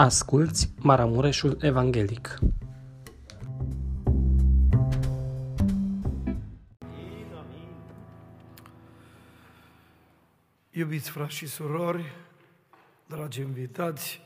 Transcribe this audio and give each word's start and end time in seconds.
Asculți 0.00 0.72
Maramureșul 0.80 1.56
Evanghelic. 1.60 2.38
Iubiți 10.70 11.10
frați 11.10 11.34
și 11.34 11.46
surori, 11.46 12.12
dragi 13.06 13.40
invitați, 13.40 14.20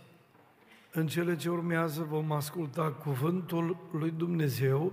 în 0.92 1.06
cele 1.06 1.36
ce 1.36 1.50
urmează 1.50 2.02
vom 2.02 2.32
asculta 2.32 2.90
cuvântul 2.90 3.76
lui 3.92 4.10
Dumnezeu 4.10 4.92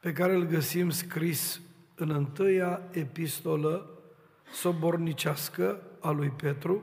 pe 0.00 0.12
care 0.12 0.34
îl 0.34 0.46
găsim 0.46 0.90
scris 0.90 1.60
în 1.94 2.10
întâia 2.10 2.80
epistolă 2.90 3.90
sobornicească 4.52 5.80
a 6.00 6.10
lui 6.10 6.28
Petru, 6.30 6.82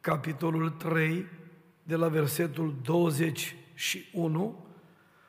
capitolul 0.00 0.70
3, 0.70 1.40
de 1.82 1.96
la 1.96 2.08
versetul 2.08 2.74
21 2.82 4.66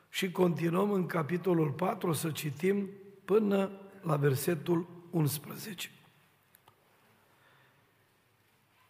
și 0.08 0.30
continuăm 0.30 0.90
în 0.90 1.06
capitolul 1.06 1.70
4 1.70 2.12
să 2.12 2.30
citim 2.30 2.88
până 3.24 3.70
la 4.02 4.16
versetul 4.16 4.86
11. 5.10 5.90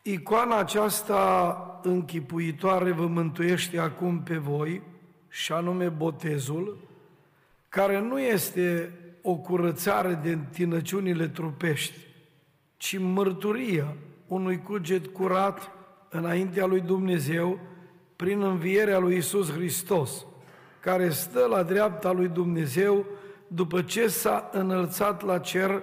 Icoana 0.02 0.58
aceasta 0.58 1.80
închipuitoare 1.82 2.92
vă 2.92 3.06
mântuiește 3.06 3.78
acum 3.78 4.22
pe 4.22 4.36
voi, 4.36 4.82
și 5.28 5.52
anume 5.52 5.88
botezul, 5.88 6.78
care 7.68 8.00
nu 8.00 8.20
este 8.20 8.92
o 9.22 9.36
curățare 9.36 10.14
de 10.14 10.30
întinăciunile 10.30 11.28
trupești, 11.28 11.98
ci 12.76 12.98
mărturia 12.98 13.96
unui 14.26 14.62
cuget 14.62 15.06
curat 15.06 15.70
înaintea 16.16 16.66
lui 16.66 16.80
Dumnezeu 16.80 17.58
prin 18.16 18.42
învierea 18.42 18.98
lui 18.98 19.16
Isus 19.16 19.52
Hristos, 19.52 20.26
care 20.80 21.10
stă 21.10 21.46
la 21.46 21.62
dreapta 21.62 22.12
lui 22.12 22.28
Dumnezeu 22.28 23.06
după 23.46 23.82
ce 23.82 24.06
s-a 24.06 24.50
înălțat 24.52 25.22
la 25.22 25.38
cer 25.38 25.82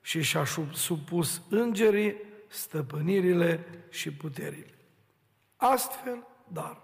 și 0.00 0.22
și-a 0.22 0.44
supus 0.72 1.42
îngerii, 1.48 2.14
stăpânirile 2.48 3.66
și 3.88 4.12
puterile. 4.12 4.74
Astfel, 5.56 6.26
dar, 6.48 6.82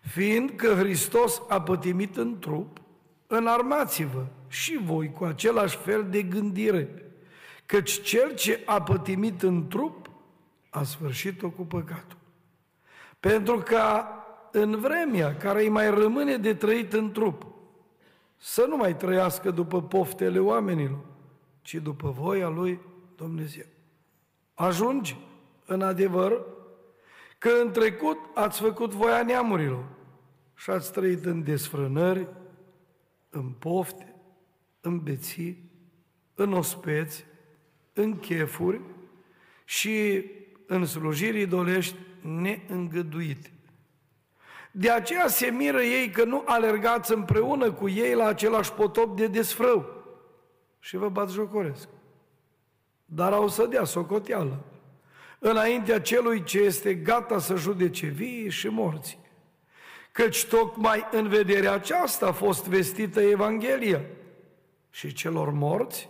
fiind 0.00 0.50
că 0.50 0.74
Hristos 0.74 1.42
a 1.48 1.60
pătimit 1.60 2.16
în 2.16 2.38
trup, 2.38 2.80
înarmați-vă 3.26 4.26
și 4.48 4.78
voi 4.82 5.12
cu 5.12 5.24
același 5.24 5.76
fel 5.76 6.06
de 6.10 6.22
gândire, 6.22 7.12
căci 7.66 8.02
cel 8.02 8.34
ce 8.34 8.62
a 8.64 8.82
pătimit 8.82 9.42
în 9.42 9.68
trup 9.68 10.07
a 10.70 10.82
sfârșit-o 10.82 11.50
cu 11.50 11.62
păcatul. 11.62 12.18
Pentru 13.20 13.58
ca 13.58 14.12
în 14.52 14.80
vremea 14.80 15.36
care 15.36 15.62
îi 15.62 15.68
mai 15.68 15.90
rămâne 15.90 16.36
de 16.36 16.54
trăit 16.54 16.92
în 16.92 17.12
trup, 17.12 17.46
să 18.36 18.66
nu 18.68 18.76
mai 18.76 18.96
trăiască 18.96 19.50
după 19.50 19.82
poftele 19.82 20.38
oamenilor, 20.38 21.04
ci 21.62 21.74
după 21.74 22.10
voia 22.10 22.48
lui 22.48 22.80
Dumnezeu. 23.16 23.66
Ajunge, 24.54 25.16
în 25.66 25.82
adevăr, 25.82 26.44
că 27.38 27.50
în 27.62 27.72
trecut 27.72 28.18
ați 28.34 28.60
făcut 28.60 28.92
voia 28.92 29.22
neamurilor 29.22 29.84
și 30.54 30.70
ați 30.70 30.92
trăit 30.92 31.24
în 31.24 31.42
desfrânări, 31.42 32.28
în 33.30 33.50
pofte, 33.50 34.14
în 34.80 34.98
beții, 34.98 35.70
în 36.34 36.52
ospeți, 36.52 37.24
în 37.92 38.18
chefuri 38.18 38.80
și 39.64 40.24
în 40.68 40.86
slujiri 40.86 41.40
idolești 41.40 41.96
neîngăduite. 42.20 43.52
De 44.70 44.90
aceea 44.90 45.26
se 45.26 45.46
miră 45.46 45.82
ei 45.82 46.10
că 46.10 46.24
nu 46.24 46.42
alergați 46.46 47.12
împreună 47.12 47.72
cu 47.72 47.88
ei 47.88 48.14
la 48.14 48.26
același 48.26 48.72
potop 48.72 49.16
de 49.16 49.26
desfrău 49.26 49.86
și 50.78 50.96
vă 50.96 51.08
bat 51.08 51.30
jocoresc. 51.30 51.88
Dar 53.04 53.32
au 53.32 53.48
să 53.48 53.66
dea 53.66 53.84
socoteală 53.84 54.64
înaintea 55.38 56.00
celui 56.00 56.42
ce 56.42 56.58
este 56.58 56.94
gata 56.94 57.38
să 57.38 57.56
judece 57.56 58.06
vii 58.06 58.50
și 58.50 58.68
morții. 58.68 59.18
Căci 60.12 60.44
tocmai 60.44 61.08
în 61.10 61.28
vederea 61.28 61.72
aceasta 61.72 62.26
a 62.26 62.32
fost 62.32 62.66
vestită 62.66 63.20
Evanghelia 63.20 64.00
și 64.90 65.12
celor 65.12 65.50
morți, 65.50 66.08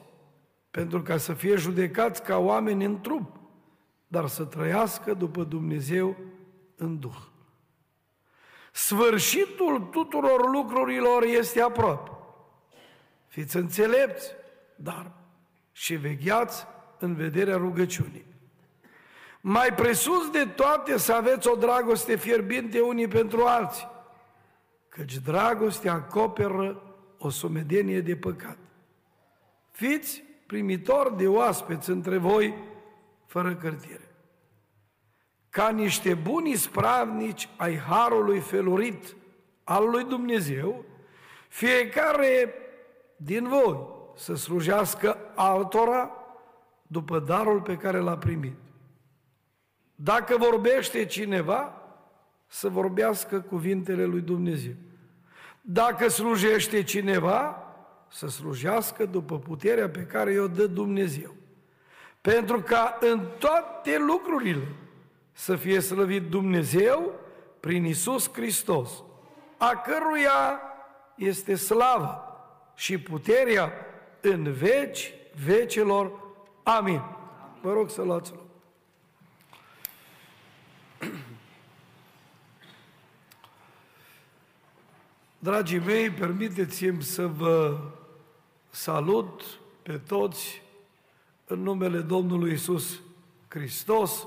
pentru 0.70 1.02
ca 1.02 1.16
să 1.16 1.32
fie 1.32 1.56
judecați 1.56 2.22
ca 2.22 2.38
oameni 2.38 2.84
în 2.84 3.00
trup, 3.00 3.36
dar 4.08 4.26
să 4.26 4.44
trăiască 4.44 5.14
după 5.14 5.44
Dumnezeu 5.44 6.16
în 6.76 6.98
Duh. 6.98 7.16
Sfârșitul 8.72 9.80
tuturor 9.80 10.50
lucrurilor 10.50 11.22
este 11.22 11.60
aproape. 11.60 12.10
Fiți 13.26 13.56
înțelepți, 13.56 14.30
dar 14.76 15.12
și 15.72 15.94
vegheați 15.94 16.66
în 16.98 17.14
vederea 17.14 17.56
rugăciunii. 17.56 18.24
Mai 19.40 19.74
presus 19.74 20.30
de 20.30 20.44
toate 20.44 20.98
să 20.98 21.12
aveți 21.12 21.48
o 21.48 21.54
dragoste 21.54 22.16
fierbinte 22.16 22.80
unii 22.80 23.08
pentru 23.08 23.44
alții, 23.44 23.88
căci 24.88 25.16
dragostea 25.18 25.92
acoperă 25.92 26.82
o 27.18 27.28
sumedenie 27.28 28.00
de 28.00 28.16
păcat. 28.16 28.58
Fiți 29.70 30.22
primitori 30.46 31.16
de 31.16 31.28
oaspeți 31.28 31.90
între 31.90 32.16
voi 32.16 32.54
fără 33.28 33.54
cărtire. 33.54 34.14
Ca 35.48 35.68
niște 35.68 36.14
buni 36.14 36.54
spravnici 36.54 37.48
ai 37.56 37.76
harului 37.76 38.40
felurit 38.40 39.16
al 39.64 39.90
lui 39.90 40.04
Dumnezeu, 40.04 40.84
fiecare 41.48 42.54
din 43.16 43.48
voi 43.48 43.86
să 44.16 44.34
slujească 44.34 45.18
altora 45.34 46.10
după 46.86 47.18
darul 47.18 47.60
pe 47.60 47.76
care 47.76 47.98
l-a 47.98 48.18
primit. 48.18 48.56
Dacă 49.94 50.36
vorbește 50.36 51.04
cineva, 51.04 51.82
să 52.46 52.68
vorbească 52.68 53.40
cuvintele 53.40 54.04
lui 54.04 54.20
Dumnezeu. 54.20 54.74
Dacă 55.60 56.08
slujește 56.08 56.82
cineva, 56.82 57.62
să 58.08 58.28
slujească 58.28 59.06
după 59.06 59.38
puterea 59.38 59.88
pe 59.88 60.02
care 60.02 60.32
i-o 60.32 60.48
dă 60.48 60.66
Dumnezeu. 60.66 61.37
Pentru 62.20 62.60
ca 62.60 62.98
în 63.00 63.26
toate 63.38 63.98
lucrurile 63.98 64.66
să 65.32 65.56
fie 65.56 65.80
slăvit 65.80 66.22
Dumnezeu 66.22 67.12
prin 67.60 67.84
Isus 67.84 68.32
Hristos, 68.32 68.90
a 69.56 69.76
căruia 69.76 70.60
este 71.16 71.54
slava 71.54 72.22
și 72.74 72.98
puterea 72.98 73.72
în 74.20 74.52
veci 74.52 75.14
vecilor. 75.44 76.12
Amin. 76.62 77.02
Vă 77.60 77.72
rog 77.72 77.90
să 77.90 78.02
luați 78.02 78.32
loc. 78.32 78.46
Dragii 85.38 85.78
mei, 85.78 86.10
permiteți-mi 86.10 87.02
să 87.02 87.26
vă 87.26 87.78
salut 88.70 89.42
pe 89.82 89.98
toți 89.98 90.62
în 91.48 91.62
numele 91.62 91.98
Domnului 91.98 92.52
Isus 92.52 93.00
Hristos, 93.48 94.26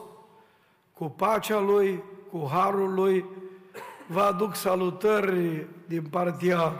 cu 0.94 1.10
pacea 1.10 1.60
Lui, 1.60 2.04
cu 2.32 2.48
harul 2.52 2.94
Lui. 2.94 3.26
Vă 4.08 4.20
aduc 4.22 4.56
salutări 4.56 5.68
din 5.88 6.02
partea 6.02 6.74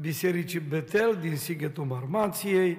Bisericii 0.00 0.60
Betel, 0.60 1.18
din 1.20 1.36
Sighetul 1.36 1.84
Marmației, 1.84 2.78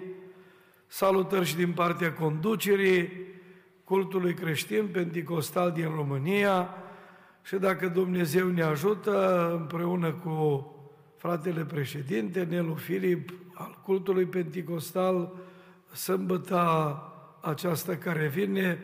salutări 0.88 1.46
și 1.46 1.56
din 1.56 1.72
partea 1.72 2.14
conducerii 2.14 3.10
cultului 3.84 4.34
creștin 4.34 4.88
penticostal 4.88 5.72
din 5.72 5.92
România 5.96 6.70
și 7.42 7.56
dacă 7.56 7.88
Dumnezeu 7.88 8.48
ne 8.48 8.62
ajută, 8.62 9.48
împreună 9.60 10.12
cu 10.12 10.66
fratele 11.18 11.66
președinte, 11.66 12.44
Nelu 12.50 12.74
Filip, 12.74 13.34
al 13.54 13.80
cultului 13.84 14.26
penticostal, 14.26 15.34
sâmbăta 15.92 17.06
aceasta 17.42 17.96
care 17.96 18.28
vine, 18.28 18.80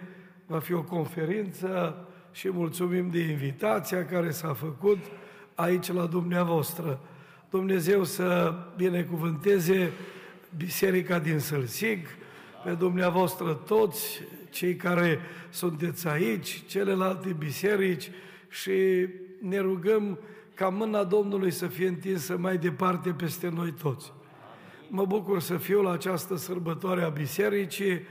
va 0.46 0.60
fi 0.60 0.74
o 0.74 0.84
conferință 0.84 1.96
și 2.32 2.50
mulțumim 2.50 3.10
de 3.10 3.20
invitația 3.20 4.06
care 4.06 4.32
s-a 4.32 4.54
făcut 4.54 4.98
aici 5.56 5.92
la 5.92 6.06
dumneavoastră. 6.06 7.00
Dumnezeu 7.50 8.04
să 8.04 8.56
binecuvânteze 8.76 9.92
Biserica 10.58 11.20
din 11.20 11.40
Sălsig, 11.40 12.08
pe 12.64 12.72
dumneavoastră 12.72 13.54
toți, 13.54 14.22
cei 14.50 14.76
care 14.76 15.20
sunteți 15.50 16.08
aici, 16.08 16.64
celelalte 16.66 17.36
biserici 17.38 18.10
și 18.50 19.08
ne 19.42 19.60
rugăm 19.60 20.20
ca 20.54 20.70
mâna 20.70 21.04
Domnului 21.04 21.52
să 21.52 21.68
fie 21.68 21.88
întinsă 21.88 22.38
mai 22.38 22.58
departe 22.58 23.10
peste 23.10 23.50
noi 23.50 23.72
toți. 23.72 24.14
Mă 24.90 25.06
bucur 25.06 25.40
să 25.40 25.58
fiu 25.58 25.82
la 25.82 25.92
această 25.92 26.36
sărbătoare 26.36 27.04
a 27.04 27.10
bisericii, 27.10 28.02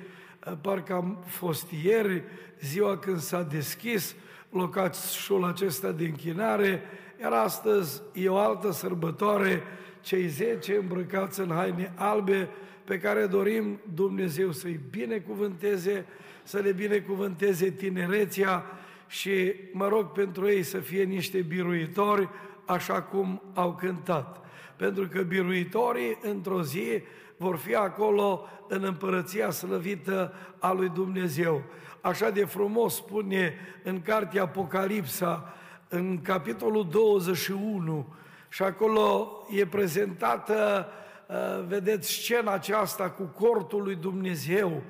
parcă 0.60 0.92
am 0.92 1.18
fost 1.26 1.70
ieri, 1.84 2.22
ziua 2.60 2.98
când 2.98 3.18
s-a 3.18 3.42
deschis, 3.42 4.14
locașul 4.50 5.44
acesta 5.44 5.92
de 5.92 6.04
închinare, 6.04 6.82
iar 7.20 7.32
astăzi 7.32 8.02
e 8.12 8.28
o 8.28 8.36
altă 8.36 8.72
sărbătoare, 8.72 9.62
cei 10.00 10.26
zece 10.26 10.76
îmbrăcați 10.76 11.40
în 11.40 11.50
haine 11.50 11.92
albe, 11.94 12.48
pe 12.84 12.98
care 12.98 13.26
dorim 13.26 13.80
Dumnezeu 13.94 14.52
să-i 14.52 14.80
binecuvânteze, 14.90 16.06
să 16.42 16.58
le 16.58 16.72
binecuvânteze 16.72 17.70
tinerețea 17.70 18.64
și 19.08 19.54
mă 19.72 19.88
rog 19.88 20.12
pentru 20.12 20.48
ei 20.48 20.62
să 20.62 20.78
fie 20.78 21.02
niște 21.02 21.38
biruitori, 21.38 22.28
așa 22.64 23.02
cum 23.02 23.42
au 23.54 23.74
cântat. 23.74 24.45
Pentru 24.76 25.08
că 25.08 25.22
biruitorii 25.22 26.18
într-o 26.22 26.62
zi 26.62 27.02
vor 27.36 27.56
fi 27.56 27.74
acolo 27.74 28.48
în 28.68 28.84
împărăția 28.84 29.50
slăvită 29.50 30.32
a 30.58 30.72
lui 30.72 30.88
Dumnezeu. 30.88 31.62
Așa 32.00 32.30
de 32.30 32.44
frumos 32.44 32.94
spune 32.94 33.54
în 33.82 34.02
cartea 34.02 34.42
Apocalipsa, 34.42 35.54
în 35.88 36.22
capitolul 36.22 36.88
21, 36.90 38.14
și 38.48 38.62
acolo 38.62 39.30
e 39.50 39.66
prezentată, 39.66 40.86
uh, 41.26 41.64
vedeți, 41.66 42.10
scena 42.10 42.52
aceasta 42.52 43.10
cu 43.10 43.22
cortul 43.22 43.82
lui 43.82 43.94
Dumnezeu, 43.94 44.82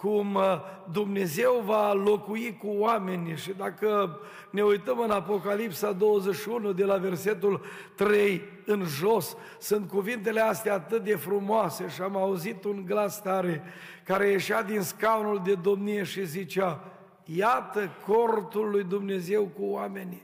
cum 0.00 0.34
uh, 0.34 0.60
Dumnezeu 0.92 1.62
va 1.64 1.92
locui 1.92 2.56
cu 2.56 2.66
oamenii 2.66 3.36
și 3.36 3.52
dacă 3.52 4.18
ne 4.50 4.62
uităm 4.62 4.98
în 4.98 5.10
Apocalipsa 5.10 5.92
21 5.92 6.72
de 6.72 6.84
la 6.84 6.96
versetul 6.96 7.60
3 7.94 8.42
în 8.64 8.84
jos, 8.84 9.36
sunt 9.60 9.88
cuvintele 9.88 10.40
astea 10.40 10.74
atât 10.74 11.04
de 11.04 11.16
frumoase 11.16 11.88
și 11.88 12.02
am 12.02 12.16
auzit 12.16 12.64
un 12.64 12.84
glas 12.84 13.22
tare 13.22 13.62
care 14.04 14.28
ieșea 14.28 14.62
din 14.62 14.80
scaunul 14.80 15.40
de 15.44 15.54
domnie 15.54 16.02
și 16.02 16.26
zicea, 16.26 16.84
iată 17.24 17.90
cortul 18.06 18.70
lui 18.70 18.84
Dumnezeu 18.84 19.44
cu 19.44 19.64
oamenii. 19.64 20.22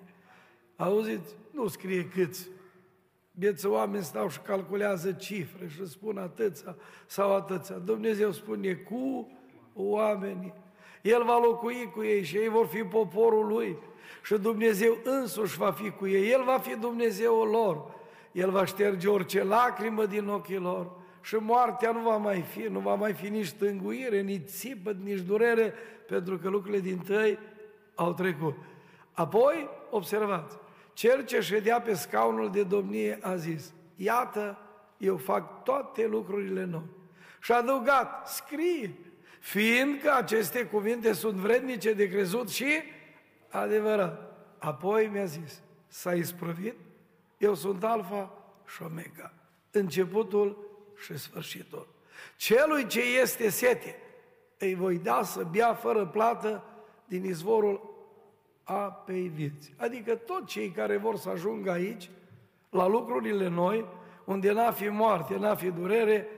Auziți? 0.77 1.35
Nu 1.51 1.67
scrie 1.67 2.05
câți. 2.05 2.49
Vieță 3.31 3.69
oameni 3.69 4.05
stau 4.05 4.29
și 4.29 4.39
calculează 4.39 5.13
cifre 5.13 5.69
și 5.69 5.87
spun 5.87 6.19
atâția 6.19 6.77
sau 7.07 7.35
atâția. 7.35 7.77
Dumnezeu 7.77 8.33
spune 8.33 8.73
cu 8.73 9.29
oamenii. 9.75 10.55
El 11.03 11.23
va 11.25 11.39
locui 11.39 11.91
cu 11.95 12.03
ei 12.03 12.23
și 12.23 12.37
ei 12.37 12.49
vor 12.49 12.67
fi 12.67 12.83
poporul 12.83 13.47
lui. 13.47 13.77
Și 14.23 14.35
Dumnezeu 14.35 14.97
însuși 15.05 15.59
va 15.59 15.71
fi 15.71 15.91
cu 15.91 16.07
ei. 16.07 16.31
El 16.31 16.43
va 16.45 16.59
fi 16.59 16.77
Dumnezeul 16.77 17.49
lor. 17.49 17.85
El 18.33 18.51
va 18.51 18.65
șterge 18.65 19.09
orice 19.09 19.43
lacrimă 19.43 20.07
din 20.07 20.29
ochii 20.29 20.59
lor. 20.59 20.91
Și 21.23 21.35
moartea 21.35 21.91
nu 21.91 22.01
va 22.01 22.17
mai 22.17 22.41
fi, 22.41 22.61
nu 22.63 22.79
va 22.79 22.95
mai 22.95 23.13
fi 23.13 23.29
nici 23.29 23.53
tânguire, 23.53 24.21
nici 24.21 24.49
țipă, 24.49 24.97
nici 25.03 25.21
durere, 25.21 25.75
pentru 26.07 26.39
că 26.39 26.49
lucrurile 26.49 26.81
din 26.81 26.99
tăi 26.99 27.39
au 27.95 28.13
trecut. 28.13 28.55
Apoi, 29.13 29.69
observați, 29.91 30.57
cel 30.93 31.25
ce 31.25 31.41
ședea 31.41 31.81
pe 31.81 31.95
scaunul 31.95 32.51
de 32.51 32.63
domnie 32.63 33.19
a 33.23 33.35
zis, 33.35 33.73
iată, 33.97 34.59
eu 34.99 35.17
fac 35.17 35.63
toate 35.63 36.07
lucrurile 36.07 36.65
noi. 36.65 36.85
Și 37.41 37.53
a 37.53 37.57
adăugat, 37.57 38.29
scrie, 38.29 38.95
fiindcă 39.45 40.15
aceste 40.15 40.65
cuvinte 40.65 41.13
sunt 41.13 41.35
vrednice 41.35 41.93
de 41.93 42.09
crezut 42.09 42.51
și 42.51 42.67
adevărat. 43.49 44.37
Apoi 44.59 45.07
mi-a 45.07 45.25
zis, 45.25 45.63
s-a 45.87 46.15
isprăvit, 46.15 46.75
eu 47.39 47.55
sunt 47.55 47.85
alfa 47.85 48.33
și 48.67 48.83
omega, 48.83 49.33
începutul 49.71 50.69
și 50.97 51.19
sfârșitul. 51.19 51.89
Celui 52.37 52.87
ce 52.87 53.01
este 53.21 53.49
sete, 53.49 53.97
îi 54.59 54.75
voi 54.75 54.99
da 54.99 55.23
să 55.23 55.47
bea 55.51 55.75
fără 55.75 56.07
plată 56.07 56.65
din 57.07 57.25
izvorul 57.25 57.95
apei 58.63 59.29
vieți. 59.35 59.75
Adică 59.77 60.15
toți 60.15 60.53
cei 60.53 60.71
care 60.71 60.97
vor 60.97 61.17
să 61.17 61.29
ajungă 61.29 61.71
aici, 61.71 62.11
la 62.71 62.87
lucrurile 62.87 63.49
noi, 63.49 63.87
unde 64.25 64.53
n-a 64.53 64.71
fi 64.71 64.89
moarte, 64.89 65.37
n-a 65.37 65.55
fi 65.55 65.71
durere, 65.71 66.29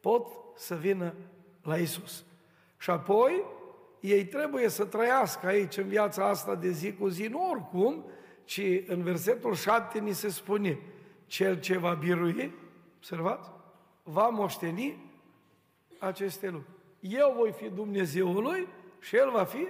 pot 0.00 0.26
să 0.56 0.74
vină 0.74 1.14
la 1.62 1.76
Isus. 1.76 2.24
Și 2.82 2.90
apoi, 2.90 3.44
ei 4.00 4.24
trebuie 4.24 4.68
să 4.68 4.84
trăiască 4.84 5.46
aici 5.46 5.76
în 5.76 5.88
viața 5.88 6.28
asta 6.28 6.54
de 6.54 6.70
zi 6.70 6.94
cu 6.94 7.08
zi, 7.08 7.26
nu 7.26 7.50
oricum, 7.50 8.04
ci 8.44 8.62
în 8.86 9.02
versetul 9.02 9.54
7 9.54 9.98
ni 9.98 10.12
se 10.12 10.28
spune, 10.28 10.78
cel 11.26 11.60
ce 11.60 11.78
va 11.78 11.94
birui, 11.94 12.54
observați, 12.96 13.50
va 14.02 14.28
moșteni 14.28 15.10
aceste 15.98 16.46
lucruri. 16.46 16.76
Eu 17.00 17.34
voi 17.38 17.52
fi 17.52 17.68
Dumnezeul 17.68 18.42
lui 18.42 18.68
și 19.00 19.16
el 19.16 19.30
va 19.30 19.44
fi 19.44 19.68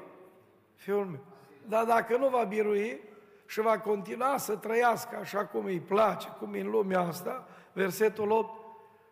fiul 0.74 1.04
meu. 1.04 1.24
Dar 1.68 1.84
dacă 1.84 2.16
nu 2.16 2.28
va 2.28 2.44
birui 2.44 3.00
și 3.46 3.60
va 3.60 3.78
continua 3.78 4.36
să 4.36 4.56
trăiască 4.56 5.16
așa 5.16 5.44
cum 5.46 5.64
îi 5.64 5.80
place, 5.80 6.28
cum 6.38 6.54
e 6.54 6.60
în 6.60 6.70
lumea 6.70 7.00
asta, 7.00 7.48
versetul 7.72 8.30
8 8.30 8.60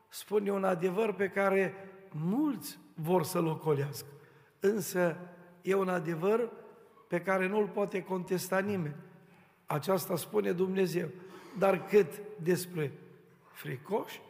spune 0.08 0.52
un 0.52 0.64
adevăr 0.64 1.12
pe 1.12 1.28
care 1.28 1.89
mulți 2.12 2.78
vor 2.94 3.24
să-l 3.24 3.46
ocolească. 3.46 4.06
Însă 4.60 5.16
e 5.62 5.74
un 5.74 5.88
adevăr 5.88 6.50
pe 7.08 7.20
care 7.20 7.48
nu-l 7.48 7.66
poate 7.66 8.02
contesta 8.02 8.58
nimeni. 8.58 8.96
Aceasta 9.66 10.16
spune 10.16 10.52
Dumnezeu. 10.52 11.08
Dar 11.58 11.86
cât 11.86 12.20
despre 12.42 12.92
fricoși, 13.52 14.20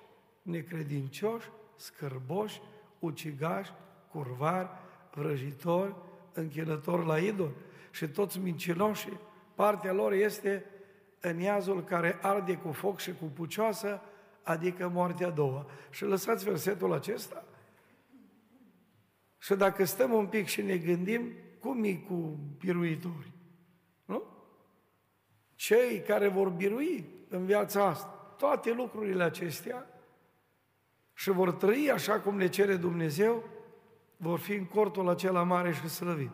necredincioși, 0.43 1.51
scârboși, 1.77 2.63
ucigași, 2.99 3.73
curvari, 4.13 4.69
vrăjitori, 5.15 5.95
închinători 6.33 7.07
la 7.07 7.19
idol 7.19 7.51
și 7.91 8.09
toți 8.09 8.39
mincinoșii, 8.39 9.21
partea 9.55 9.93
lor 9.93 10.13
este 10.13 10.65
în 11.21 11.41
iazul 11.41 11.85
care 11.85 12.19
arde 12.23 12.57
cu 12.57 12.73
foc 12.73 12.99
și 12.99 13.13
cu 13.13 13.25
pucioasă, 13.25 14.01
adică 14.43 14.89
moartea 14.89 15.27
a 15.27 15.31
doua. 15.31 15.67
Și 15.91 16.05
lăsați 16.05 16.45
versetul 16.45 16.93
acesta 16.93 17.45
și 19.41 19.55
dacă 19.55 19.85
stăm 19.85 20.13
un 20.13 20.27
pic 20.27 20.47
și 20.47 20.63
ne 20.63 20.77
gândim, 20.77 21.33
cum 21.61 21.85
e 21.85 21.95
cu 21.95 22.39
biruitori? 22.59 23.33
Nu? 24.05 24.23
Cei 25.55 26.01
care 26.01 26.29
vor 26.29 26.49
birui 26.49 27.05
în 27.29 27.45
viața 27.45 27.85
asta 27.85 28.35
toate 28.41 28.73
lucrurile 28.73 29.23
acestea 29.23 29.87
și 31.15 31.31
vor 31.31 31.53
trăi 31.53 31.91
așa 31.91 32.21
cum 32.21 32.39
le 32.39 32.49
cere 32.49 32.77
Dumnezeu, 32.77 33.45
vor 34.17 34.39
fi 34.39 34.53
în 34.53 34.65
cortul 34.65 35.09
acela 35.09 35.43
mare 35.43 35.73
și 35.73 35.89
slăvit. 35.89 36.31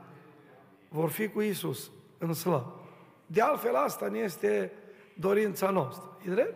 Vor 0.88 1.10
fi 1.10 1.28
cu 1.28 1.40
Isus 1.40 1.90
în 2.18 2.32
slavă. 2.32 2.80
De 3.26 3.40
altfel, 3.40 3.74
asta 3.74 4.08
ne 4.08 4.18
este 4.18 4.72
dorința 5.14 5.70
noastră. 5.70 6.18
E 6.26 6.30
drept? 6.30 6.54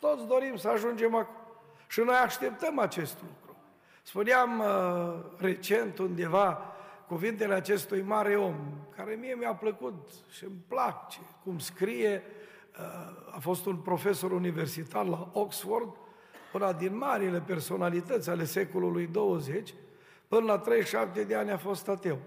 Toți 0.00 0.26
dorim 0.26 0.56
să 0.56 0.68
ajungem 0.68 1.14
acolo. 1.14 1.36
Și 1.88 2.00
noi 2.00 2.14
așteptăm 2.14 2.78
acest 2.78 3.16
lucru. 3.22 3.45
Spuneam 4.06 4.58
uh, 4.58 5.14
recent 5.36 5.98
undeva 5.98 6.62
cuvintele 7.08 7.54
acestui 7.54 8.02
mare 8.02 8.36
om, 8.36 8.56
care 8.96 9.14
mie 9.14 9.34
mi-a 9.34 9.54
plăcut 9.54 10.10
și 10.30 10.44
îmi 10.44 10.64
place 10.68 11.18
cum 11.44 11.58
scrie, 11.58 12.22
uh, 12.78 13.34
a 13.34 13.38
fost 13.40 13.66
un 13.66 13.76
profesor 13.76 14.32
universitar 14.32 15.06
la 15.06 15.30
Oxford, 15.32 15.96
una 16.52 16.72
din 16.72 16.96
marile 16.96 17.40
personalități 17.40 18.30
ale 18.30 18.44
secolului 18.44 19.06
20, 19.06 19.74
până 20.28 20.44
la 20.44 20.58
37 20.58 21.24
de 21.24 21.34
ani 21.34 21.50
a 21.50 21.56
fost 21.56 21.88
ateu. 21.88 22.18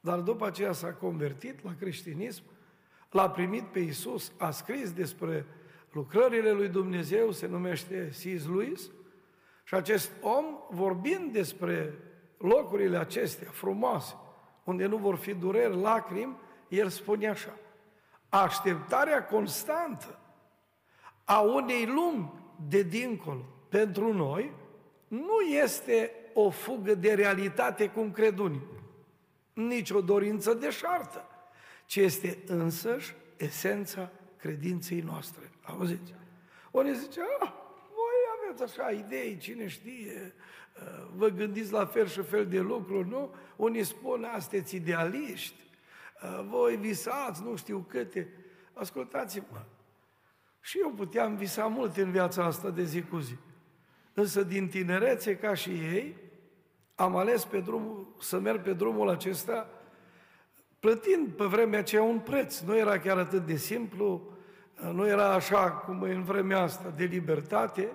Dar 0.00 0.18
după 0.18 0.46
aceea 0.46 0.72
s-a 0.72 0.92
convertit 0.92 1.64
la 1.64 1.74
creștinism, 1.78 2.42
l-a 3.10 3.30
primit 3.30 3.64
pe 3.64 3.78
Isus, 3.78 4.32
a 4.38 4.50
scris 4.50 4.92
despre 4.92 5.46
lucrările 5.92 6.50
lui 6.50 6.68
Dumnezeu, 6.68 7.30
se 7.30 7.46
numește 7.46 8.08
C.S. 8.08 8.46
Lewis, 8.46 8.90
și 9.64 9.74
acest 9.74 10.10
om, 10.20 10.44
vorbind 10.70 11.32
despre 11.32 11.94
locurile 12.38 12.96
acestea 12.96 13.50
frumoase, 13.50 14.14
unde 14.64 14.86
nu 14.86 14.96
vor 14.96 15.16
fi 15.16 15.34
dureri, 15.34 15.80
lacrimi, 15.80 16.36
el 16.68 16.88
spune 16.88 17.28
așa, 17.28 17.56
așteptarea 18.28 19.24
constantă 19.24 20.18
a 21.24 21.40
unei 21.40 21.86
lumi 21.86 22.32
de 22.68 22.82
dincolo 22.82 23.44
pentru 23.68 24.12
noi 24.12 24.52
nu 25.08 25.40
este 25.40 26.10
o 26.34 26.50
fugă 26.50 26.94
de 26.94 27.14
realitate 27.14 27.88
cum 27.88 28.10
cred 28.10 28.38
unii, 28.38 28.62
nici 29.52 29.90
o 29.90 30.00
dorință 30.00 30.54
de 30.54 30.70
șartă, 30.70 31.26
ci 31.86 31.96
este 31.96 32.38
însăși 32.46 33.14
esența 33.36 34.10
credinței 34.36 35.00
noastre. 35.00 35.50
Auziți? 35.62 36.14
Unii 36.70 36.94
zice, 36.94 37.20
ah, 37.40 37.52
aveți 38.48 38.62
așa 38.62 38.90
idei, 38.90 39.36
cine 39.36 39.66
știe, 39.66 40.34
uh, 40.76 41.06
vă 41.16 41.28
gândiți 41.28 41.72
la 41.72 41.86
fel 41.86 42.06
și 42.06 42.22
fel 42.22 42.46
de 42.46 42.60
lucruri, 42.60 43.08
nu? 43.08 43.34
Unii 43.56 43.84
spun, 43.84 44.26
sunteți 44.38 44.76
idealiști, 44.76 45.70
uh, 46.22 46.44
voi 46.48 46.76
visați, 46.76 47.42
nu 47.42 47.56
știu 47.56 47.86
câte. 47.88 48.28
Ascultați-mă, 48.72 49.64
și 50.60 50.78
eu 50.78 50.90
puteam 50.90 51.36
visa 51.36 51.66
mult 51.66 51.96
în 51.96 52.10
viața 52.10 52.44
asta 52.44 52.70
de 52.70 52.84
zi 52.84 53.02
cu 53.02 53.18
zi. 53.18 53.34
Însă 54.14 54.42
din 54.42 54.68
tinerețe, 54.68 55.36
ca 55.36 55.54
și 55.54 55.70
ei, 55.70 56.16
am 56.94 57.16
ales 57.16 57.44
pe 57.44 57.60
drumul, 57.60 58.14
să 58.20 58.38
merg 58.38 58.62
pe 58.62 58.72
drumul 58.72 59.08
acesta 59.08 59.68
plătind 60.80 61.28
pe 61.28 61.44
vremea 61.44 61.78
aceea 61.78 62.02
un 62.02 62.18
preț. 62.18 62.60
Nu 62.60 62.76
era 62.76 62.98
chiar 62.98 63.18
atât 63.18 63.46
de 63.46 63.56
simplu, 63.56 64.34
nu 64.92 65.06
era 65.06 65.32
așa 65.32 65.70
cum 65.70 66.04
e 66.04 66.14
în 66.14 66.22
vremea 66.22 66.60
asta 66.60 66.92
de 66.96 67.04
libertate, 67.04 67.88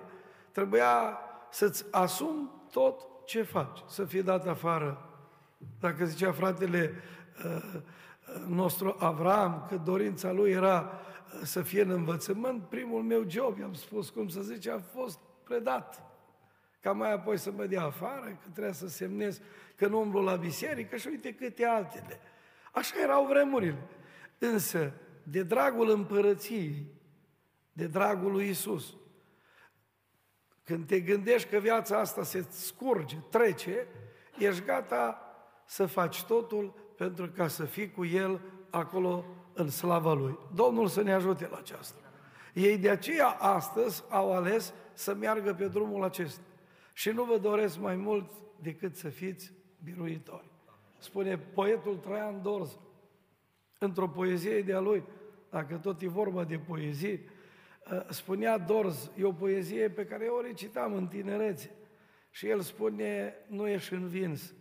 trebuia 0.52 1.18
să-ți 1.50 1.84
asumi 1.90 2.50
tot 2.70 3.00
ce 3.24 3.42
faci, 3.42 3.82
să 3.88 4.04
fii 4.04 4.22
dat 4.22 4.46
afară. 4.46 5.04
Dacă 5.80 6.04
zicea 6.04 6.32
fratele 6.32 6.94
uh, 7.44 7.80
nostru 8.48 8.96
Avram 8.98 9.66
că 9.68 9.76
dorința 9.76 10.32
lui 10.32 10.50
era 10.50 10.90
uh, 10.90 11.40
să 11.42 11.62
fie 11.62 11.82
în 11.82 11.90
învățământ, 11.90 12.62
primul 12.62 13.02
meu 13.02 13.24
job, 13.28 13.58
i-am 13.58 13.74
spus 13.74 14.10
cum 14.10 14.28
să 14.28 14.40
zice, 14.40 14.70
a 14.70 14.78
fost 14.78 15.18
predat. 15.44 16.02
Ca 16.80 16.92
mai 16.92 17.12
apoi 17.12 17.38
să 17.38 17.50
mă 17.50 17.66
dea 17.66 17.84
afară, 17.84 18.38
că 18.42 18.48
trebuia 18.52 18.72
să 18.72 18.88
semnez 18.88 19.40
că 19.76 19.86
nu 19.86 20.00
umblu 20.00 20.20
la 20.20 20.36
biserică 20.36 20.96
și 20.96 21.08
uite 21.08 21.34
câte 21.34 21.64
altele. 21.64 22.20
Așa 22.72 22.94
erau 23.02 23.26
vremurile. 23.26 23.88
Însă, 24.38 24.92
de 25.22 25.42
dragul 25.42 25.90
împărăției, 25.90 26.86
de 27.72 27.86
dragul 27.86 28.32
lui 28.32 28.48
Isus, 28.48 28.94
când 30.70 30.86
te 30.86 31.00
gândești 31.00 31.48
că 31.48 31.58
viața 31.58 31.98
asta 31.98 32.22
se 32.22 32.46
scurge, 32.50 33.16
trece, 33.30 33.86
ești 34.38 34.64
gata 34.64 35.20
să 35.64 35.86
faci 35.86 36.22
totul 36.22 36.74
pentru 36.96 37.26
ca 37.26 37.48
să 37.48 37.64
fii 37.64 37.90
cu 37.90 38.04
El 38.04 38.40
acolo 38.70 39.24
în 39.52 39.68
slava 39.68 40.12
Lui. 40.12 40.38
Domnul 40.54 40.86
să 40.86 41.02
ne 41.02 41.12
ajute 41.12 41.48
la 41.50 41.56
aceasta. 41.56 42.00
Ei 42.54 42.78
de 42.78 42.90
aceea 42.90 43.28
astăzi 43.28 44.04
au 44.08 44.32
ales 44.32 44.72
să 44.92 45.14
meargă 45.14 45.54
pe 45.54 45.68
drumul 45.68 46.04
acesta. 46.04 46.42
Și 46.92 47.10
nu 47.10 47.24
vă 47.24 47.38
doresc 47.38 47.78
mai 47.78 47.96
mult 47.96 48.30
decât 48.62 48.96
să 48.96 49.08
fiți 49.08 49.52
biruitori. 49.84 50.50
Spune 50.98 51.38
poetul 51.38 51.96
Traian 51.96 52.42
Dorz, 52.42 52.78
într-o 53.78 54.08
poezie 54.08 54.62
de-a 54.62 54.80
lui, 54.80 55.02
dacă 55.50 55.76
tot 55.76 56.02
e 56.02 56.08
vorba 56.08 56.44
de 56.44 56.58
poezie, 56.58 57.20
ă, 57.22 57.30
spunea 58.08 58.58
Dorz, 58.58 59.10
e 59.18 59.24
o 59.24 59.32
poezie 59.32 59.90
pe 59.90 60.04
care 60.04 60.24
eu 60.24 60.34
o 60.34 60.40
recitam 60.40 60.94
în 60.94 61.06
tinerețe. 61.06 61.70
Și 62.30 62.48
el 62.48 62.60
spune, 62.60 63.34
nu 63.48 63.68
ești 63.68 63.94
învins, 63.94 64.54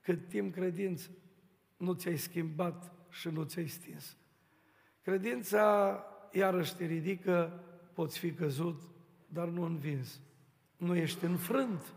cât 0.00 0.28
timp 0.28 0.54
credință 0.54 1.10
nu 1.76 1.92
ți-ai 1.92 2.16
schimbat 2.16 2.92
și 3.10 3.28
nu 3.28 3.42
ți-ai 3.42 3.66
stins. 3.66 4.16
Credința 5.02 6.04
iarăși 6.32 6.76
te 6.76 6.84
ridică, 6.84 7.64
poți 7.94 8.18
fi 8.18 8.32
căzut, 8.32 8.82
dar 9.26 9.48
nu 9.48 9.62
învins. 9.62 10.20
Nu 10.76 10.96
ești 10.96 11.24
înfrânt 11.24 11.94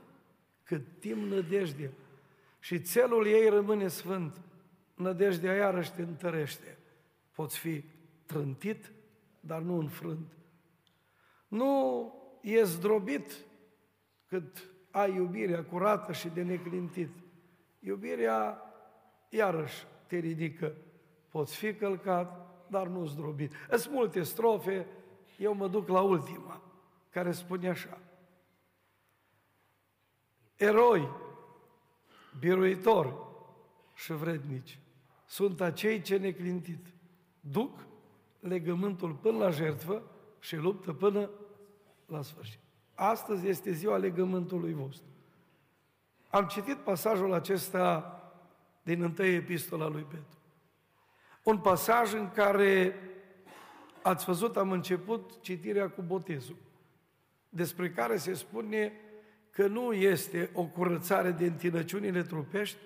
cât 0.64 1.00
timp 1.00 1.32
nădejdea 1.32 1.90
și 2.60 2.80
țelul 2.80 3.28
ei 3.28 3.50
rămâne 3.50 3.88
sfânt. 3.88 4.42
Nădejdea 4.96 5.54
iarăși 5.54 5.92
te 5.92 6.02
întărește. 6.02 6.78
Poți 7.32 7.58
fi 7.58 7.84
trântit, 8.26 8.92
dar 9.40 9.62
nu 9.62 9.78
înfrânt. 9.78 10.38
Nu 11.54 12.14
e 12.42 12.64
zdrobit 12.64 13.46
cât 14.28 14.72
ai 14.92 15.16
iubirea 15.16 15.64
curată 15.64 16.12
și 16.12 16.28
de 16.28 16.44
neclintit. 16.44 17.10
Iubirea 17.80 18.62
iarăși 19.30 19.86
te 20.08 20.18
ridică. 20.18 20.76
Poți 21.30 21.56
fi 21.56 21.74
călcat, 21.74 22.56
dar 22.70 22.88
nu 22.88 23.06
zdrobit. 23.06 23.54
Sunt 23.70 23.94
multe 23.94 24.24
strofe, 24.24 24.88
eu 25.38 25.54
mă 25.54 25.68
duc 25.68 25.88
la 25.88 26.02
ultima, 26.02 26.62
care 27.10 27.32
spune 27.32 27.70
așa. 27.70 28.00
Eroi, 30.56 31.10
biruitori 32.40 33.14
și 33.94 34.14
vrednici 34.14 34.80
sunt 35.26 35.62
acei 35.62 36.02
ce 36.02 36.18
neclintit 36.18 36.86
duc 37.40 37.80
legământul 38.40 39.14
până 39.14 39.38
la 39.38 39.50
jertfă 39.50 40.04
și 40.44 40.56
luptă 40.56 40.94
până 40.94 41.30
la 42.06 42.22
sfârșit. 42.22 42.60
Astăzi 42.94 43.48
este 43.48 43.72
ziua 43.72 43.98
legământului 43.98 44.74
vostru. 44.74 45.08
Am 46.30 46.46
citit 46.46 46.78
pasajul 46.78 47.34
acesta 47.34 48.18
din 48.82 49.02
întâi 49.02 49.36
epistola 49.36 49.88
lui 49.88 50.02
Petru. 50.02 50.38
Un 51.44 51.58
pasaj 51.58 52.14
în 52.14 52.30
care, 52.30 52.96
ați 54.02 54.26
văzut, 54.26 54.58
am 54.58 54.72
început 54.72 55.42
citirea 55.42 55.90
cu 55.90 56.02
botezul, 56.02 56.58
despre 57.50 57.92
care 57.92 58.18
se 58.18 58.34
spune 58.34 58.94
că 59.50 59.68
nu 59.68 59.94
este 59.94 60.50
o 60.54 60.64
curățare 60.64 61.32
de 61.32 61.46
întinăciunile 61.46 62.22
trupești, 62.24 62.78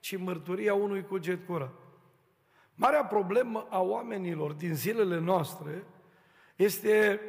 ci 0.00 0.16
mărturia 0.16 0.74
unui 0.74 1.04
cuget 1.04 1.46
curat. 1.46 1.74
Marea 2.74 3.04
problemă 3.04 3.66
a 3.70 3.80
oamenilor 3.80 4.52
din 4.52 4.74
zilele 4.74 5.18
noastre 5.18 5.84
este 6.62 7.20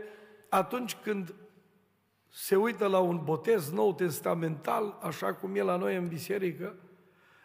atunci 0.50 0.95
când 0.95 1.35
se 2.29 2.55
uită 2.55 2.88
la 2.88 3.00
un 3.00 3.21
botez 3.23 3.71
nou 3.71 3.93
testamental, 3.93 4.97
așa 5.01 5.33
cum 5.33 5.55
e 5.55 5.61
la 5.61 5.75
noi 5.75 5.95
în 5.95 6.07
biserică, 6.07 6.75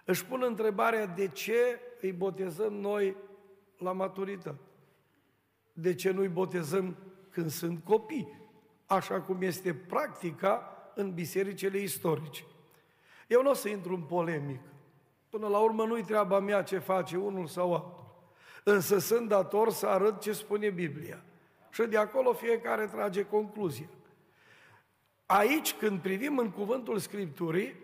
își 0.05 0.25
pun 0.25 0.43
întrebarea 0.47 1.07
de 1.07 1.29
ce 1.29 1.81
îi 2.01 2.13
botezăm 2.13 2.73
noi 2.73 3.17
la 3.79 3.93
maturitate. 3.93 4.61
De 5.73 5.95
ce 5.95 6.11
nu 6.11 6.21
îi 6.21 6.29
botezăm 6.29 6.97
când 7.31 7.51
sunt 7.51 7.85
copii, 7.85 8.51
așa 8.87 9.21
cum 9.21 9.43
este 9.43 9.75
practica 9.75 10.77
în 10.95 11.15
bisericile 11.15 11.79
istorice. 11.79 12.45
Eu 13.27 13.43
nu 13.43 13.51
o 13.51 13.55
să 13.55 13.69
intru 13.69 13.95
în 13.95 14.03
polemică. 14.03 14.73
Până 15.29 15.49
la 15.49 15.59
urmă 15.59 15.85
nu-i 15.85 16.05
treaba 16.05 16.39
mea 16.39 16.63
ce 16.63 16.79
face 16.79 17.17
unul 17.17 17.47
sau 17.47 17.75
altul. 17.75 18.05
Însă 18.65 18.99
sunt 18.99 19.29
dator 19.29 19.71
să 19.71 19.87
arăt 19.87 20.21
ce 20.21 20.33
spune 20.33 20.71
Biblia. 20.71 21.25
Și 21.77 21.89
de 21.89 21.97
acolo 21.97 22.33
fiecare 22.33 22.87
trage 22.87 23.25
concluzia. 23.25 23.89
Aici, 25.27 25.75
când 25.75 26.01
privim 26.01 26.39
în 26.39 26.51
cuvântul 26.51 26.99
Scripturii, 26.99 27.75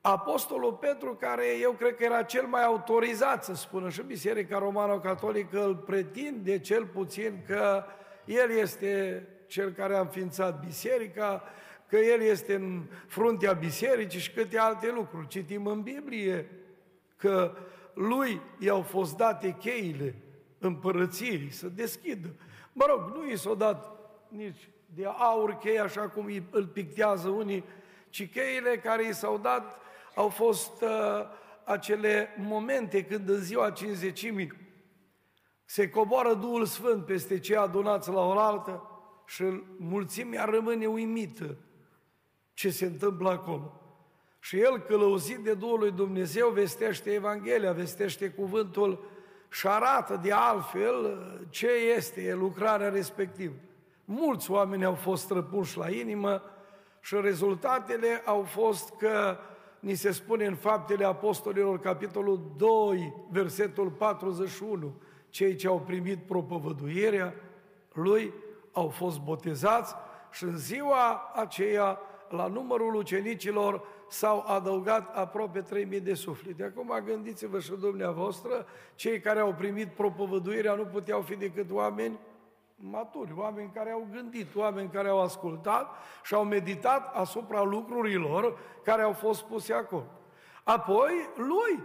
Apostolul 0.00 0.72
Petru, 0.72 1.14
care 1.20 1.44
eu 1.60 1.72
cred 1.72 1.96
că 1.96 2.04
era 2.04 2.22
cel 2.22 2.46
mai 2.46 2.64
autorizat 2.64 3.44
să 3.44 3.54
spună 3.54 3.90
și 3.90 4.02
Biserica 4.02 4.58
Romano-Catolică 4.58 5.64
îl 5.64 5.76
pretinde 5.76 6.58
cel 6.58 6.86
puțin 6.86 7.42
că 7.46 7.84
el 8.24 8.50
este 8.50 9.22
cel 9.46 9.70
care 9.70 9.96
a 9.96 10.00
înființat 10.00 10.64
biserica, 10.64 11.42
că 11.88 11.96
el 11.96 12.20
este 12.20 12.54
în 12.54 12.82
fruntea 13.06 13.52
bisericii 13.52 14.20
și 14.20 14.32
câte 14.32 14.58
alte 14.58 14.90
lucruri. 14.90 15.28
Citim 15.28 15.66
în 15.66 15.82
Biblie 15.82 16.50
că 17.16 17.56
lui 17.94 18.40
i-au 18.58 18.82
fost 18.82 19.16
date 19.16 19.56
cheile 19.58 20.14
împărăției 20.58 21.50
să 21.50 21.68
deschidă. 21.68 22.28
Mă 22.72 22.84
rog, 22.88 23.16
nu 23.16 23.30
i 23.30 23.36
s-au 23.36 23.54
dat 23.54 23.90
nici 24.28 24.68
de 24.94 25.06
aur 25.06 25.54
chei, 25.54 25.80
așa 25.80 26.08
cum 26.08 26.28
îl 26.50 26.66
pictează 26.66 27.28
unii, 27.28 27.64
ci 28.08 28.30
cheile 28.30 28.78
care 28.78 29.06
i 29.06 29.12
s-au 29.12 29.38
dat 29.38 29.80
au 30.14 30.28
fost 30.28 30.82
uh, 30.82 30.88
acele 31.64 32.28
momente 32.38 33.04
când 33.04 33.28
în 33.28 33.40
ziua 33.40 33.70
cinzecimii 33.70 34.52
se 35.64 35.90
coboară 35.90 36.34
Duhul 36.34 36.64
Sfânt 36.64 37.04
peste 37.04 37.38
cei 37.38 37.56
adunați 37.56 38.10
la 38.10 38.20
oaltă 38.20 38.82
și 39.26 39.44
mulțimea 39.76 40.44
rămâne 40.44 40.86
uimită 40.86 41.56
ce 42.54 42.70
se 42.70 42.84
întâmplă 42.84 43.30
acolo. 43.30 43.80
Și 44.40 44.60
el, 44.60 44.78
călăuzit 44.78 45.38
de 45.38 45.54
Duhul 45.54 45.78
lui 45.78 45.90
Dumnezeu, 45.90 46.48
vestește 46.48 47.10
Evanghelia, 47.10 47.72
vestește 47.72 48.30
cuvântul 48.30 49.04
și 49.52 49.66
arată 49.66 50.20
de 50.22 50.32
altfel 50.32 51.18
ce 51.50 51.68
este 51.96 52.34
lucrarea 52.34 52.88
respectivă. 52.88 53.54
Mulți 54.04 54.50
oameni 54.50 54.84
au 54.84 54.94
fost 54.94 55.30
răpuși 55.30 55.78
la 55.78 55.90
inimă 55.90 56.42
și 57.00 57.16
rezultatele 57.20 58.22
au 58.24 58.42
fost 58.42 58.94
că 58.98 59.36
ni 59.80 59.94
se 59.94 60.10
spune 60.10 60.44
în 60.44 60.54
Faptele 60.54 61.04
Apostolilor, 61.04 61.80
capitolul 61.80 62.52
2, 62.56 63.14
versetul 63.30 63.90
41, 63.90 64.94
cei 65.28 65.54
ce 65.54 65.66
au 65.66 65.80
primit 65.80 66.18
propovăduirea 66.26 67.34
lui 67.92 68.32
au 68.72 68.88
fost 68.88 69.20
botezați 69.20 69.94
și 70.30 70.44
în 70.44 70.56
ziua 70.56 71.32
aceea 71.34 71.98
la 72.28 72.46
numărul 72.46 72.94
ucenicilor 72.94 73.84
s-au 74.12 74.44
adăugat 74.46 75.16
aproape 75.16 75.64
3.000 75.86 76.02
de 76.02 76.14
suflete. 76.14 76.64
Acum 76.64 77.02
gândiți-vă 77.04 77.60
și 77.60 77.70
dumneavoastră, 77.70 78.66
cei 78.94 79.20
care 79.20 79.40
au 79.40 79.54
primit 79.54 79.88
propovăduirea 79.88 80.74
nu 80.74 80.84
puteau 80.84 81.20
fi 81.20 81.36
decât 81.36 81.70
oameni 81.70 82.18
maturi, 82.76 83.32
oameni 83.36 83.70
care 83.74 83.90
au 83.90 84.08
gândit, 84.12 84.54
oameni 84.54 84.88
care 84.88 85.08
au 85.08 85.20
ascultat 85.20 85.90
și 86.24 86.34
au 86.34 86.44
meditat 86.44 87.14
asupra 87.14 87.62
lucrurilor 87.62 88.58
care 88.84 89.02
au 89.02 89.12
fost 89.12 89.42
puse 89.42 89.72
acolo. 89.72 90.06
Apoi, 90.64 91.12
lui 91.36 91.84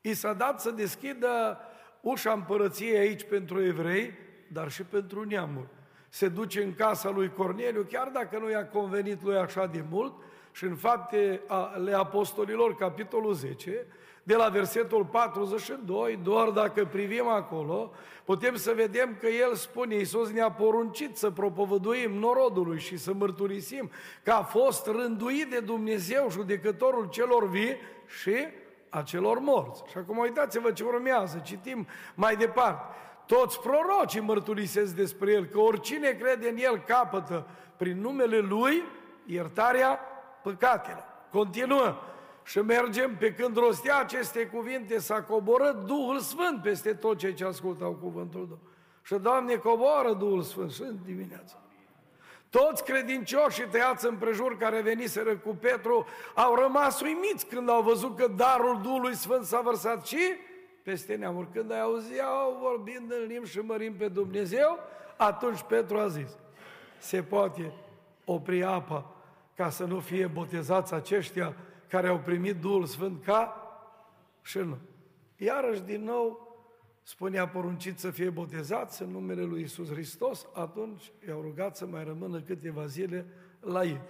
i 0.00 0.14
s-a 0.14 0.32
dat 0.32 0.60
să 0.60 0.70
deschidă 0.70 1.58
ușa 2.00 2.32
împărăției 2.32 2.98
aici 2.98 3.24
pentru 3.24 3.64
evrei, 3.64 4.12
dar 4.52 4.70
și 4.70 4.82
pentru 4.82 5.24
neamuri 5.24 5.68
se 6.08 6.28
duce 6.28 6.62
în 6.62 6.74
casa 6.74 7.10
lui 7.10 7.32
Corneliu, 7.32 7.86
chiar 7.90 8.08
dacă 8.08 8.38
nu 8.38 8.50
i-a 8.50 8.68
convenit 8.68 9.22
lui 9.22 9.36
așa 9.36 9.66
de 9.66 9.84
mult, 9.90 10.12
și 10.52 10.64
în 10.64 10.76
fapte 10.76 11.40
ale 11.46 11.92
apostolilor, 11.92 12.76
capitolul 12.76 13.32
10, 13.32 13.86
de 14.22 14.36
la 14.36 14.48
versetul 14.48 15.04
42, 15.04 16.18
doar 16.22 16.48
dacă 16.48 16.84
privim 16.84 17.28
acolo, 17.28 17.92
putem 18.24 18.56
să 18.56 18.72
vedem 18.76 19.16
că 19.20 19.26
el 19.26 19.54
spune, 19.54 19.94
Iisus 19.94 20.30
ne-a 20.30 20.50
poruncit 20.50 21.16
să 21.16 21.30
propovăduim 21.30 22.12
norodului 22.12 22.78
și 22.78 22.96
să 22.96 23.12
mărturisim 23.12 23.90
că 24.22 24.30
a 24.30 24.42
fost 24.42 24.86
rânduit 24.86 25.50
de 25.50 25.60
Dumnezeu 25.60 26.30
judecătorul 26.30 27.08
celor 27.08 27.48
vii 27.48 27.76
și 28.20 28.34
a 28.88 29.02
celor 29.02 29.38
morți. 29.38 29.82
Și 29.90 29.98
acum 29.98 30.18
uitați-vă 30.18 30.70
ce 30.70 30.84
urmează, 30.84 31.42
citim 31.44 31.86
mai 32.14 32.36
departe. 32.36 32.94
Toți 33.26 33.60
prorocii 33.60 34.20
mărturisesc 34.20 34.94
despre 34.94 35.32
el, 35.32 35.44
că 35.44 35.58
oricine 35.58 36.10
crede 36.10 36.48
în 36.48 36.56
el 36.56 36.82
capătă 36.86 37.46
prin 37.76 38.00
numele 38.00 38.38
lui 38.38 38.82
iertarea 39.26 39.98
păcatelor. 40.42 41.04
Continuăm 41.30 41.96
și 42.44 42.58
mergem 42.58 43.16
pe 43.16 43.34
când 43.34 43.56
rostea 43.56 43.98
aceste 43.98 44.46
cuvinte, 44.46 44.98
s-a 44.98 45.22
coborât 45.22 45.74
Duhul 45.86 46.18
Sfânt 46.18 46.62
peste 46.62 46.94
tot 46.94 47.18
cei 47.18 47.34
ce 47.34 47.44
ascultau 47.44 47.92
cuvântul 47.92 48.40
Dumnezeu. 48.40 48.68
Și, 49.02 49.14
Doamne, 49.14 49.54
coboară 49.54 50.12
Duhul 50.12 50.42
Sfânt 50.42 50.72
și 50.72 50.82
în 50.82 50.96
dimineața. 51.04 51.56
Toți 52.50 52.84
credincioșii 52.84 53.68
tăiați 53.68 54.06
împrejur 54.06 54.56
care 54.56 54.80
veniseră 54.80 55.36
cu 55.36 55.54
Petru 55.54 56.06
au 56.34 56.54
rămas 56.54 57.00
uimiți 57.00 57.46
când 57.46 57.68
au 57.68 57.82
văzut 57.82 58.16
că 58.16 58.26
darul 58.36 58.80
Duhului 58.82 59.14
Sfânt 59.14 59.44
s-a 59.44 59.60
vărsat 59.60 60.06
și 60.06 60.20
peste 60.82 61.14
neamuri. 61.14 61.48
Când 61.52 61.72
ai 61.72 61.80
auziau 61.80 62.58
vorbind 62.60 63.12
în 63.12 63.26
limbi 63.26 63.48
și 63.48 63.58
mărim 63.58 63.94
pe 63.94 64.08
Dumnezeu, 64.08 64.78
atunci 65.16 65.62
Petru 65.62 65.98
a 65.98 66.06
zis, 66.06 66.36
se 66.98 67.22
poate 67.22 67.72
opri 68.24 68.64
apa 68.64 69.14
ca 69.60 69.70
să 69.70 69.84
nu 69.84 69.98
fie 69.98 70.26
botezați 70.26 70.94
aceștia 70.94 71.56
care 71.88 72.08
au 72.08 72.18
primit 72.18 72.56
Duhul 72.56 72.84
Sfânt 72.84 73.24
ca 73.24 73.56
și 74.42 74.58
nu. 74.58 74.78
Iarăși, 75.36 75.80
din 75.80 76.04
nou, 76.04 76.56
spunea 77.02 77.48
poruncit 77.48 77.98
să 77.98 78.10
fie 78.10 78.30
botezați 78.30 79.02
în 79.02 79.10
numele 79.10 79.42
lui 79.42 79.62
Isus 79.62 79.90
Hristos, 79.90 80.46
atunci 80.52 81.12
i-au 81.28 81.40
rugat 81.40 81.76
să 81.76 81.86
mai 81.86 82.04
rămână 82.04 82.40
câteva 82.40 82.86
zile 82.86 83.26
la 83.60 83.84
ei. 83.84 84.00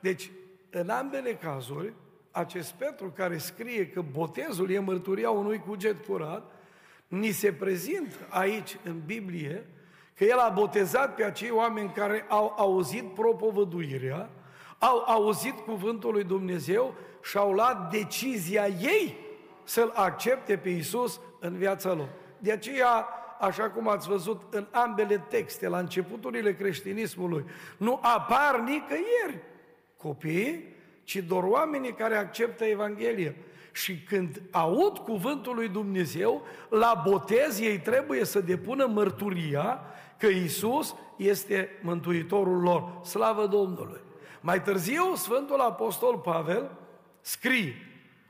Deci, 0.00 0.30
în 0.70 0.88
ambele 0.88 1.34
cazuri, 1.34 1.92
acest 2.30 2.72
Petru 2.72 3.10
care 3.10 3.38
scrie 3.38 3.88
că 3.88 4.02
botezul 4.02 4.70
e 4.70 4.78
mărturia 4.78 5.30
unui 5.30 5.58
cuget 5.58 6.04
curat, 6.04 6.52
ni 7.08 7.30
se 7.30 7.52
prezintă 7.52 8.16
aici 8.28 8.76
în 8.84 9.00
Biblie 9.06 9.66
că 10.14 10.24
el 10.24 10.38
a 10.38 10.48
botezat 10.48 11.14
pe 11.14 11.24
acei 11.24 11.50
oameni 11.50 11.92
care 11.92 12.24
au 12.28 12.54
auzit 12.56 13.04
propovăduirea, 13.14 14.30
au 14.80 15.04
auzit 15.06 15.58
cuvântul 15.58 16.12
lui 16.12 16.24
Dumnezeu 16.24 16.94
și 17.22 17.36
au 17.36 17.52
luat 17.52 17.90
decizia 17.90 18.66
ei 18.66 19.16
să-L 19.64 19.92
accepte 19.94 20.56
pe 20.56 20.68
Isus 20.68 21.20
în 21.40 21.56
viața 21.56 21.92
lor. 21.92 22.08
De 22.38 22.52
aceea, 22.52 23.08
așa 23.40 23.70
cum 23.70 23.88
ați 23.88 24.08
văzut 24.08 24.42
în 24.50 24.66
ambele 24.70 25.24
texte, 25.28 25.68
la 25.68 25.78
începuturile 25.78 26.54
creștinismului, 26.54 27.44
nu 27.76 27.98
apar 28.02 28.60
nicăieri 28.60 29.42
copiii, 29.96 30.64
ci 31.04 31.16
doar 31.16 31.42
oamenii 31.42 31.92
care 31.92 32.16
acceptă 32.16 32.64
Evanghelia. 32.64 33.34
Și 33.72 34.02
când 34.02 34.42
aud 34.50 34.98
cuvântul 34.98 35.54
lui 35.54 35.68
Dumnezeu, 35.68 36.42
la 36.68 37.02
botez 37.08 37.60
ei 37.60 37.78
trebuie 37.78 38.24
să 38.24 38.40
depună 38.40 38.86
mărturia 38.86 39.80
că 40.18 40.26
Isus 40.26 40.94
este 41.16 41.68
Mântuitorul 41.82 42.60
lor. 42.60 43.00
Slavă 43.04 43.46
Domnului! 43.46 44.00
Mai 44.40 44.62
târziu, 44.62 45.14
Sfântul 45.14 45.60
Apostol 45.60 46.18
Pavel 46.18 46.70
scrie 47.20 47.74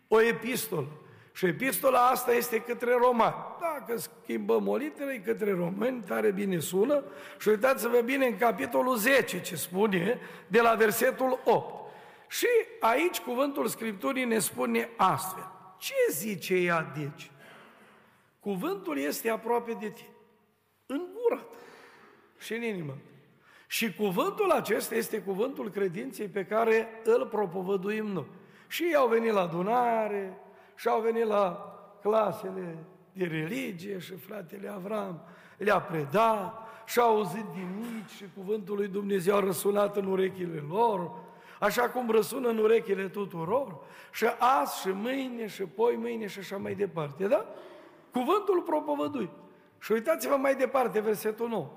o 0.09 0.21
epistolă. 0.21 0.87
Și 1.33 1.47
epistola 1.47 2.09
asta 2.09 2.33
este 2.33 2.61
către 2.61 2.93
romani. 2.93 3.35
Dacă 3.61 3.99
schimbăm 3.99 4.69
o 4.69 4.77
literă, 4.77 5.11
e 5.13 5.19
către 5.19 5.53
români, 5.53 6.03
tare 6.03 6.31
bine 6.31 6.59
sună. 6.59 7.05
Și 7.39 7.49
uitați-vă 7.49 8.01
bine 8.01 8.27
în 8.27 8.37
capitolul 8.37 8.97
10 8.97 9.41
ce 9.41 9.57
spune, 9.57 10.21
de 10.47 10.61
la 10.61 10.75
versetul 10.75 11.41
8. 11.45 11.75
Și 12.29 12.47
aici 12.81 13.21
cuvântul 13.21 13.67
Scripturii 13.67 14.25
ne 14.25 14.39
spune 14.39 14.91
astfel. 14.97 15.51
Ce 15.79 15.95
zice 16.11 16.55
ea 16.55 16.93
deci? 16.99 17.31
Cuvântul 18.41 18.99
este 18.99 19.31
aproape 19.31 19.73
de 19.73 19.89
tine, 19.89 20.15
în 20.87 21.03
gura 21.13 21.41
ta 21.41 21.57
și 22.39 22.55
în 22.55 22.63
inimă. 22.63 22.97
Și 23.71 23.95
cuvântul 23.95 24.51
acesta 24.51 24.95
este 24.95 25.23
cuvântul 25.23 25.71
credinței 25.71 26.27
pe 26.27 26.45
care 26.45 26.89
îl 27.05 27.27
propovăduim 27.27 28.07
noi. 28.07 28.27
Și 28.67 28.83
ei 28.83 28.95
au 28.95 29.09
venit 29.09 29.33
la 29.33 29.41
adunare, 29.41 30.39
și 30.75 30.89
au 30.89 31.01
venit 31.01 31.25
la 31.25 31.75
clasele 32.03 32.79
de 33.13 33.25
religie 33.25 33.99
și 33.99 34.15
fratele 34.17 34.69
Avram 34.69 35.21
le-a 35.57 35.81
predat 35.81 36.69
și 36.87 36.99
au 36.99 37.17
auzit 37.17 37.45
din 37.55 37.69
mici 37.79 38.11
și 38.11 38.25
cuvântul 38.35 38.77
lui 38.77 38.89
Dumnezeu 38.89 39.37
a 39.37 39.41
răsunat 39.41 39.97
în 39.97 40.07
urechile 40.07 40.65
lor, 40.69 41.11
așa 41.61 41.89
cum 41.89 42.11
răsună 42.11 42.49
în 42.49 42.59
urechile 42.59 43.09
tuturor, 43.09 43.77
și 44.13 44.27
azi 44.39 44.81
și 44.81 44.89
mâine 44.89 45.47
și 45.47 45.63
poi 45.63 45.97
mâine 45.97 46.27
și 46.27 46.39
așa 46.39 46.57
mai 46.57 46.75
departe, 46.75 47.27
da? 47.27 47.47
Cuvântul 48.13 48.63
propovădui. 48.63 49.31
Și 49.79 49.93
uitați-vă 49.93 50.37
mai 50.37 50.55
departe, 50.55 51.01
versetul 51.01 51.49
9. 51.49 51.71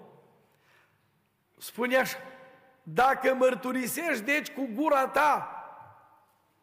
Spune 1.57 1.95
așa, 1.95 2.17
dacă 2.83 3.33
mărturisești 3.33 4.23
deci 4.23 4.51
cu 4.51 4.69
gura 4.73 5.07
ta 5.07 5.47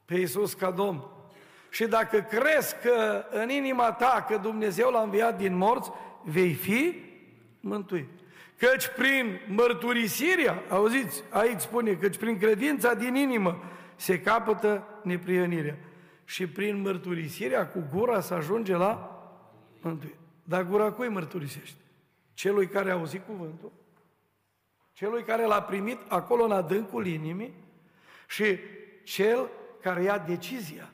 pe 0.04 0.14
Iisus 0.14 0.54
ca 0.54 0.70
Domn 0.70 1.04
și 1.70 1.86
dacă 1.86 2.20
crezi 2.20 2.76
că 2.82 3.24
în 3.30 3.48
inima 3.48 3.92
ta 3.92 4.24
că 4.28 4.36
Dumnezeu 4.36 4.90
l-a 4.90 5.02
înviat 5.02 5.36
din 5.36 5.56
morți, 5.56 5.90
vei 6.24 6.52
fi 6.52 6.94
mântuit. 7.60 8.08
Căci 8.56 8.88
prin 8.96 9.40
mărturisirea, 9.48 10.62
auziți, 10.68 11.22
aici 11.30 11.60
spune, 11.60 11.92
căci 11.92 12.16
prin 12.16 12.38
credința 12.38 12.94
din 12.94 13.14
inimă 13.14 13.62
se 13.96 14.20
capătă 14.20 14.86
neprionirea. 15.02 15.76
Și 16.24 16.46
prin 16.46 16.80
mărturisirea 16.80 17.66
cu 17.66 17.86
gura 17.92 18.20
să 18.20 18.34
ajunge 18.34 18.76
la 18.76 19.20
mântuire. 19.80 20.18
Dar 20.44 20.62
gura 20.62 20.90
cui 20.90 21.08
mărturisește? 21.08 21.80
Celui 22.34 22.66
care 22.66 22.90
a 22.90 22.94
auzit 22.94 23.26
cuvântul, 23.26 23.72
celui 25.00 25.22
care 25.22 25.46
l-a 25.46 25.62
primit 25.62 25.98
acolo 26.08 26.44
în 26.44 26.50
adâncul 26.50 27.06
inimii 27.06 27.54
și 28.26 28.58
cel 29.02 29.50
care 29.80 30.02
ia 30.02 30.18
decizia 30.18 30.90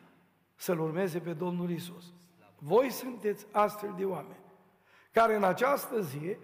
să-L 0.55 0.81
urmeze 0.81 1.19
pe 1.19 1.33
Domnul 1.33 1.71
Isus. 1.71 2.05
Voi 2.59 2.91
sunteți 2.91 3.47
astfel 3.51 3.95
de 3.99 4.05
oameni 4.05 4.41
care 5.13 5.35
în 5.35 5.45
această 5.45 6.01
zi 6.01 6.37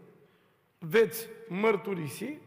veți 0.78 1.28
mărturisi 1.48 2.38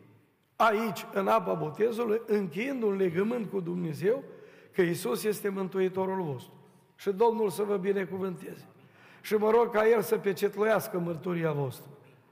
aici, 0.56 1.06
în 1.13 1.28
apa 1.28 1.54
botezului, 1.54 2.21
încheind 2.25 2.84
un 2.84 2.95
legământ 2.95 3.49
cu 3.49 3.60
Dumnezeu, 3.60 4.23
că 4.71 4.82
Isus 4.82 5.23
este 5.23 5.49
Mântuitorul 5.49 6.21
vostru. 6.21 6.54
Și 6.95 7.12
Domnul 7.12 7.49
să 7.49 7.63
vă 7.63 7.78
binecuvânteze. 7.78 8.65
Și 9.21 9.36
mă 9.36 9.49
rog 9.49 9.71
ca 9.71 9.88
El 9.88 10.01
să 10.01 10.17
pecetluiască 10.17 10.99
mărturia 10.99 11.51
voastră. 11.51 11.89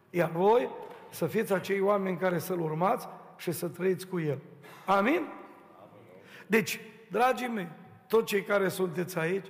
Iar 0.09 0.31
voi 0.31 0.69
să 1.13 1.25
fiți 1.25 1.53
acei 1.53 1.79
oameni 1.79 2.17
care 2.17 2.39
să-L 2.39 2.59
urmați 2.59 3.07
și 3.37 3.51
să 3.51 3.67
trăiți 3.67 4.07
cu 4.07 4.19
El. 4.19 4.39
Amin? 4.85 5.27
Deci, 6.47 6.79
dragii 7.11 7.47
mei, 7.47 7.67
toți 8.07 8.25
cei 8.25 8.43
care 8.43 8.67
sunteți 8.67 9.17
aici, 9.17 9.47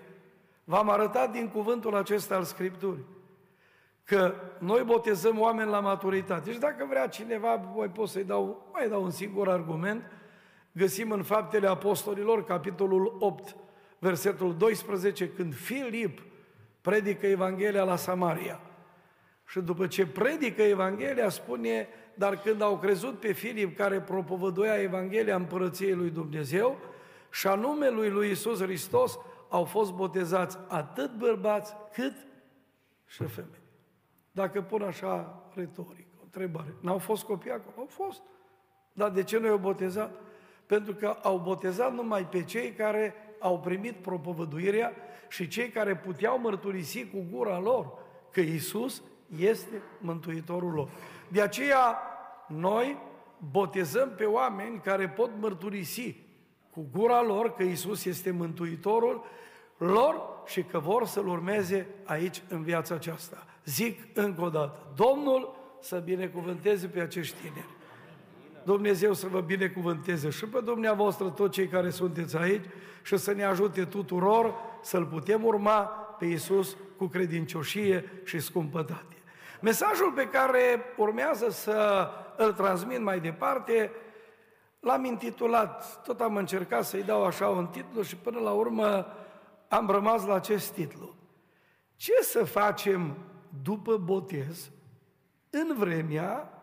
v-am 0.64 0.90
arătat 0.90 1.32
din 1.32 1.48
cuvântul 1.48 1.96
acesta 1.96 2.36
al 2.36 2.44
Scripturii 2.44 3.06
că 4.04 4.34
noi 4.60 4.84
botezăm 4.84 5.40
oameni 5.40 5.70
la 5.70 5.80
maturitate. 5.80 6.52
Și 6.52 6.60
dacă 6.60 6.86
vrea 6.90 7.08
cineva, 7.08 7.56
voi 7.74 7.88
pot 7.88 8.10
să-i 8.10 8.24
dau, 8.24 8.70
mai 8.74 8.90
dau 8.90 9.04
un 9.04 9.12
singur 9.12 9.50
argument, 9.50 10.12
găsim 10.72 11.12
în 11.12 11.24
Faptele 11.24 11.68
Apostolilor, 11.68 12.44
capitolul 12.44 13.16
8, 13.20 13.56
versetul 14.00 14.58
12, 14.58 15.30
când 15.30 15.56
Filip 15.56 16.22
predică 16.82 17.26
Evanghelia 17.26 17.84
la 17.84 17.96
Samaria. 17.96 18.60
Și 19.54 19.60
după 19.60 19.88
ce 19.88 20.08
predică 20.08 20.62
Evanghelia, 20.62 21.30
spune, 21.30 21.88
dar 22.14 22.42
când 22.42 22.62
au 22.62 22.78
crezut 22.78 23.20
pe 23.20 23.32
Filip 23.32 23.78
care 23.78 24.02
propovăduia 24.02 24.82
Evanghelia 24.82 25.36
împărăției 25.36 25.94
lui 25.94 26.10
Dumnezeu, 26.10 26.80
și 27.32 27.48
a 27.48 27.56
numelui 27.56 28.10
lui 28.10 28.30
Isus 28.30 28.62
Hristos 28.62 29.20
au 29.50 29.64
fost 29.64 29.92
botezați 29.92 30.58
atât 30.68 31.16
bărbați 31.16 31.76
cât 31.92 32.14
și 33.06 33.24
femei. 33.24 33.62
Dacă 34.32 34.62
pun 34.62 34.82
așa 34.82 35.44
retoric, 35.56 36.08
o 36.20 36.24
întrebare, 36.24 36.74
n-au 36.80 36.98
fost 36.98 37.24
copii 37.24 37.52
acolo? 37.52 37.76
Au 37.78 37.88
fost. 37.90 38.22
Dar 38.94 39.10
de 39.10 39.24
ce 39.24 39.40
nu 39.40 39.46
i-au 39.46 39.58
botezat? 39.58 40.20
Pentru 40.66 40.94
că 40.94 41.18
au 41.22 41.38
botezat 41.38 41.94
numai 41.94 42.26
pe 42.26 42.44
cei 42.44 42.72
care 42.72 43.16
au 43.40 43.60
primit 43.60 43.96
propovăduirea 43.96 44.94
și 45.30 45.48
cei 45.48 45.70
care 45.70 45.96
puteau 45.96 46.40
mărturisi 46.40 47.08
cu 47.08 47.26
gura 47.32 47.60
lor 47.60 47.94
că 48.32 48.40
Isus 48.40 49.04
este 49.38 49.82
Mântuitorul 50.00 50.72
lor. 50.72 50.90
De 51.28 51.42
aceea, 51.42 51.98
noi 52.48 52.98
botezăm 53.52 54.14
pe 54.18 54.24
oameni 54.24 54.80
care 54.80 55.10
pot 55.10 55.30
mărturisi 55.40 56.16
cu 56.72 56.88
gura 56.92 57.22
lor 57.22 57.54
că 57.54 57.64
Isus 57.64 58.06
este 58.06 58.32
Mântuitorul 58.32 59.24
lor 59.78 60.22
și 60.46 60.64
că 60.64 60.80
vor 60.80 61.06
să-L 61.06 61.28
urmeze 61.28 61.88
aici 62.04 62.42
în 62.48 62.64
viața 62.64 62.96
aceasta. 62.96 63.46
Zic 63.66 64.00
încă 64.14 64.42
o 64.42 64.50
dată, 64.50 64.94
Domnul 64.96 65.56
să 65.82 65.98
binecuvânteze 65.98 66.88
pe 66.88 67.00
acești 67.00 67.36
tineri. 67.42 67.70
Dumnezeu 68.64 69.14
să 69.14 69.28
vă 69.28 69.40
binecuvânteze 69.40 70.30
și 70.30 70.46
pe 70.46 70.60
dumneavoastră, 70.60 71.30
toți 71.30 71.54
cei 71.54 71.68
care 71.68 71.90
sunteți 71.90 72.38
aici, 72.38 72.66
și 73.04 73.18
să 73.18 73.34
ne 73.34 73.44
ajute 73.44 73.86
tuturor 73.86 74.54
să-L 74.82 75.06
putem 75.06 75.44
urma 75.44 76.03
pe 76.24 76.30
Iisus 76.30 76.78
cu 76.98 77.06
credincioșie 77.06 78.22
și 78.24 78.40
scumpătate. 78.40 79.16
Mesajul 79.62 80.12
pe 80.12 80.28
care 80.28 80.84
urmează 80.98 81.50
să 81.50 82.10
îl 82.38 82.54
transmit 82.54 83.00
mai 83.00 83.20
departe, 83.20 83.92
l-am 84.80 85.06
intitulat, 85.06 86.04
tot 86.04 86.22
am 86.22 86.36
încercat 86.36 86.86
să-i 86.86 87.04
dau 87.04 87.26
așa 87.26 87.50
un 87.50 87.68
titlu 87.68 88.02
și 88.02 88.16
până 88.16 88.40
la 88.40 88.52
urmă 88.52 89.08
am 89.68 89.90
rămas 89.90 90.26
la 90.26 90.34
acest 90.34 90.72
titlu. 90.72 91.16
Ce 91.96 92.14
să 92.22 92.44
facem 92.44 93.18
după 93.64 93.98
botez 93.98 94.72
în 95.50 95.76
vremea 95.78 96.62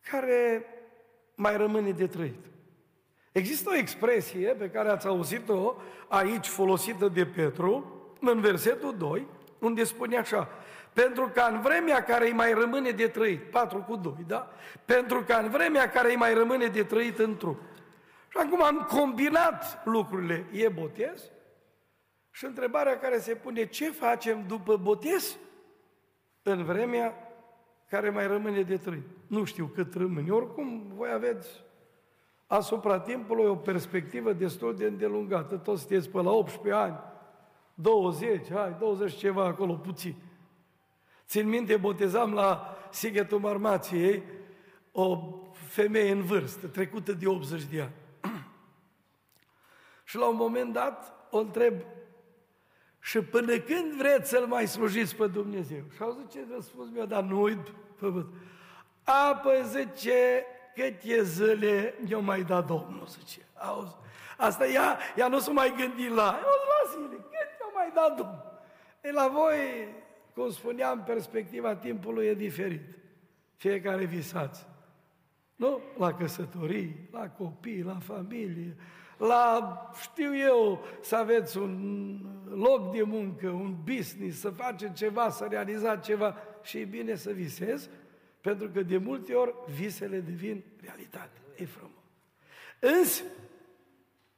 care 0.00 0.64
mai 1.34 1.56
rămâne 1.56 1.90
de 1.90 2.06
trăit? 2.06 2.44
Există 3.32 3.70
o 3.70 3.76
expresie 3.76 4.48
pe 4.48 4.70
care 4.70 4.88
ați 4.88 5.06
auzit-o 5.06 5.74
aici 6.08 6.46
folosită 6.46 7.08
de 7.08 7.26
Petru, 7.26 7.95
în 8.26 8.40
versetul 8.40 8.96
2, 8.98 9.26
unde 9.58 9.84
spune 9.84 10.16
așa, 10.16 10.48
pentru 10.92 11.30
că 11.34 11.46
în 11.50 11.60
vremea 11.60 12.02
care 12.02 12.26
îi 12.26 12.32
mai 12.32 12.52
rămâne 12.52 12.90
de 12.90 13.08
trăit, 13.08 13.50
4 13.50 13.78
cu 13.78 13.96
2, 13.96 14.12
da? 14.26 14.50
Pentru 14.84 15.22
că 15.22 15.32
în 15.32 15.50
vremea 15.50 15.90
care 15.90 16.10
îi 16.10 16.16
mai 16.16 16.34
rămâne 16.34 16.66
de 16.66 16.84
trăit 16.84 17.18
în 17.18 17.36
trup. 17.36 17.60
Și 18.28 18.36
acum 18.38 18.62
am 18.62 18.88
combinat 18.90 19.82
lucrurile, 19.84 20.46
e 20.52 20.68
botez? 20.68 21.30
Și 22.30 22.44
întrebarea 22.44 22.98
care 22.98 23.18
se 23.18 23.34
pune, 23.34 23.66
ce 23.66 23.90
facem 23.90 24.44
după 24.46 24.76
botez? 24.76 25.36
În 26.42 26.64
vremea 26.64 27.14
care 27.90 28.10
mai 28.10 28.26
rămâne 28.26 28.62
de 28.62 28.76
trăit. 28.76 29.06
Nu 29.26 29.44
știu 29.44 29.66
cât 29.74 29.94
rămâne, 29.94 30.30
oricum 30.30 30.92
voi 30.94 31.10
aveți 31.12 31.64
asupra 32.46 33.00
timpului 33.00 33.46
o 33.46 33.56
perspectivă 33.56 34.32
destul 34.32 34.76
de 34.76 34.84
îndelungată. 34.84 35.56
Toți 35.56 35.80
sunteți 35.80 36.08
pe 36.08 36.22
la 36.22 36.30
18 36.30 36.82
ani, 36.82 36.98
20, 37.78 38.52
hai, 38.52 38.76
20 38.78 39.16
ceva 39.16 39.44
acolo, 39.44 39.74
puțin. 39.74 40.14
Țin 41.26 41.48
minte, 41.48 41.76
botezam 41.76 42.32
la 42.32 42.76
Sighetul 42.90 43.38
Marmației 43.38 44.22
o 44.92 45.34
femeie 45.52 46.10
în 46.10 46.22
vârstă, 46.22 46.66
trecută 46.66 47.12
de 47.12 47.26
80 47.26 47.62
de 47.62 47.80
ani. 47.80 47.94
și 50.04 50.16
la 50.16 50.28
un 50.28 50.36
moment 50.36 50.72
dat 50.72 51.26
o 51.30 51.38
întreb, 51.38 51.74
și 53.00 53.20
până 53.20 53.58
când 53.58 53.92
vreți 53.92 54.28
să-L 54.28 54.46
mai 54.46 54.66
slujiți 54.66 55.16
pe 55.16 55.26
Dumnezeu? 55.26 55.82
Și 55.94 56.02
au 56.02 56.10
zis, 56.10 56.32
ce 56.32 56.46
răspuns 56.54 56.90
mi-a 56.90 57.04
dat, 57.04 57.28
nu 57.28 57.42
uit, 57.42 57.68
pământ. 57.98 58.26
A, 59.04 59.34
păi 59.42 59.62
zice, 59.64 60.46
câte 60.74 61.22
zile 61.22 61.94
mi-a 61.98 62.18
mai 62.18 62.42
dat 62.42 62.66
Domnul, 62.66 63.06
zice. 63.06 63.46
Auzi, 63.54 63.96
asta 64.36 64.66
ea, 64.66 64.98
ea 65.16 65.28
nu 65.28 65.38
s-a 65.38 65.50
mai 65.50 65.74
gândit 65.76 66.14
la, 66.14 66.40
eu 66.42 66.56
la 66.72 66.90
zile, 66.90 67.14
cât 67.14 67.30
mi-a 67.30 67.35
mai 67.86 67.92
dat 67.94 68.16
Domnul? 68.16 68.60
E 69.00 69.12
la 69.12 69.28
voi, 69.28 69.56
cum 70.34 70.50
spuneam, 70.50 71.04
perspectiva 71.04 71.74
timpului 71.74 72.26
e 72.26 72.34
diferit. 72.34 72.82
Fiecare 73.56 74.04
visați. 74.04 74.66
Nu? 75.56 75.80
La 75.98 76.14
căsătorii, 76.14 77.08
la 77.10 77.28
copii, 77.28 77.82
la 77.82 77.98
familie, 77.98 78.76
la, 79.18 79.90
știu 80.00 80.36
eu, 80.36 80.84
să 81.00 81.16
aveți 81.16 81.58
un 81.58 82.20
loc 82.50 82.92
de 82.92 83.02
muncă, 83.02 83.48
un 83.48 83.76
business, 83.84 84.40
să 84.40 84.50
faceți 84.50 84.92
ceva, 84.92 85.30
să 85.30 85.46
realizați 85.50 86.06
ceva 86.06 86.36
și 86.62 86.78
e 86.78 86.84
bine 86.84 87.14
să 87.14 87.30
visezi, 87.30 87.88
pentru 88.40 88.68
că 88.68 88.82
de 88.82 88.96
multe 88.96 89.34
ori 89.34 89.54
visele 89.74 90.20
devin 90.20 90.64
realitate. 90.80 91.40
E 91.56 91.64
frumos. 91.64 91.92
Însă, 92.80 93.22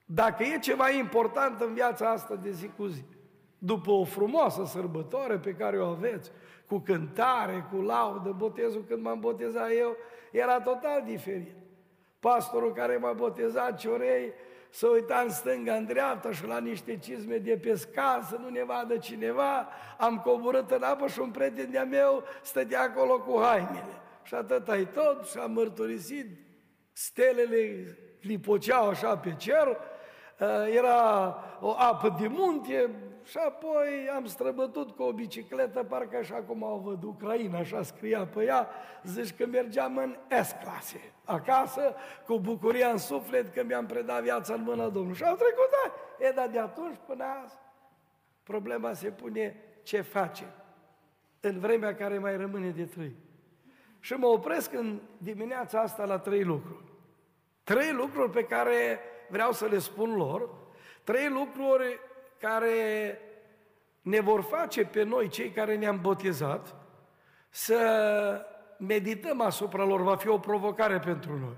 dacă 0.06 0.42
e 0.42 0.58
ceva 0.58 0.90
important 0.90 1.61
în 1.61 1.74
viața 1.74 2.11
asta 2.11 2.34
de 2.34 2.50
zi 2.50 2.70
cu 2.76 2.87
zi, 2.87 3.02
după 3.59 3.90
o 3.90 4.05
frumoasă 4.05 4.64
sărbătoare 4.64 5.38
pe 5.38 5.55
care 5.55 5.81
o 5.81 5.87
aveți, 5.87 6.31
cu 6.66 6.79
cântare, 6.79 7.66
cu 7.71 7.81
laudă, 7.81 8.35
botezul 8.37 8.85
când 8.88 9.03
m-am 9.03 9.21
botezat 9.21 9.68
eu, 9.79 9.97
era 10.31 10.61
total 10.61 11.03
diferit. 11.07 11.57
Pastorul 12.21 12.73
care 12.73 12.97
m-a 12.97 13.12
botezat, 13.12 13.79
Ciorei, 13.79 14.33
să 14.71 14.87
uita 14.87 15.23
în 15.25 15.31
stânga, 15.31 15.75
în 15.75 15.85
dreapta 15.85 16.33
și 16.33 16.47
la 16.47 16.59
niște 16.59 16.97
cizme 16.97 17.37
de 17.37 17.59
pescar, 17.62 18.23
să 18.29 18.37
nu 18.40 18.49
ne 18.49 18.64
vadă 18.64 18.97
cineva. 18.97 19.68
Am 19.99 20.18
coborât 20.18 20.71
în 20.71 20.83
apă 20.83 21.07
și 21.07 21.21
un 21.21 21.31
prieten 21.31 21.71
de-a 21.71 21.85
meu 21.85 22.23
stătea 22.42 22.83
acolo 22.83 23.21
cu 23.21 23.40
hainele. 23.40 24.01
Și 24.23 24.35
atât 24.35 24.68
ai 24.68 24.87
tot 24.87 25.27
și 25.27 25.38
am 25.38 25.53
mărturisit, 25.53 26.27
stelele 26.92 27.97
lipoceau 28.21 28.88
așa 28.88 29.16
pe 29.16 29.35
cer, 29.38 29.66
uh, 30.38 30.75
era 30.77 31.35
o 31.61 31.75
apă 31.79 32.16
de 32.21 32.27
munte, 32.27 32.90
și 33.29 33.38
apoi 33.38 34.09
am 34.14 34.27
străbătut 34.27 34.91
cu 34.91 35.03
o 35.03 35.12
bicicletă, 35.12 35.85
parcă 35.85 36.17
așa 36.17 36.35
cum 36.35 36.64
au 36.64 36.79
văd 36.79 37.03
Ucraina, 37.03 37.59
așa 37.59 37.83
scria 37.83 38.27
pe 38.27 38.45
ea, 38.45 38.69
zici 39.05 39.37
că 39.37 39.47
mergeam 39.47 39.97
în 39.97 40.17
S-clase, 40.45 41.12
acasă, 41.25 41.95
cu 42.27 42.38
bucuria 42.38 42.88
în 42.88 42.99
suflet 42.99 43.55
că 43.55 43.62
mi-am 43.62 43.87
predat 43.87 44.23
viața 44.23 44.55
în 44.55 44.62
mâna 44.62 44.88
Domnului. 44.88 45.17
Și 45.17 45.25
au 45.25 45.35
trecut 45.35 45.69
ani. 45.85 45.93
E, 46.19 46.33
dar 46.35 46.49
de 46.49 46.59
atunci 46.59 46.97
până 47.07 47.25
azi, 47.43 47.59
problema 48.43 48.93
se 48.93 49.09
pune 49.09 49.57
ce 49.83 50.01
face 50.01 50.45
în 51.41 51.59
vremea 51.59 51.95
care 51.95 52.19
mai 52.19 52.37
rămâne 52.37 52.69
de 52.69 52.85
trei. 52.85 53.17
Și 54.01 54.12
mă 54.12 54.27
opresc 54.27 54.73
în 54.73 55.01
dimineața 55.19 55.81
asta 55.81 56.05
la 56.05 56.19
trei 56.19 56.45
lucruri. 56.45 56.85
Trei 57.64 57.93
lucruri 57.93 58.31
pe 58.31 58.45
care 58.45 59.01
vreau 59.29 59.53
să 59.53 59.67
le 59.67 59.79
spun 59.79 60.14
lor, 60.14 60.51
trei 61.05 61.29
lucruri 61.29 62.07
care 62.40 63.18
ne 64.01 64.20
vor 64.20 64.42
face 64.42 64.85
pe 64.85 65.03
noi, 65.03 65.29
cei 65.29 65.51
care 65.51 65.77
ne-am 65.77 65.98
botezat, 66.01 66.74
să 67.51 67.81
medităm 68.79 69.40
asupra 69.40 69.85
lor, 69.85 70.03
va 70.03 70.16
fi 70.16 70.29
o 70.29 70.38
provocare 70.38 70.98
pentru 70.98 71.38
noi. 71.38 71.57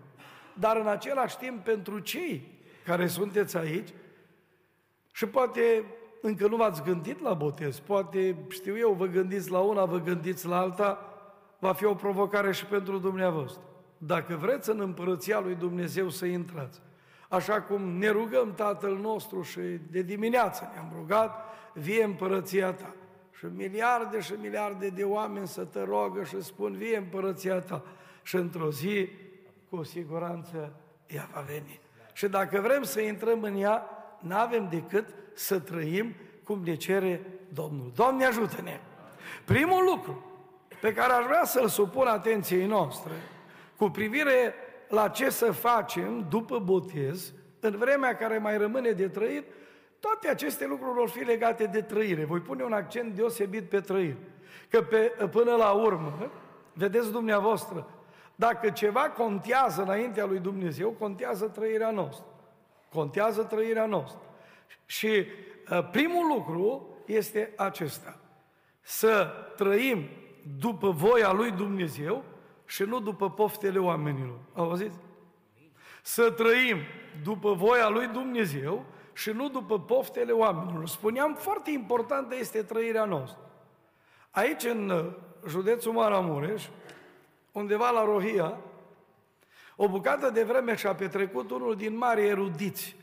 Dar 0.54 0.76
în 0.76 0.86
același 0.86 1.36
timp, 1.36 1.64
pentru 1.64 1.98
cei 1.98 2.58
care 2.84 3.06
sunteți 3.06 3.56
aici, 3.56 3.88
și 5.12 5.26
poate 5.26 5.84
încă 6.20 6.46
nu 6.46 6.56
v-ați 6.56 6.82
gândit 6.82 7.20
la 7.20 7.34
botez, 7.34 7.78
poate, 7.78 8.36
știu 8.48 8.78
eu, 8.78 8.92
vă 8.92 9.06
gândiți 9.06 9.50
la 9.50 9.58
una, 9.58 9.84
vă 9.84 9.98
gândiți 9.98 10.46
la 10.46 10.58
alta, 10.58 11.04
va 11.58 11.72
fi 11.72 11.84
o 11.84 11.94
provocare 11.94 12.52
și 12.52 12.64
pentru 12.64 12.98
dumneavoastră. 12.98 13.62
Dacă 13.98 14.36
vreți 14.36 14.70
în 14.70 14.80
împărăția 14.80 15.40
lui 15.40 15.54
Dumnezeu 15.54 16.08
să 16.08 16.26
intrați, 16.26 16.80
așa 17.30 17.62
cum 17.62 17.82
ne 17.82 18.08
rugăm 18.08 18.54
Tatăl 18.54 18.96
nostru 18.96 19.42
și 19.42 19.60
de 19.90 20.02
dimineață 20.02 20.70
ne-am 20.72 20.92
rugat, 20.94 21.44
vie 21.72 22.04
împărăția 22.04 22.72
ta. 22.72 22.94
Și 23.38 23.44
miliarde 23.56 24.20
și 24.20 24.32
miliarde 24.40 24.88
de 24.88 25.04
oameni 25.04 25.48
să 25.48 25.64
te 25.64 25.82
rogă 25.82 26.24
și 26.24 26.42
spun, 26.42 26.72
vie 26.72 26.96
împărăția 26.96 27.60
ta. 27.60 27.82
Și 28.22 28.36
într-o 28.36 28.70
zi, 28.70 29.08
cu 29.68 29.82
siguranță, 29.82 30.72
ea 31.06 31.28
va 31.32 31.40
veni. 31.40 31.80
Și 32.12 32.28
dacă 32.28 32.60
vrem 32.60 32.82
să 32.82 33.00
intrăm 33.00 33.42
în 33.42 33.60
ea, 33.60 33.90
nu 34.20 34.34
avem 34.34 34.68
decât 34.70 35.06
să 35.34 35.60
trăim 35.60 36.14
cum 36.44 36.60
ne 36.64 36.74
cere 36.74 37.20
Domnul. 37.48 37.92
Doamne 37.94 38.24
ajută-ne! 38.24 38.80
Primul 39.44 39.84
lucru 39.84 40.24
pe 40.80 40.92
care 40.92 41.12
aș 41.12 41.24
vrea 41.24 41.44
să-l 41.44 41.68
supun 41.68 42.06
atenției 42.06 42.66
noastre, 42.66 43.12
cu 43.76 43.88
privire 43.88 44.54
la 44.90 45.08
ce 45.08 45.30
să 45.30 45.52
facem 45.52 46.26
după 46.28 46.58
botez, 46.58 47.32
în 47.60 47.76
vremea 47.76 48.16
care 48.16 48.38
mai 48.38 48.58
rămâne 48.58 48.90
de 48.90 49.08
trăit, 49.08 49.44
toate 50.00 50.28
aceste 50.28 50.66
lucruri 50.66 50.94
vor 50.94 51.08
fi 51.08 51.18
legate 51.18 51.64
de 51.64 51.82
trăire. 51.82 52.24
Voi 52.24 52.40
pune 52.40 52.62
un 52.62 52.72
accent 52.72 53.14
deosebit 53.14 53.68
pe 53.68 53.80
trăire. 53.80 54.18
Că 54.68 54.82
pe, 54.82 54.98
până 55.30 55.54
la 55.54 55.70
urmă, 55.70 56.30
vedeți 56.72 57.10
dumneavoastră, 57.10 57.86
dacă 58.34 58.70
ceva 58.70 59.00
contează 59.00 59.82
înaintea 59.82 60.24
lui 60.24 60.38
Dumnezeu, 60.38 60.90
contează 60.90 61.46
trăirea 61.46 61.90
noastră. 61.90 62.24
Contează 62.92 63.42
trăirea 63.42 63.86
noastră. 63.86 64.20
Și 64.86 65.26
uh, 65.70 65.88
primul 65.90 66.26
lucru 66.26 66.88
este 67.06 67.52
acesta. 67.56 68.18
Să 68.80 69.30
trăim 69.56 70.04
după 70.58 70.90
voia 70.90 71.32
lui 71.32 71.50
Dumnezeu 71.50 72.24
și 72.70 72.82
nu 72.82 73.00
după 73.00 73.30
poftele 73.30 73.78
oamenilor. 73.78 74.38
Auziți? 74.54 74.98
Să 76.02 76.30
trăim 76.30 76.76
după 77.22 77.52
voia 77.52 77.88
lui 77.88 78.06
Dumnezeu 78.06 78.84
și 79.12 79.30
nu 79.30 79.48
după 79.48 79.80
poftele 79.80 80.32
oamenilor. 80.32 80.88
Spuneam, 80.88 81.34
foarte 81.34 81.70
importantă 81.70 82.34
este 82.34 82.62
trăirea 82.62 83.04
noastră. 83.04 83.50
Aici, 84.30 84.64
în 84.64 84.90
uh, 84.90 85.04
județul 85.48 85.92
Maramureș, 85.92 86.68
undeva 87.52 87.90
la 87.90 88.04
Rohia, 88.04 88.58
o 89.76 89.88
bucată 89.88 90.30
de 90.30 90.42
vreme 90.42 90.74
și-a 90.74 90.94
petrecut 90.94 91.50
unul 91.50 91.76
din 91.76 91.96
mari 91.96 92.26
erudiți 92.26 92.96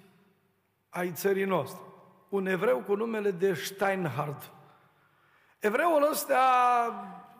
ai 0.89 1.11
țării 1.11 1.45
noastre. 1.45 1.81
un 2.29 2.45
evreu 2.45 2.79
cu 2.79 2.95
numele 2.95 3.31
de 3.31 3.53
Steinhard. 3.53 4.51
Evreul 5.59 6.07
ăsta 6.11 6.39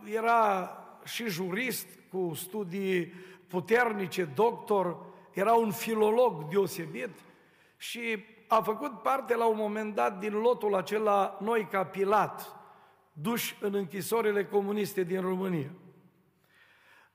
era 0.03 0.71
și 1.03 1.29
jurist 1.29 1.96
cu 2.11 2.33
studii 2.33 3.13
puternice, 3.47 4.23
doctor, 4.23 4.97
era 5.33 5.53
un 5.53 5.71
filolog 5.71 6.49
deosebit 6.49 7.09
și 7.77 8.25
a 8.47 8.61
făcut 8.61 9.01
parte 9.01 9.35
la 9.35 9.45
un 9.45 9.57
moment 9.57 9.95
dat 9.95 10.19
din 10.19 10.33
lotul 10.33 10.75
acela 10.75 11.37
noi 11.41 11.67
ca 11.71 11.83
Pilat, 11.85 12.55
duși 13.13 13.57
în 13.61 13.73
închisorile 13.73 14.45
comuniste 14.45 15.03
din 15.03 15.21
România. 15.21 15.71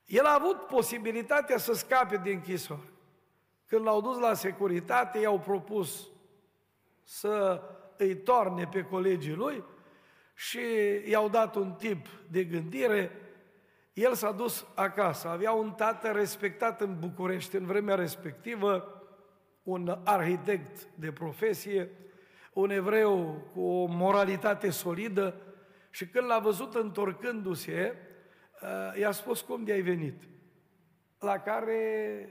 El 0.06 0.24
a 0.24 0.34
avut 0.34 0.56
posibilitatea 0.56 1.58
să 1.58 1.72
scape 1.72 2.20
din 2.22 2.32
închisoare. 2.32 2.92
Când 3.66 3.84
l-au 3.84 4.00
dus 4.00 4.18
la 4.18 4.34
securitate, 4.34 5.18
i-au 5.18 5.38
propus 5.38 6.08
să 7.02 7.62
îi 7.96 8.16
torne 8.16 8.66
pe 8.66 8.82
colegii 8.82 9.34
lui 9.34 9.64
și 10.34 10.60
i-au 11.04 11.28
dat 11.28 11.54
un 11.54 11.72
tip 11.72 12.06
de 12.30 12.44
gândire. 12.44 13.10
El 13.92 14.14
s-a 14.14 14.32
dus 14.32 14.66
acasă. 14.74 15.28
Avea 15.28 15.52
un 15.52 15.72
tată 15.72 16.10
respectat 16.10 16.80
în 16.80 16.98
București 16.98 17.56
în 17.56 17.66
vremea 17.66 17.94
respectivă, 17.94 19.02
un 19.62 20.00
arhitect 20.04 20.88
de 20.94 21.12
profesie, 21.12 21.90
un 22.52 22.70
evreu 22.70 23.42
cu 23.52 23.60
o 23.60 23.86
moralitate 23.86 24.70
solidă 24.70 25.34
și 25.90 26.08
când 26.08 26.26
l-a 26.26 26.38
văzut 26.38 26.74
întorcându-se, 26.74 27.96
uh, 28.62 28.98
i-a 28.98 29.10
spus 29.10 29.40
cum 29.40 29.64
de 29.64 29.72
ai 29.72 29.80
venit. 29.80 30.22
La 31.18 31.38
care 31.38 32.28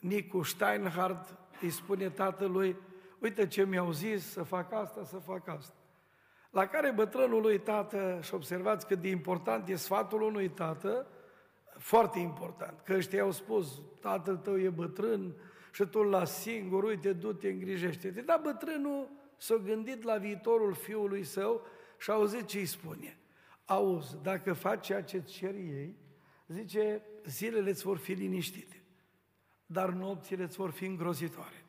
Nicu 0.00 0.42
Steinhardt 0.42 1.38
îi 1.60 1.70
spune 1.70 2.10
tatălui, 2.10 2.76
uite 3.18 3.46
ce 3.46 3.64
mi-au 3.64 3.90
zis 3.90 4.30
să 4.30 4.42
fac 4.42 4.72
asta, 4.72 5.04
să 5.04 5.16
fac 5.16 5.48
asta. 5.48 5.74
La 6.56 6.66
care 6.66 6.90
bătrânul 6.90 7.40
lui 7.42 7.60
tată, 7.60 8.18
și 8.22 8.34
observați 8.34 8.86
cât 8.86 9.00
de 9.00 9.08
important 9.08 9.68
e 9.68 9.76
sfatul 9.76 10.22
unui 10.22 10.48
tată, 10.48 11.06
foarte 11.78 12.18
important, 12.18 12.80
că 12.80 12.94
ăștia 12.94 13.22
au 13.22 13.30
spus, 13.30 13.80
tatăl 14.00 14.36
tău 14.36 14.58
e 14.58 14.68
bătrân 14.68 15.34
și 15.72 15.84
tu 15.84 16.02
la 16.02 16.24
singur, 16.24 16.84
uite, 16.84 17.12
du-te, 17.12 17.48
îngrijește-te. 17.48 18.20
Dar 18.20 18.40
bătrânul 18.42 19.10
s-a 19.36 19.56
gândit 19.56 20.02
la 20.02 20.16
viitorul 20.16 20.74
fiului 20.74 21.24
său 21.24 21.66
și 21.98 22.10
a 22.10 22.14
auzit 22.14 22.46
ce 22.46 22.58
îi 22.58 22.66
spune. 22.66 23.18
Auzi, 23.64 24.16
dacă 24.22 24.52
faci 24.52 24.86
ceea 24.86 25.02
ce 25.02 25.20
cer 25.20 25.54
ei, 25.54 25.96
zice, 26.46 27.02
zilele 27.24 27.70
îți 27.70 27.82
vor 27.82 27.96
fi 27.96 28.12
liniștite, 28.12 28.82
dar 29.66 29.88
nopțile 29.88 30.42
îți 30.42 30.56
vor 30.56 30.70
fi 30.70 30.84
îngrozitoare. 30.84 31.64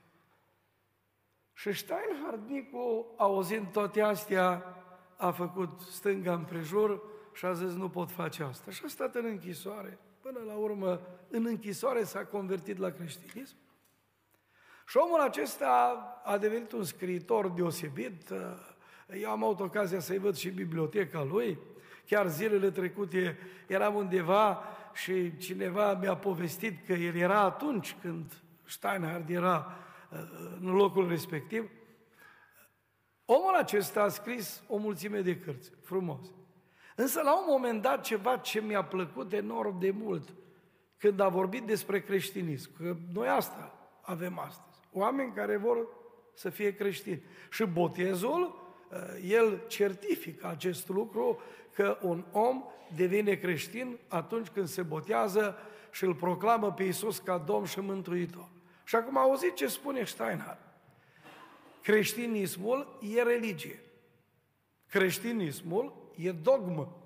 Și 1.53 1.73
Steinhard 1.73 2.49
Nicu, 2.49 3.13
auzind 3.17 3.71
toate 3.71 4.01
astea, 4.01 4.76
a 5.17 5.31
făcut 5.31 5.79
stânga 5.79 6.33
împrejur 6.33 7.01
și 7.33 7.45
a 7.45 7.53
zis, 7.53 7.73
nu 7.73 7.89
pot 7.89 8.11
face 8.11 8.43
asta. 8.43 8.71
Și 8.71 8.81
a 8.85 8.87
stat 8.87 9.15
în 9.15 9.25
închisoare. 9.25 9.99
Până 10.21 10.39
la 10.47 10.53
urmă, 10.53 11.01
în 11.29 11.45
închisoare 11.45 12.03
s-a 12.03 12.25
convertit 12.25 12.77
la 12.77 12.89
creștinism. 12.89 13.55
Și 14.87 14.97
omul 14.97 15.19
acesta 15.19 16.03
a 16.23 16.37
devenit 16.37 16.71
un 16.71 16.83
scriitor 16.83 17.49
deosebit. 17.49 18.29
Eu 19.21 19.29
am 19.29 19.43
avut 19.43 19.59
ocazia 19.59 19.99
să-i 19.99 20.17
văd 20.17 20.35
și 20.35 20.49
biblioteca 20.49 21.23
lui. 21.23 21.59
Chiar 22.05 22.27
zilele 22.27 22.71
trecute 22.71 23.37
eram 23.67 23.95
undeva 23.95 24.63
și 24.93 25.37
cineva 25.37 25.93
mi-a 25.93 26.15
povestit 26.15 26.85
că 26.85 26.93
el 26.93 27.15
era 27.15 27.39
atunci 27.39 27.95
când 28.01 28.33
Steinhard 28.63 29.29
era 29.29 29.75
în 30.61 30.73
locul 30.73 31.07
respectiv. 31.07 31.69
Omul 33.29 33.55
acesta 33.55 34.01
a 34.01 34.07
scris 34.07 34.63
o 34.67 34.77
mulțime 34.77 35.21
de 35.21 35.37
cărți, 35.37 35.71
frumos. 35.81 36.27
Însă 36.95 37.21
la 37.21 37.37
un 37.37 37.45
moment 37.47 37.81
dat 37.81 38.01
ceva 38.01 38.37
ce 38.37 38.61
mi-a 38.61 38.83
plăcut 38.83 39.33
enorm 39.33 39.79
de 39.79 39.91
mult, 39.91 40.33
când 40.97 41.19
a 41.19 41.27
vorbit 41.27 41.63
despre 41.63 42.01
creștinism, 42.01 42.71
că 42.77 42.95
noi 43.13 43.27
asta 43.27 43.89
avem 44.01 44.39
astăzi, 44.39 44.79
oameni 44.91 45.33
care 45.33 45.57
vor 45.57 45.87
să 46.33 46.49
fie 46.49 46.75
creștini. 46.75 47.23
Și 47.51 47.65
botezul, 47.65 48.71
eh, 48.91 49.29
el 49.29 49.61
certifică 49.67 50.47
acest 50.47 50.89
lucru, 50.89 51.41
că 51.73 51.97
un 52.01 52.25
om 52.31 52.63
devine 52.95 53.33
creștin 53.33 53.97
atunci 54.07 54.47
când 54.47 54.67
se 54.67 54.81
botează 54.81 55.55
și 55.91 56.03
îl 56.03 56.15
proclamă 56.15 56.71
pe 56.73 56.83
Iisus 56.83 57.17
ca 57.17 57.37
Domn 57.37 57.65
și 57.65 57.79
Mântuitor. 57.79 58.49
Și 58.83 58.95
acum 58.95 59.17
auziți 59.17 59.55
ce 59.55 59.67
spune 59.67 60.03
Steinhardt. 60.03 60.66
Creștinismul 61.87 62.97
e 63.15 63.21
religie. 63.21 63.79
Creștinismul 64.89 66.11
e 66.15 66.31
dogmă. 66.31 66.97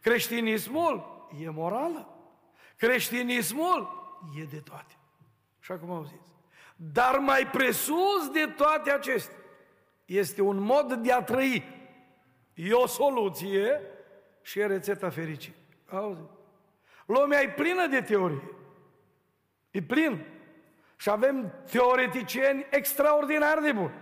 Creștinismul 0.00 1.26
e 1.42 1.50
morală. 1.50 2.08
Creștinismul 2.76 3.88
e 4.40 4.44
de 4.44 4.60
toate. 4.60 4.94
Și 5.60 5.72
acum 5.72 5.90
auziți. 5.90 6.34
Dar 6.76 7.18
mai 7.18 7.46
presus 7.46 8.28
de 8.32 8.46
toate 8.56 8.90
acestea 8.90 9.36
este 10.04 10.42
un 10.42 10.58
mod 10.58 10.92
de 10.92 11.12
a 11.12 11.22
trăi. 11.22 11.64
E 12.54 12.72
o 12.72 12.86
soluție 12.86 13.80
și 14.42 14.58
e 14.58 14.66
rețeta 14.66 15.10
fericirii. 15.10 15.62
Auzi? 15.88 16.22
Lumea 17.06 17.40
e 17.40 17.48
plină 17.48 17.86
de 17.86 18.00
teorie. 18.00 18.50
E 19.70 19.82
plin. 19.82 20.37
Și 21.00 21.10
avem 21.10 21.52
teoreticieni 21.70 22.66
extraordinar 22.70 23.58
de 23.58 23.72
buni. 23.72 23.94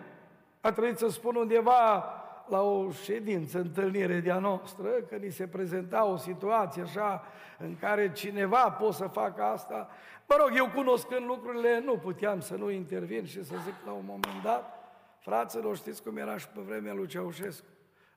A 0.60 0.72
trebuit 0.72 0.98
să 0.98 1.08
spun 1.08 1.34
undeva 1.34 2.04
la 2.48 2.62
o 2.62 2.90
ședință, 2.90 3.58
întâlnire 3.58 4.20
de-a 4.20 4.38
noastră, 4.38 4.88
că 4.88 5.16
ni 5.16 5.30
se 5.30 5.48
prezenta 5.48 6.04
o 6.04 6.16
situație 6.16 6.82
așa 6.82 7.24
în 7.58 7.76
care 7.78 8.12
cineva 8.12 8.70
poate 8.70 8.94
să 8.94 9.06
facă 9.06 9.42
asta. 9.42 9.88
Mă 10.28 10.36
rog, 10.38 10.50
eu 10.56 10.70
cunoscând 10.70 11.26
lucrurile, 11.26 11.80
nu 11.80 11.98
puteam 11.98 12.40
să 12.40 12.54
nu 12.54 12.70
intervin 12.70 13.24
și 13.24 13.44
să 13.44 13.54
zic 13.64 13.74
la 13.84 13.92
un 13.92 14.04
moment 14.06 14.42
dat, 14.42 14.90
fraților, 15.18 15.76
știți 15.76 16.02
cum 16.02 16.16
era 16.16 16.36
și 16.36 16.48
pe 16.48 16.60
vremea 16.60 16.94
lui 16.94 17.06
Ceaușescu? 17.06 17.66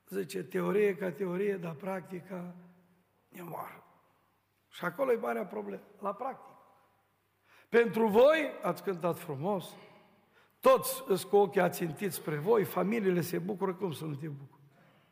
Zice, 0.08 0.42
teorie 0.42 0.96
ca 0.96 1.10
teorie, 1.10 1.56
dar 1.56 1.72
practica 1.72 2.54
e 3.28 3.42
moară. 3.42 3.84
Și 4.68 4.84
acolo 4.84 5.12
e 5.12 5.16
marea 5.16 5.44
problemă, 5.44 5.82
la 6.00 6.12
practică. 6.12 6.59
Pentru 7.70 8.06
voi 8.06 8.50
ați 8.62 8.82
cântat 8.82 9.18
frumos, 9.18 9.64
toți 10.60 11.04
îți 11.06 11.28
cu 11.28 11.36
ochii 11.36 11.60
ațintiți 11.60 12.14
spre 12.14 12.36
voi, 12.36 12.64
familiile 12.64 13.20
se 13.20 13.38
bucură, 13.38 13.74
cum 13.74 13.92
să 13.92 14.04
nu 14.04 14.14
te 14.14 14.26
bucur? 14.26 14.58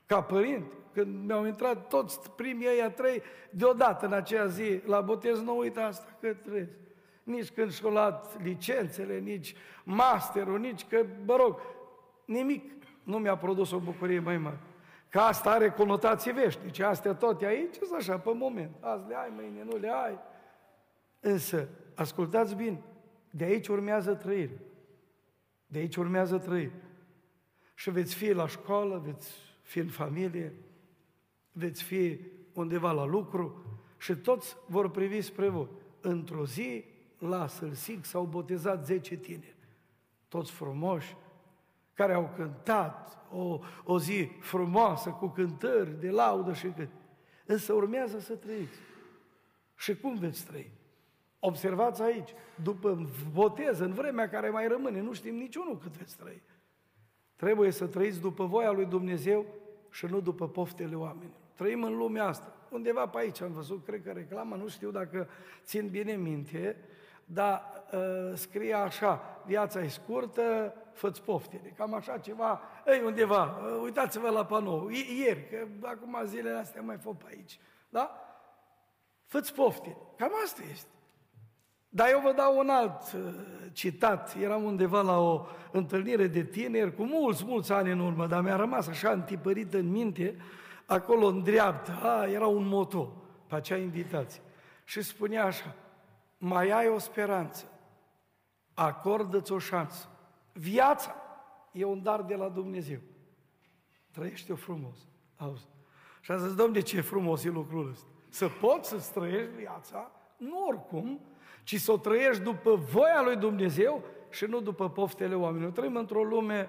Ca 0.06 0.22
părinte, 0.22 0.74
când 0.92 1.26
mi-au 1.26 1.44
intrat 1.44 1.88
toți 1.88 2.30
primii 2.30 2.68
ăia 2.68 2.90
trei, 2.90 3.22
deodată 3.50 4.06
în 4.06 4.12
aceea 4.12 4.46
zi, 4.46 4.80
la 4.84 5.00
botez, 5.00 5.40
nu 5.40 5.58
uita 5.58 5.84
asta, 5.84 6.16
că 6.20 6.34
trebuie. 6.34 6.76
Nici 7.22 7.50
când 7.50 7.72
și-au 7.72 7.90
luat 7.90 8.42
licențele, 8.42 9.18
nici 9.18 9.54
masterul, 9.84 10.58
nici 10.58 10.86
că, 10.86 11.04
mă 11.26 11.36
rog, 11.36 11.60
nimic 12.24 12.72
nu 13.02 13.18
mi-a 13.18 13.36
produs 13.36 13.70
o 13.70 13.78
bucurie 13.78 14.20
mai 14.20 14.38
mare. 14.38 14.58
Că 15.08 15.18
asta 15.18 15.50
are 15.50 15.70
conotații 15.70 16.32
veșnice, 16.32 16.84
astea 16.84 17.14
toate 17.14 17.46
aici, 17.46 17.74
sunt 17.74 17.98
așa, 17.98 18.18
pe 18.18 18.32
moment. 18.34 18.70
Azi 18.80 19.08
le 19.08 19.14
ai, 19.14 19.32
mâine 19.34 19.64
nu 19.64 19.76
le 19.76 19.88
ai. 19.88 20.18
Însă, 21.20 21.68
ascultați 21.98 22.54
bine, 22.54 22.82
de 23.30 23.44
aici 23.44 23.68
urmează 23.68 24.14
trăire. 24.14 24.60
De 25.66 25.78
aici 25.78 25.96
urmează 25.96 26.38
trăire. 26.38 26.82
Și 27.74 27.90
veți 27.90 28.14
fi 28.14 28.32
la 28.32 28.46
școală, 28.46 29.02
veți 29.04 29.32
fi 29.62 29.78
în 29.78 29.88
familie, 29.88 30.54
veți 31.52 31.82
fi 31.82 32.20
undeva 32.52 32.92
la 32.92 33.04
lucru 33.04 33.64
și 33.98 34.14
toți 34.14 34.56
vor 34.66 34.90
privi 34.90 35.20
spre 35.20 35.48
voi. 35.48 35.68
Într-o 36.00 36.46
zi, 36.46 36.84
la 37.18 37.46
Sălsic 37.46 38.04
s-au 38.04 38.24
botezat 38.24 38.84
10 38.84 39.16
tineri, 39.16 39.56
toți 40.28 40.50
frumoși, 40.50 41.16
care 41.94 42.12
au 42.12 42.32
cântat 42.36 43.26
o, 43.30 43.58
o 43.84 43.98
zi 43.98 44.28
frumoasă, 44.40 45.10
cu 45.10 45.26
cântări 45.26 46.00
de 46.00 46.10
laudă 46.10 46.52
și 46.52 46.66
cât. 46.66 46.88
Însă 47.46 47.72
urmează 47.72 48.18
să 48.18 48.34
trăiți. 48.34 48.78
Și 49.76 49.96
cum 49.96 50.18
veți 50.18 50.46
trăi? 50.46 50.77
Observați 51.40 52.02
aici, 52.02 52.34
după 52.62 53.08
botez, 53.32 53.78
în 53.78 53.92
vremea 53.92 54.28
care 54.28 54.50
mai 54.50 54.68
rămâne, 54.68 55.00
nu 55.00 55.12
știm 55.12 55.34
niciunul 55.34 55.78
cât 55.78 55.96
veți 55.96 56.16
trăi. 56.16 56.42
Trebuie 57.36 57.70
să 57.70 57.86
trăiți 57.86 58.20
după 58.20 58.44
voia 58.44 58.70
lui 58.70 58.84
Dumnezeu 58.84 59.44
și 59.90 60.06
nu 60.06 60.20
după 60.20 60.48
poftele 60.48 60.94
oamenilor. 60.94 61.40
Trăim 61.54 61.82
în 61.82 61.96
lumea 61.96 62.26
asta. 62.26 62.52
Undeva 62.70 63.06
pe 63.08 63.18
aici 63.18 63.40
am 63.40 63.52
văzut, 63.52 63.84
cred 63.84 64.02
că 64.02 64.12
reclamă, 64.12 64.56
nu 64.56 64.68
știu 64.68 64.90
dacă 64.90 65.28
țin 65.64 65.88
bine 65.88 66.12
minte, 66.12 66.76
dar 67.24 67.84
uh, 67.92 68.32
scrie 68.34 68.74
așa, 68.74 69.42
viața 69.46 69.80
e 69.80 69.88
scurtă, 69.88 70.74
fă-ți 70.92 71.22
poftele. 71.22 71.68
Cam 71.76 71.94
așa 71.94 72.18
ceva, 72.18 72.60
ei, 72.86 73.02
undeva, 73.04 73.44
uh, 73.44 73.80
uitați-vă 73.82 74.28
la 74.28 74.46
panou, 74.46 74.88
ieri, 74.88 75.48
că 75.48 75.86
acum 75.86 76.22
zilele 76.24 76.58
astea 76.58 76.82
mai 76.82 76.96
fost 76.96 77.18
pe 77.18 77.24
aici, 77.28 77.60
da? 77.88 78.20
Fă-ți 79.26 79.54
poftele. 79.54 79.96
Cam 80.16 80.30
asta 80.44 80.62
este. 80.70 80.88
Dar 81.88 82.08
eu 82.10 82.20
vă 82.20 82.32
dau 82.32 82.58
un 82.58 82.68
alt 82.68 83.12
uh, 83.12 83.34
citat. 83.72 84.36
Eram 84.40 84.62
undeva 84.62 85.00
la 85.00 85.18
o 85.18 85.46
întâlnire 85.72 86.26
de 86.26 86.44
tineri 86.44 86.94
cu 86.94 87.02
mulți, 87.02 87.44
mulți 87.44 87.72
ani 87.72 87.90
în 87.90 88.00
urmă, 88.00 88.26
dar 88.26 88.42
mi-a 88.42 88.56
rămas 88.56 88.86
așa 88.86 89.10
întipărit 89.10 89.74
în 89.74 89.90
minte, 89.90 90.36
acolo 90.86 91.26
în 91.26 91.42
dreapta, 91.42 91.92
a, 92.02 92.26
era 92.26 92.46
un 92.46 92.66
moto 92.66 93.12
pe 93.46 93.54
acea 93.54 93.76
invitație. 93.76 94.42
Și 94.84 95.02
spunea 95.02 95.44
așa, 95.44 95.74
mai 96.38 96.70
ai 96.70 96.88
o 96.88 96.98
speranță, 96.98 97.64
acordă-ți 98.74 99.52
o 99.52 99.58
șansă. 99.58 100.08
Viața 100.52 101.14
e 101.72 101.84
un 101.84 102.02
dar 102.02 102.22
de 102.22 102.34
la 102.34 102.48
Dumnezeu. 102.48 102.98
Trăiește-o 104.10 104.56
frumos. 104.56 104.96
Auzi. 105.36 105.68
Și 106.20 106.30
a 106.30 106.36
zis, 106.36 106.54
domne, 106.54 106.80
ce 106.80 107.00
frumos 107.00 107.44
e 107.44 107.48
lucrul 107.48 107.90
ăsta. 107.90 108.06
Să 108.28 108.48
poți 108.48 108.88
să 108.88 109.10
trăiești 109.14 109.54
viața, 109.56 110.10
nu 110.38 110.64
oricum, 110.68 111.20
ci 111.62 111.80
să 111.80 111.92
o 111.92 111.96
trăiești 111.96 112.42
după 112.42 112.74
voia 112.74 113.22
lui 113.24 113.36
Dumnezeu 113.36 114.02
și 114.30 114.44
nu 114.44 114.60
după 114.60 114.90
poftele 114.90 115.34
oamenilor. 115.34 115.70
Trăim 115.70 115.96
într-o 115.96 116.22
lume 116.22 116.68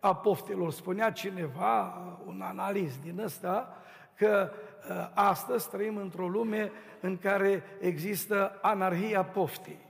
a 0.00 0.16
poftelor. 0.16 0.70
Spunea 0.72 1.10
cineva, 1.10 1.94
un 2.26 2.40
analist 2.40 3.00
din 3.02 3.18
ăsta, 3.18 3.76
că 4.14 4.50
ă, 4.90 5.10
astăzi 5.14 5.70
trăim 5.70 5.96
într-o 5.96 6.28
lume 6.28 6.72
în 7.00 7.18
care 7.18 7.62
există 7.80 8.58
anarhia 8.62 9.24
poftii. 9.24 9.86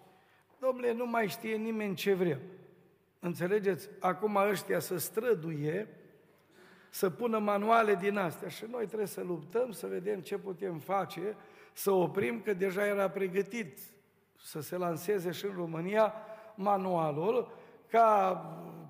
Domnule, 0.59 0.93
nu 0.93 1.07
mai 1.07 1.29
știe 1.29 1.57
nimeni 1.57 1.95
ce 1.95 2.15
vrea. 2.15 2.39
Înțelegeți? 3.21 3.89
Acum 4.01 4.37
ăștia 4.37 4.79
să 4.79 4.99
străduie, 4.99 5.89
să 6.91 7.11
pună 7.11 7.39
manuale 7.39 7.95
din 7.95 8.17
astea 8.17 8.49
și 8.49 8.65
noi 8.71 8.87
trebuie 8.87 9.07
să 9.07 9.23
luptăm, 9.23 9.71
să 9.71 9.87
vedem 9.87 10.21
ce 10.21 10.39
putem 10.39 10.79
face, 10.79 11.37
să 11.79 11.91
oprim, 11.91 12.41
că 12.41 12.55
deja 12.55 12.87
era 12.87 13.11
pregătit 13.11 13.79
să 14.43 14.61
se 14.61 14.77
lanseze 14.77 15.31
și 15.31 15.45
în 15.45 15.53
România 15.57 16.15
manualul 16.55 17.53
ca 17.91 18.35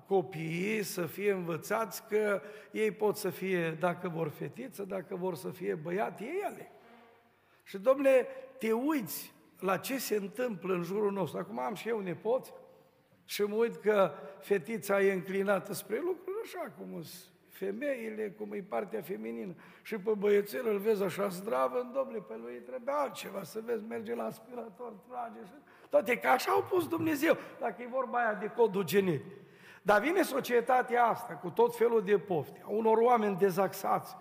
copiii 0.07 0.83
să 0.83 1.05
fie 1.05 1.31
învățați 1.31 2.07
că 2.07 2.41
ei 2.71 2.91
pot 2.91 3.15
să 3.15 3.29
fie, 3.29 3.71
dacă 3.71 4.09
vor 4.09 4.29
fetiță, 4.29 4.83
dacă 4.83 5.15
vor 5.15 5.35
să 5.35 5.49
fie 5.49 5.75
băiat, 5.75 6.19
ei 6.19 6.41
ele. 6.51 6.71
Și, 7.63 7.77
domnule, 7.77 8.27
te 8.57 8.71
uiți 8.71 9.33
la 9.59 9.77
ce 9.77 9.97
se 9.97 10.15
întâmplă 10.15 10.73
în 10.73 10.83
jurul 10.83 11.11
nostru. 11.11 11.39
Acum 11.39 11.59
am 11.59 11.73
și 11.73 11.87
eu 11.87 11.99
nepoți 11.99 12.53
și 13.25 13.41
mă 13.41 13.55
uit 13.55 13.75
că 13.75 14.11
fetița 14.39 15.01
e 15.01 15.13
înclinată 15.13 15.73
spre 15.73 15.99
lucruri 15.99 16.39
așa 16.43 16.73
cum 16.77 17.01
sunt 17.01 17.33
femeile, 17.59 18.33
cum 18.37 18.51
e 18.53 18.63
partea 18.69 19.01
feminină. 19.01 19.53
Și 19.81 19.97
pe 19.97 20.11
băiețel 20.17 20.67
îl 20.67 20.77
vezi 20.77 21.03
așa 21.03 21.27
zdravă, 21.27 21.89
domnule, 21.93 22.23
pe 22.27 22.35
lui 22.41 22.53
trebuie 22.53 22.95
altceva, 22.97 23.43
să 23.43 23.59
vezi, 23.65 23.83
merge 23.87 24.15
la 24.15 24.23
aspirator, 24.23 24.93
trage 25.09 25.39
și... 25.45 25.51
Toate, 25.89 26.17
că 26.17 26.27
așa 26.27 26.51
au 26.51 26.63
pus 26.69 26.87
Dumnezeu, 26.87 27.37
dacă 27.59 27.81
e 27.81 27.87
vorba 27.91 28.17
aia 28.17 28.33
de 28.33 28.51
codul 28.55 28.83
genetic. 28.83 29.37
Dar 29.81 30.01
vine 30.01 30.21
societatea 30.21 31.03
asta 31.03 31.33
cu 31.33 31.49
tot 31.49 31.75
felul 31.75 32.01
de 32.03 32.17
pofte, 32.17 32.61
a 32.65 32.69
unor 32.69 32.97
oameni 32.97 33.37
dezaxați, 33.37 34.15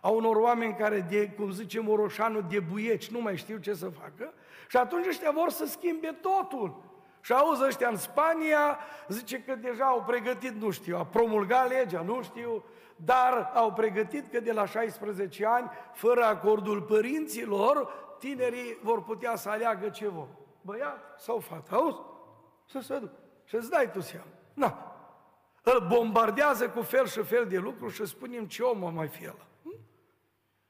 a 0.00 0.08
unor 0.08 0.36
oameni 0.36 0.74
care, 0.74 1.06
de, 1.10 1.28
cum 1.28 1.50
zice 1.50 1.80
Moroșanu, 1.80 2.40
de 2.40 2.60
buieci, 2.60 3.10
nu 3.10 3.20
mai 3.20 3.36
știu 3.36 3.56
ce 3.56 3.74
să 3.74 3.88
facă, 3.88 4.32
și 4.68 4.76
atunci 4.76 5.06
ăștia 5.06 5.30
vor 5.30 5.50
să 5.50 5.66
schimbe 5.66 6.18
totul. 6.20 6.82
Și 7.20 7.32
auzi 7.32 7.64
ăștia 7.64 7.88
în 7.88 7.96
Spania, 7.96 8.78
zice 9.08 9.42
că 9.42 9.54
deja 9.54 9.84
au 9.84 10.04
pregătit, 10.06 10.52
nu 10.62 10.70
știu, 10.70 10.96
a 10.96 11.04
promulgat 11.04 11.68
legea, 11.68 12.02
nu 12.02 12.22
știu, 12.22 12.64
dar 12.96 13.50
au 13.54 13.72
pregătit 13.72 14.30
că 14.30 14.40
de 14.40 14.52
la 14.52 14.66
16 14.66 15.46
ani, 15.46 15.70
fără 15.92 16.24
acordul 16.24 16.82
părinților, 16.82 17.88
tinerii 18.18 18.78
vor 18.82 19.02
putea 19.02 19.36
să 19.36 19.48
aleagă 19.48 19.88
ce 19.88 20.08
vor. 20.08 20.28
Băiat 20.60 21.14
sau 21.18 21.38
fată, 21.38 21.74
auzi? 21.74 21.98
Să 22.66 22.80
se 22.80 22.98
duc. 22.98 23.10
Și 23.44 23.54
îți 23.54 23.70
dai 23.70 23.90
tu 23.90 24.00
seama. 24.00 24.26
Na. 24.54 24.88
Îl 25.62 25.86
bombardează 25.88 26.68
cu 26.68 26.82
fel 26.82 27.06
și 27.06 27.22
fel 27.22 27.46
de 27.46 27.58
lucruri 27.58 27.94
și 27.94 28.04
spunem 28.06 28.46
ce 28.46 28.62
om 28.62 28.94
mai 28.94 29.08
fi 29.08 29.24
ăla. 29.24 29.46
Hm? 29.62 29.78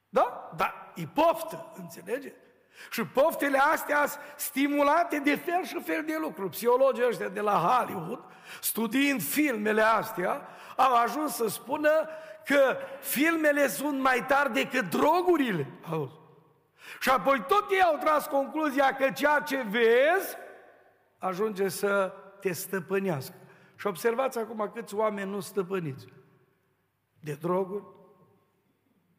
Da? 0.09 0.51
Da, 0.57 0.93
e 0.95 1.07
poftă, 1.15 1.73
înțelegeți? 1.77 2.43
Și 2.91 3.05
poftele 3.05 3.59
astea 3.59 4.07
stimulate 4.37 5.19
de 5.19 5.37
fel 5.37 5.65
și 5.65 5.83
fel 5.83 6.05
de 6.05 6.17
lucruri. 6.21 6.51
Psihologii 6.51 7.07
ăștia 7.07 7.29
de 7.29 7.41
la 7.41 7.53
Hollywood, 7.53 8.25
studiind 8.61 9.23
filmele 9.23 9.83
astea, 9.83 10.49
au 10.77 10.95
ajuns 10.95 11.35
să 11.35 11.49
spună 11.49 11.91
că 12.45 12.77
filmele 13.01 13.69
sunt 13.69 14.01
mai 14.01 14.25
tari 14.27 14.53
decât 14.53 14.91
drogurile. 14.91 15.67
Auzi. 15.91 16.23
Și 17.01 17.09
apoi 17.09 17.45
tot 17.49 17.71
ei 17.71 17.83
au 17.83 17.97
tras 17.97 18.27
concluzia 18.27 18.97
că 18.97 19.11
ceea 19.11 19.41
ce 19.41 19.63
vezi 19.63 20.37
ajunge 21.19 21.69
să 21.69 22.13
te 22.41 22.53
stăpânească. 22.53 23.35
Și 23.77 23.87
observați 23.87 24.39
acum 24.39 24.71
câți 24.75 24.95
oameni 24.95 25.31
nu 25.31 25.41
stăpâniți. 25.41 26.07
De 27.21 27.33
droguri, 27.41 27.85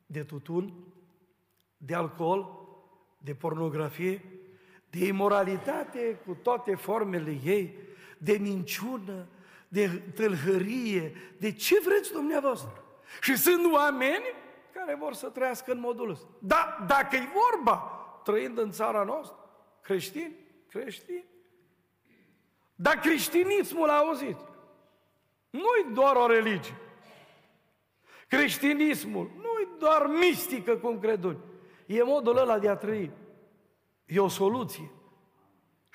de 0.06 0.24
tutun, 0.24 0.74
de 1.78 1.96
alcool, 1.96 2.68
de 3.18 3.34
pornografie, 3.34 4.24
de 4.90 5.06
imoralitate 5.06 6.20
cu 6.26 6.34
toate 6.34 6.76
formele 6.76 7.40
ei, 7.44 7.78
de 8.18 8.38
minciună, 8.42 9.28
de 9.68 9.88
tâlhărie, 10.16 11.16
de 11.38 11.52
ce 11.52 11.80
vreți 11.80 12.12
dumneavoastră. 12.12 12.84
Și 13.22 13.38
sunt 13.38 13.74
oameni 13.74 14.24
care 14.74 14.96
vor 14.96 15.14
să 15.14 15.30
trăiască 15.30 15.72
în 15.72 15.80
modul 15.80 16.10
ăsta. 16.10 16.28
Dar 16.40 16.84
dacă 16.88 17.16
e 17.16 17.28
vorba, 17.34 17.78
trăind 18.24 18.58
în 18.58 18.72
țara 18.72 19.04
noastră, 19.04 19.38
creștini, 19.82 20.36
creștini. 20.70 21.26
Dar 22.76 22.96
creștinismul, 22.96 23.90
auziți, 23.90 24.44
nu-i 25.50 25.94
doar 25.94 26.16
o 26.16 26.28
religie. 26.28 26.76
Creștinismul 28.28 29.32
nu-i 29.36 29.68
doar 29.80 30.06
mistică, 30.08 30.78
cum 30.78 31.00
cred 31.00 31.24
unii. 31.24 31.44
E 31.86 32.04
modul 32.04 32.38
ăla 32.38 32.60
de 32.60 32.70
a 32.70 32.76
trăi. 32.76 33.12
E 34.06 34.20
o 34.20 34.28
soluție. 34.28 34.92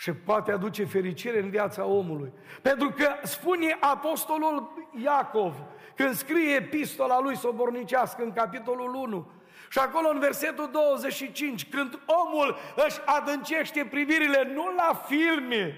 Și 0.00 0.12
poate 0.12 0.52
aduce 0.52 0.84
fericire 0.84 1.40
în 1.40 1.50
viața 1.50 1.84
omului. 1.84 2.32
Pentru 2.62 2.90
că 2.90 3.14
spune 3.22 3.76
apostolul 3.80 4.72
Iacov, 5.02 5.54
când 5.94 6.14
scrie 6.14 6.54
epistola 6.54 7.20
lui 7.20 7.36
sobornicească 7.36 8.22
în 8.22 8.32
capitolul 8.32 8.94
1, 8.94 9.32
și 9.70 9.78
acolo 9.78 10.08
în 10.08 10.18
versetul 10.18 10.68
25, 10.72 11.68
când 11.68 11.98
omul 12.06 12.58
își 12.86 13.00
adâncește 13.04 13.86
privirile 13.90 14.52
nu 14.54 14.74
la 14.76 15.02
filme, 15.06 15.76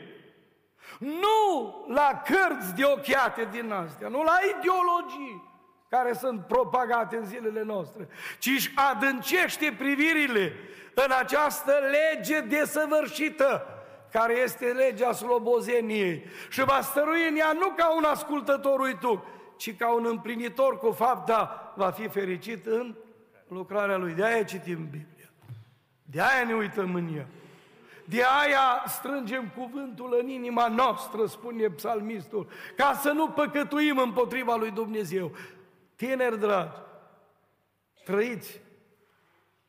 nu 0.98 1.85
la 1.88 2.22
cărți 2.24 2.74
de 2.74 2.85
ochiate 2.85 3.48
din 3.50 3.72
astea, 3.72 4.08
nu 4.08 4.22
la 4.22 4.38
ideologii, 4.58 5.50
care 5.88 6.12
sunt 6.12 6.46
propagate 6.46 7.16
în 7.16 7.24
zilele 7.24 7.62
noastre, 7.62 8.08
ci 8.38 8.46
își 8.46 8.72
adâncește 8.74 9.74
privirile 9.78 10.52
în 10.94 11.11
această 11.18 11.72
lege 11.90 12.40
desăvârșită, 12.40 13.66
care 14.12 14.38
este 14.38 14.64
legea 14.66 15.12
slobozeniei 15.12 16.25
și 16.51 16.64
va 16.64 16.81
stărui 16.81 17.29
în 17.29 17.37
ea 17.37 17.53
nu 17.53 17.68
ca 17.77 17.96
un 17.96 18.05
ascultător 18.05 18.81
uituc, 18.81 19.25
ci 19.57 19.77
ca 19.77 19.94
un 19.94 20.07
împlinitor 20.09 20.79
cu 20.79 20.90
fapta, 20.90 21.72
va 21.77 21.90
fi 21.90 22.09
fericit 22.09 22.66
în 22.66 22.94
lucrarea 23.48 23.96
lui. 23.96 24.12
De 24.12 24.25
aia 24.25 24.42
citim 24.42 24.85
Biblia. 24.85 25.31
De 26.03 26.20
aia 26.20 26.44
ne 26.46 26.55
uităm 26.55 26.94
în 26.94 27.16
ea. 27.16 27.27
De 28.05 28.22
aia 28.22 28.85
strângem 28.87 29.53
cuvântul 29.57 30.18
în 30.20 30.29
inima 30.29 30.68
noastră, 30.68 31.27
spune 31.27 31.68
psalmistul, 31.68 32.48
ca 32.77 32.92
să 32.94 33.11
nu 33.11 33.29
păcătuim 33.29 33.98
împotriva 33.98 34.57
lui 34.57 34.70
Dumnezeu. 34.70 35.33
Tineri 35.96 36.38
dragi, 36.38 36.77
trăiți 38.05 38.61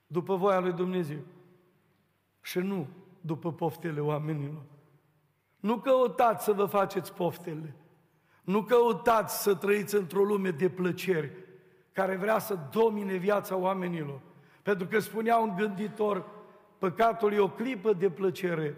după 0.08 0.36
voia 0.36 0.60
lui 0.60 0.72
Dumnezeu 0.72 1.20
și 2.42 2.60
nu 2.60 2.88
după 3.26 3.54
poftele 3.54 4.00
oamenilor. 4.00 4.62
Nu 5.60 5.78
căutați 5.78 6.44
să 6.44 6.52
vă 6.52 6.66
faceți 6.66 7.14
poftele. 7.14 7.76
Nu 8.44 8.64
căutați 8.64 9.42
să 9.42 9.56
trăiți 9.56 9.96
într-o 9.96 10.24
lume 10.24 10.50
de 10.50 10.70
plăceri 10.70 11.32
care 11.92 12.16
vrea 12.16 12.40
să 12.40 12.58
domine 12.72 13.16
viața 13.16 13.56
oamenilor. 13.56 14.20
Pentru 14.62 14.88
că 14.88 15.00
spunea 15.00 15.38
un 15.38 15.54
gânditor, 15.56 16.26
păcatul 16.78 17.34
e 17.34 17.40
o 17.40 17.50
clipă 17.50 17.94
de 17.94 18.10
plăcere, 18.10 18.78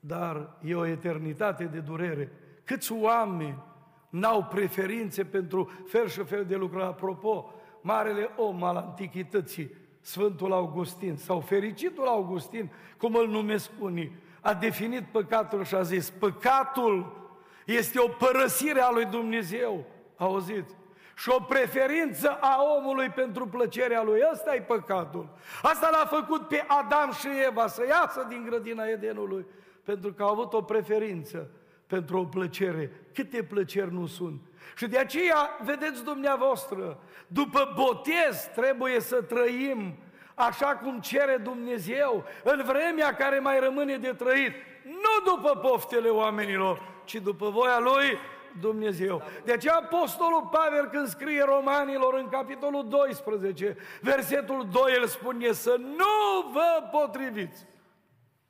dar 0.00 0.56
e 0.62 0.74
o 0.74 0.86
eternitate 0.86 1.64
de 1.64 1.78
durere. 1.78 2.32
Câți 2.64 2.92
oameni 2.92 3.62
n-au 4.08 4.44
preferințe 4.44 5.24
pentru 5.24 5.70
fel 5.86 6.08
și 6.08 6.24
fel 6.24 6.44
de 6.44 6.56
lucruri. 6.56 6.84
Apropo, 6.84 7.54
marele 7.80 8.28
om 8.36 8.62
al 8.62 8.76
antichității, 8.76 9.74
Sfântul 10.00 10.52
Augustin, 10.52 11.16
sau 11.16 11.40
fericitul 11.40 12.06
Augustin, 12.06 12.72
cum 12.98 13.14
îl 13.14 13.28
numesc 13.28 13.70
unii, 13.78 14.12
a 14.40 14.54
definit 14.54 15.02
păcatul 15.02 15.64
și 15.64 15.74
a 15.74 15.82
zis, 15.82 16.10
păcatul 16.10 17.18
este 17.66 17.98
o 17.98 18.08
părăsire 18.08 18.80
a 18.80 18.90
lui 18.90 19.04
Dumnezeu, 19.04 19.84
auziți? 20.16 20.78
Și 21.16 21.28
o 21.28 21.42
preferință 21.42 22.38
a 22.40 22.62
omului 22.78 23.08
pentru 23.08 23.46
plăcerea 23.46 24.02
lui. 24.02 24.20
Ăsta 24.32 24.54
e 24.54 24.60
păcatul. 24.60 25.28
Asta 25.62 25.88
l-a 25.92 26.06
făcut 26.06 26.48
pe 26.48 26.64
Adam 26.66 27.12
și 27.12 27.28
Eva 27.46 27.66
să 27.66 27.82
iasă 27.88 28.26
din 28.28 28.44
grădina 28.48 28.84
Edenului 28.84 29.46
pentru 29.84 30.12
că 30.12 30.22
au 30.22 30.30
avut 30.30 30.52
o 30.52 30.62
preferință 30.62 31.50
pentru 31.86 32.18
o 32.18 32.24
plăcere. 32.24 32.92
Câte 33.14 33.42
plăceri 33.42 33.92
nu 33.92 34.06
sunt. 34.06 34.40
Și 34.76 34.86
de 34.86 34.98
aceea, 34.98 35.58
vedeți 35.62 36.04
dumneavoastră, 36.04 36.98
după 37.26 37.72
botez 37.74 38.50
trebuie 38.54 39.00
să 39.00 39.22
trăim 39.22 39.98
așa 40.34 40.76
cum 40.76 41.00
cere 41.00 41.36
Dumnezeu, 41.36 42.24
în 42.44 42.62
vremea 42.66 43.14
care 43.14 43.38
mai 43.38 43.60
rămâne 43.60 43.96
de 43.96 44.12
trăit, 44.12 44.52
nu 44.84 45.32
după 45.34 45.56
poftele 45.56 46.08
oamenilor, 46.08 46.82
ci 47.04 47.14
după 47.14 47.48
voia 47.50 47.78
Lui 47.78 48.18
Dumnezeu. 48.60 49.22
De 49.44 49.52
aceea 49.52 49.74
Apostolul 49.74 50.48
Pavel 50.50 50.88
când 50.88 51.08
scrie 51.08 51.42
romanilor 51.42 52.14
în 52.14 52.28
capitolul 52.28 52.88
12, 52.88 53.76
versetul 54.00 54.68
2, 54.72 54.92
el 54.92 55.06
spune 55.06 55.52
să 55.52 55.76
nu 55.78 56.50
vă 56.52 56.98
potriviți. 56.98 57.66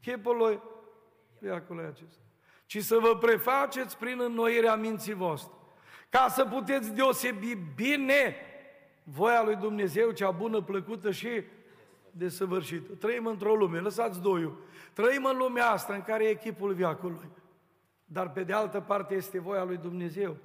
Chipul 0.03 0.37
lui 0.37 0.61
viacului 1.39 1.85
acesta, 1.85 2.23
ci 2.67 2.83
să 2.83 2.99
vă 2.99 3.17
prefaceți 3.17 3.97
prin 3.97 4.21
înnoirea 4.21 4.75
minții 4.75 5.15
voastre, 5.15 5.53
ca 6.11 6.27
să 6.29 6.45
puteți 6.45 6.93
deosebi 6.93 7.59
bine 7.75 8.37
voia 9.03 9.43
lui 9.43 9.57
Dumnezeu, 9.57 10.11
cea 10.11 10.31
bună, 10.31 10.63
plăcută 10.63 11.11
și 11.11 11.29
desăvârșită. 12.11 12.93
Trăim 12.93 13.27
într-o 13.27 13.55
lume, 13.55 13.79
lăsați 13.79 14.21
doiul. 14.21 14.59
Trăim 14.93 15.25
în 15.25 15.37
lumea 15.37 15.71
asta 15.71 15.95
în 15.95 16.03
care 16.03 16.25
e 16.25 16.29
echipul 16.29 16.73
viacului. 16.73 17.31
Dar 18.05 18.33
pe 18.33 18.43
de 18.43 18.53
altă 18.53 18.81
parte 18.81 19.15
este 19.15 19.41
voia 19.41 19.65
lui 19.65 19.77
Dumnezeu. 19.77 20.37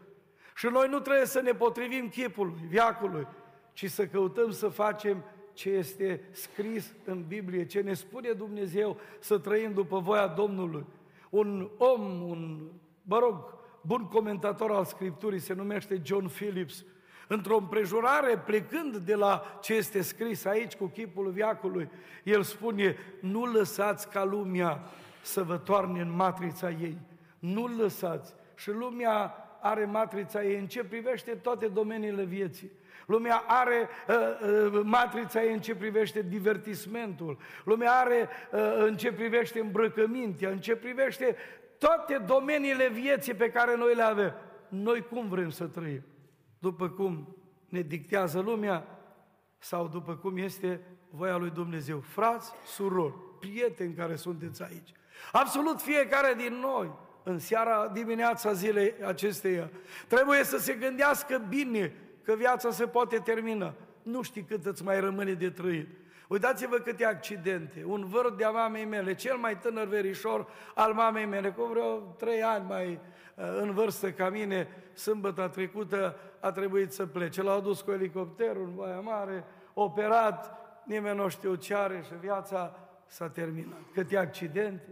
Și 0.55 0.65
noi 0.65 0.87
nu 0.89 0.99
trebuie 0.99 1.25
să 1.25 1.41
ne 1.41 1.51
potrivim 1.51 2.09
chipului, 2.09 2.53
viacului, 2.67 3.27
ci 3.73 3.89
să 3.89 4.07
căutăm 4.07 4.51
să 4.51 4.67
facem 4.67 5.23
ce 5.53 5.69
este 5.69 6.23
scris 6.31 6.93
în 7.05 7.23
Biblie, 7.27 7.65
ce 7.65 7.81
ne 7.81 7.93
spune 7.93 8.31
Dumnezeu 8.31 8.99
să 9.19 9.37
trăim 9.37 9.73
după 9.73 9.99
voia 9.99 10.27
Domnului. 10.27 10.85
Un 11.29 11.69
om, 11.77 12.29
un, 12.29 12.69
mă 13.01 13.19
rog, 13.19 13.54
bun 13.85 14.07
comentator 14.07 14.71
al 14.71 14.85
Scripturii, 14.85 15.39
se 15.39 15.53
numește 15.53 16.01
John 16.03 16.27
Phillips, 16.27 16.85
într-o 17.27 17.57
împrejurare, 17.57 18.37
plecând 18.37 18.97
de 18.97 19.15
la 19.15 19.57
ce 19.61 19.73
este 19.73 20.01
scris 20.01 20.45
aici 20.45 20.75
cu 20.75 20.85
chipul 20.85 21.29
viacului, 21.31 21.89
el 22.23 22.43
spune, 22.43 22.97
nu 23.21 23.45
lăsați 23.45 24.09
ca 24.09 24.23
lumea 24.23 24.81
să 25.21 25.43
vă 25.43 25.57
toarne 25.57 26.01
în 26.01 26.15
matrița 26.15 26.69
ei. 26.69 26.97
Nu 27.39 27.67
lăsați. 27.67 28.33
Și 28.55 28.69
lumea 28.71 29.33
are 29.61 29.85
matrița 29.85 30.43
ei 30.43 30.59
în 30.59 30.67
ce 30.67 30.83
privește 30.83 31.31
toate 31.31 31.67
domeniile 31.67 32.23
vieții. 32.23 32.71
Lumea 33.05 33.43
are 33.47 33.89
uh, 34.07 34.15
uh, 34.15 34.81
matrița 34.83 35.43
ei 35.43 35.53
în 35.53 35.59
ce 35.59 35.75
privește 35.75 36.21
divertismentul. 36.21 37.37
Lumea 37.63 37.91
are 37.91 38.29
uh, 38.51 38.59
în 38.77 38.97
ce 38.97 39.13
privește 39.13 39.59
îmbrăcămintea, 39.59 40.49
în 40.49 40.59
ce 40.59 40.75
privește 40.75 41.35
toate 41.77 42.23
domeniile 42.25 42.89
vieții 42.89 43.33
pe 43.33 43.49
care 43.49 43.75
noi 43.75 43.95
le 43.95 44.03
avem. 44.03 44.33
Noi 44.69 45.01
cum 45.01 45.27
vrem 45.27 45.49
să 45.49 45.65
trăim? 45.65 46.03
După 46.59 46.89
cum 46.89 47.35
ne 47.69 47.81
dictează 47.81 48.39
lumea 48.39 48.87
sau 49.57 49.87
după 49.87 50.15
cum 50.15 50.37
este 50.37 50.81
voia 51.09 51.37
lui 51.37 51.49
Dumnezeu. 51.49 51.99
Frați, 51.99 52.51
surori, 52.65 53.13
prieteni 53.39 53.93
care 53.93 54.15
sunteți 54.15 54.63
aici. 54.63 54.91
Absolut 55.31 55.81
fiecare 55.81 56.33
din 56.37 56.53
noi, 56.53 56.91
în 57.23 57.39
seara, 57.39 57.87
dimineața 57.87 58.53
zilei 58.53 58.93
acesteia, 59.05 59.69
trebuie 60.07 60.43
să 60.43 60.57
se 60.57 60.73
gândească 60.73 61.45
bine 61.49 61.93
că 62.25 62.33
viața 62.35 62.71
se 62.71 62.87
poate 62.87 63.17
termina. 63.17 63.73
Nu 64.03 64.21
știi 64.21 64.43
cât 64.43 64.65
îți 64.65 64.83
mai 64.83 64.99
rămâne 64.99 65.33
de 65.33 65.49
trăit. 65.49 65.87
Uitați-vă 66.27 66.75
câte 66.77 67.05
accidente. 67.05 67.83
Un 67.85 68.05
vârf 68.05 68.35
de-a 68.35 68.49
mamei 68.49 68.85
mele, 68.85 69.15
cel 69.15 69.37
mai 69.37 69.57
tânăr 69.57 69.87
verișor 69.87 70.47
al 70.75 70.93
mamei 70.93 71.25
mele, 71.25 71.51
cu 71.51 71.63
vreo 71.63 71.97
trei 71.97 72.43
ani 72.43 72.65
mai 72.67 72.99
uh, 73.35 73.57
în 73.61 73.71
vârstă 73.71 74.11
ca 74.11 74.29
mine, 74.29 74.67
sâmbătă 74.93 75.47
trecută 75.47 76.15
a 76.39 76.51
trebuit 76.51 76.91
să 76.91 77.05
plece. 77.05 77.41
L-au 77.41 77.61
dus 77.61 77.81
cu 77.81 77.91
elicopterul 77.91 78.63
în 78.63 78.75
Baia 78.75 78.99
Mare, 78.99 79.43
operat, 79.73 80.57
nimeni 80.85 81.17
nu 81.17 81.27
știu 81.27 81.55
ce 81.55 81.75
are 81.75 82.03
și 82.05 82.13
viața 82.19 82.79
s-a 83.05 83.29
terminat. 83.29 83.81
Câte 83.93 84.17
accidente, 84.17 84.89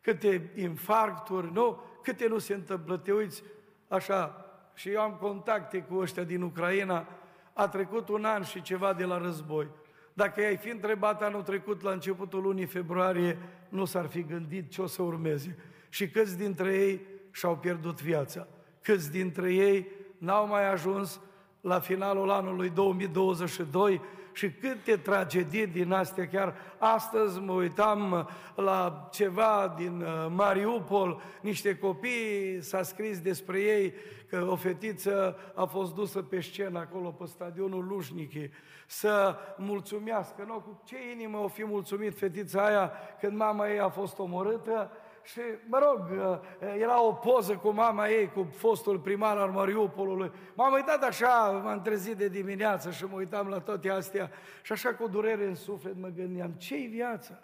câte 0.00 0.50
infarcturi, 0.54 1.52
nu? 1.52 1.82
Câte 2.02 2.28
nu 2.28 2.38
se 2.38 2.54
întâmplă, 2.54 2.96
te 2.96 3.12
uiți 3.12 3.42
așa, 3.88 4.43
și 4.74 4.88
eu 4.88 5.00
am 5.00 5.12
contacte 5.12 5.78
cu 5.78 5.96
ăștia 5.96 6.24
din 6.24 6.42
Ucraina, 6.42 7.06
a 7.52 7.68
trecut 7.68 8.08
un 8.08 8.24
an 8.24 8.42
și 8.42 8.62
ceva 8.62 8.92
de 8.92 9.04
la 9.04 9.18
război. 9.18 9.66
Dacă 10.12 10.40
ai 10.40 10.56
fi 10.56 10.68
întrebat 10.68 11.22
anul 11.22 11.42
trecut 11.42 11.82
la 11.82 11.90
începutul 11.90 12.42
lunii 12.42 12.66
februarie, 12.66 13.38
nu 13.68 13.84
s-ar 13.84 14.06
fi 14.06 14.22
gândit 14.22 14.70
ce 14.70 14.82
o 14.82 14.86
să 14.86 15.02
urmeze. 15.02 15.58
Și 15.88 16.08
câți 16.08 16.36
dintre 16.36 16.74
ei 16.74 17.00
și-au 17.30 17.56
pierdut 17.56 18.02
viața? 18.02 18.46
Câți 18.82 19.10
dintre 19.10 19.52
ei 19.52 19.86
n-au 20.18 20.46
mai 20.46 20.70
ajuns 20.70 21.20
la 21.60 21.80
finalul 21.80 22.30
anului 22.30 22.70
2022 22.70 24.00
și 24.34 24.50
câte 24.50 24.96
tragedii 24.96 25.66
din 25.66 25.92
astea. 25.92 26.28
Chiar 26.28 26.54
astăzi 26.78 27.40
mă 27.40 27.52
uitam 27.52 28.28
la 28.54 29.08
ceva 29.12 29.74
din 29.76 30.00
uh, 30.00 30.26
Mariupol, 30.28 31.22
niște 31.40 31.78
copii, 31.78 32.58
s-a 32.60 32.82
scris 32.82 33.20
despre 33.20 33.60
ei 33.60 33.94
că 34.28 34.46
o 34.50 34.56
fetiță 34.56 35.36
a 35.54 35.64
fost 35.64 35.94
dusă 35.94 36.22
pe 36.22 36.40
scenă 36.40 36.78
acolo, 36.78 37.10
pe 37.10 37.24
stadionul 37.26 37.86
Lușnichi, 37.86 38.50
să 38.86 39.36
mulțumească. 39.56 40.44
Nu, 40.46 40.54
cu 40.54 40.82
ce 40.84 40.96
inimă 41.12 41.38
o 41.38 41.48
fi 41.48 41.64
mulțumit 41.64 42.18
fetița 42.18 42.66
aia 42.66 42.92
când 43.20 43.36
mama 43.36 43.70
ei 43.70 43.80
a 43.80 43.88
fost 43.88 44.18
omorâtă? 44.18 44.90
Și, 45.24 45.40
mă 45.68 45.78
rog, 45.78 46.10
uh, 46.10 46.40
era 46.78 47.02
o 47.02 47.12
poză 47.12 47.56
cu 47.56 47.70
mama 47.70 48.08
ei, 48.08 48.30
cu 48.30 48.42
fostul 48.42 48.98
primar 48.98 49.36
al 49.36 49.50
Mariupolului. 49.50 50.30
M-am 50.54 50.72
uitat 50.72 51.02
așa, 51.02 51.50
m-am 51.50 51.82
trezit 51.82 52.16
de 52.16 52.28
dimineață 52.28 52.90
și 52.90 53.04
mă 53.04 53.16
uitam 53.16 53.48
la 53.48 53.58
toate 53.58 53.90
astea 53.90 54.30
și 54.62 54.72
așa 54.72 54.94
cu 54.94 55.08
durere 55.08 55.46
în 55.46 55.54
suflet 55.54 55.96
mă 55.96 56.08
gândeam, 56.08 56.50
ce-i 56.50 56.86
viața? 56.86 57.42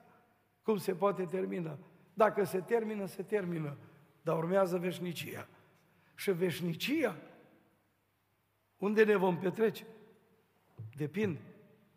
Cum 0.62 0.76
se 0.76 0.94
poate 0.94 1.24
termina? 1.24 1.78
Dacă 2.14 2.44
se 2.44 2.60
termină, 2.60 3.06
se 3.06 3.22
termină, 3.22 3.76
dar 4.22 4.36
urmează 4.36 4.78
veșnicia. 4.78 5.48
Și 6.14 6.30
veșnicia, 6.30 7.16
unde 8.76 9.04
ne 9.04 9.16
vom 9.16 9.38
petrece? 9.38 9.86
Depinde 10.96 11.40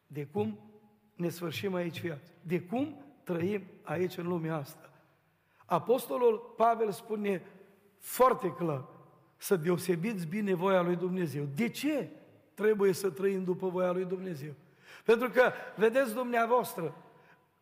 de 0.08 0.26
cum 0.26 0.60
ne 1.16 1.30
sfârșim 1.30 1.74
aici 1.74 2.02
viața, 2.02 2.32
de 2.42 2.62
cum 2.62 3.06
trăim 3.24 3.64
aici 3.82 4.18
în 4.18 4.28
lumea 4.28 4.56
asta. 4.56 4.93
Apostolul 5.66 6.54
Pavel 6.58 6.92
spune 6.92 7.46
foarte 8.00 8.52
clar 8.52 8.86
să 9.38 9.56
deosebiți 9.56 10.28
bine 10.28 10.54
voia 10.54 10.82
lui 10.82 10.96
Dumnezeu. 10.96 11.48
De 11.56 11.70
ce 11.70 12.10
trebuie 12.54 12.94
să 12.94 13.10
trăim 13.10 13.44
după 13.44 13.68
voia 13.68 13.92
lui 13.92 14.06
Dumnezeu? 14.06 14.54
Pentru 15.06 15.30
că, 15.30 15.52
vedeți 15.76 16.14
dumneavoastră, 16.14 16.96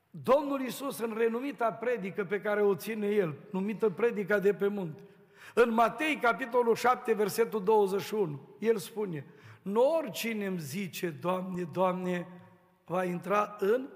Domnul 0.10 0.62
Iisus 0.62 1.00
în 1.00 1.14
renumita 1.18 1.72
predică 1.72 2.24
pe 2.24 2.42
care 2.42 2.62
o 2.62 2.76
ține 2.76 3.08
El, 3.08 3.34
numită 3.50 3.90
predica 3.90 4.40
de 4.40 4.54
pe 4.54 4.68
munte, 4.68 5.02
în 5.54 5.74
Matei, 5.74 6.16
capitolul 6.16 6.76
7, 6.76 7.14
versetul 7.14 7.64
21, 7.64 8.40
El 8.60 8.78
spune, 8.78 9.26
nu 9.62 9.96
oricine 9.98 10.46
îmi 10.46 10.60
zice, 10.60 11.10
Doamne, 11.10 11.68
Doamne, 11.72 12.28
va 12.86 13.04
intra 13.04 13.56
în 13.60 13.88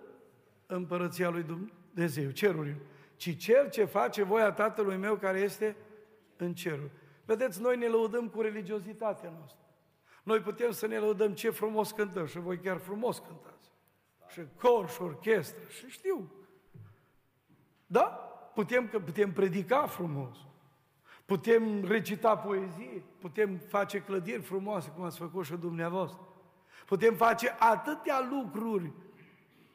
împărăția 0.66 1.30
lui 1.30 1.43
Dumnezeu, 1.43 2.30
cerurile 2.30 2.78
ci 3.16 3.38
cel 3.38 3.70
ce 3.70 3.86
face 3.86 4.24
voia 4.24 4.51
Tatălui 4.51 4.97
meu 4.97 5.16
care 5.16 5.39
este 5.39 5.76
în 6.38 6.53
cerul. 6.53 6.89
Vedeți, 7.26 7.61
noi 7.61 7.78
ne 7.78 7.88
lăudăm 7.88 8.30
cu 8.30 8.41
religiozitatea 8.41 9.30
noastră. 9.38 9.59
Noi 10.24 10.39
putem 10.39 10.72
să 10.72 10.88
ne 10.88 10.97
lăudăm 10.97 11.34
ce 11.34 11.49
frumos 11.49 11.91
cântăm 11.91 12.26
și 12.26 12.39
voi 12.39 12.59
chiar 12.59 12.78
frumos 12.78 13.20
cântați. 13.20 13.72
Și 14.28 14.41
cor 14.59 14.89
și 14.89 15.01
orchestră 15.01 15.70
și 15.70 15.89
știu. 15.89 16.32
Da? 17.88 18.03
Putem, 18.53 18.88
putem 18.88 19.32
predica 19.32 19.86
frumos. 19.86 20.38
Putem 21.26 21.86
recita 21.86 22.38
poezie, 22.38 23.03
putem 23.20 23.57
face 23.57 24.01
clădiri 24.01 24.41
frumoase, 24.41 24.89
cum 24.89 25.03
ați 25.03 25.18
făcut 25.18 25.45
și 25.45 25.55
dumneavoastră. 25.55 26.28
Putem 26.86 27.13
face 27.13 27.55
atâtea 27.59 28.28
lucruri 28.32 28.91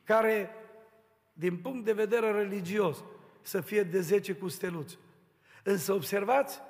care, 0.04 0.50
din 1.32 1.56
punct 1.56 1.84
de 1.84 1.92
vedere 1.92 2.30
religios, 2.30 3.04
să 3.50 3.60
fie 3.60 3.82
de 3.82 4.00
10 4.00 4.34
cu 4.34 4.48
steluțe. 4.48 4.96
Însă 5.62 5.92
observați 5.92 6.60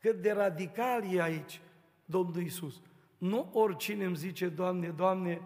cât 0.00 0.22
de 0.22 0.32
radical 0.32 1.12
e 1.12 1.22
aici 1.22 1.60
Domnul 2.04 2.42
Isus. 2.42 2.80
Nu 3.18 3.50
oricine 3.52 4.04
îmi 4.04 4.16
zice, 4.16 4.48
Doamne, 4.48 4.88
Doamne, 4.88 5.40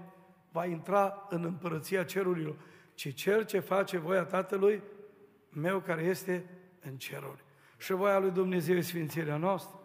va 0.53 0.67
intra 0.67 1.27
în 1.29 1.45
împărăția 1.45 2.05
cerurilor, 2.05 2.57
ci 2.95 3.15
cel 3.15 3.45
ce 3.45 3.59
face 3.59 3.99
voia 3.99 4.25
Tatălui 4.25 4.83
meu 5.53 5.81
care 5.81 6.03
este 6.03 6.45
în 6.81 6.97
ceruri. 6.97 7.45
Și 7.79 7.93
voia 7.93 8.19
lui 8.19 8.31
Dumnezeu 8.31 8.77
e 8.77 8.81
sfințirea 8.81 9.37
noastră, 9.37 9.81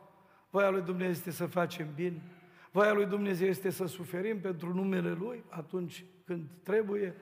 voia 0.49 0.69
lui 0.69 0.81
Dumnezeu 0.81 1.09
este 1.09 1.31
să 1.31 1.45
facem 1.45 1.87
bine, 1.95 2.21
voia 2.71 2.93
lui 2.93 3.05
Dumnezeu 3.05 3.47
este 3.47 3.69
să 3.69 3.85
suferim 3.85 4.39
pentru 4.39 4.73
numele 4.73 5.11
Lui 5.11 5.43
atunci 5.49 6.05
când 6.25 6.47
trebuie, 6.63 7.15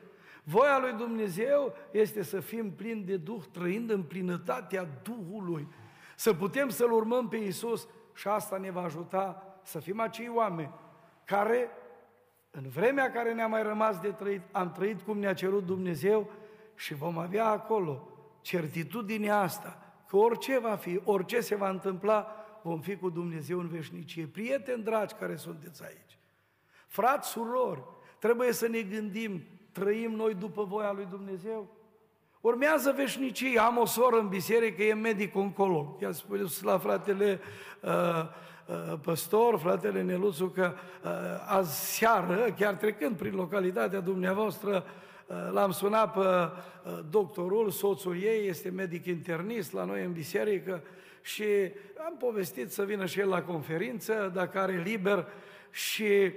Voia 0.43 0.79
lui 0.79 0.93
Dumnezeu 0.93 1.73
este 1.91 2.23
să 2.23 2.39
fim 2.39 2.71
plini 2.71 3.03
de 3.03 3.17
Duh, 3.17 3.43
trăind 3.51 3.89
în 3.89 4.03
plinătatea 4.03 4.87
Duhului, 5.03 5.67
să 6.15 6.33
putem 6.33 6.69
să-L 6.69 6.91
urmăm 6.91 7.27
pe 7.27 7.37
Iisus 7.37 7.87
și 8.13 8.27
asta 8.27 8.57
ne 8.57 8.71
va 8.71 8.81
ajuta 8.81 9.43
să 9.63 9.79
fim 9.79 9.99
acei 9.99 10.29
oameni 10.29 10.73
care, 11.25 11.69
în 12.51 12.69
vremea 12.69 13.11
care 13.11 13.33
ne-a 13.33 13.47
mai 13.47 13.63
rămas 13.63 13.99
de 13.99 14.11
trăit, 14.11 14.41
am 14.51 14.71
trăit 14.71 15.01
cum 15.01 15.17
ne-a 15.17 15.33
cerut 15.33 15.65
Dumnezeu 15.65 16.31
și 16.75 16.93
vom 16.93 17.17
avea 17.17 17.45
acolo 17.45 18.07
certitudinea 18.41 19.39
asta, 19.39 19.93
că 20.07 20.17
orice 20.17 20.59
va 20.59 20.75
fi, 20.75 21.01
orice 21.03 21.39
se 21.39 21.55
va 21.55 21.69
întâmpla, 21.69 22.35
vom 22.63 22.79
fi 22.79 22.95
cu 22.95 23.09
Dumnezeu 23.09 23.59
în 23.59 23.67
veșnicie. 23.67 24.25
Prieteni 24.25 24.83
dragi 24.83 25.13
care 25.13 25.35
sunteți 25.35 25.83
aici, 25.83 26.17
frați, 26.87 27.29
surori, 27.29 27.83
trebuie 28.19 28.51
să 28.51 28.67
ne 28.67 28.81
gândim, 28.81 29.43
trăim 29.73 30.11
noi 30.11 30.33
după 30.33 30.63
voia 30.63 30.91
lui 30.91 31.07
Dumnezeu? 31.09 31.67
Urmează 32.41 32.93
veșnicie. 32.95 33.59
Am 33.59 33.77
o 33.77 33.85
soră 33.85 34.19
în 34.19 34.27
biserică, 34.27 34.83
e 34.83 34.93
medic 34.93 35.35
oncolog. 35.35 36.01
I-a 36.01 36.11
spus 36.11 36.61
la 36.61 36.77
fratele 36.77 37.39
uh, 37.81 37.91
uh, 38.67 38.99
păstor, 39.01 39.59
fratele 39.59 40.01
Neluțu, 40.01 40.45
că 40.45 40.73
uh, 41.03 41.09
azi 41.47 41.97
seară, 41.97 42.53
chiar 42.57 42.73
trecând 42.73 43.15
prin 43.15 43.35
localitatea 43.35 43.99
dumneavoastră, 43.99 44.85
uh, 45.27 45.35
l-am 45.51 45.71
sunat 45.71 46.13
pe 46.13 46.19
uh, 46.19 46.99
doctorul, 47.09 47.69
soțul 47.69 48.21
ei 48.21 48.47
este 48.47 48.69
medic 48.69 49.05
internist 49.05 49.73
la 49.73 49.83
noi 49.83 50.03
în 50.03 50.11
biserică 50.11 50.83
și 51.21 51.45
am 52.05 52.17
povestit 52.17 52.71
să 52.71 52.83
vină 52.83 53.05
și 53.05 53.19
el 53.19 53.29
la 53.29 53.41
conferință, 53.41 54.31
dacă 54.33 54.59
are 54.59 54.81
liber, 54.85 55.27
și 55.73 56.31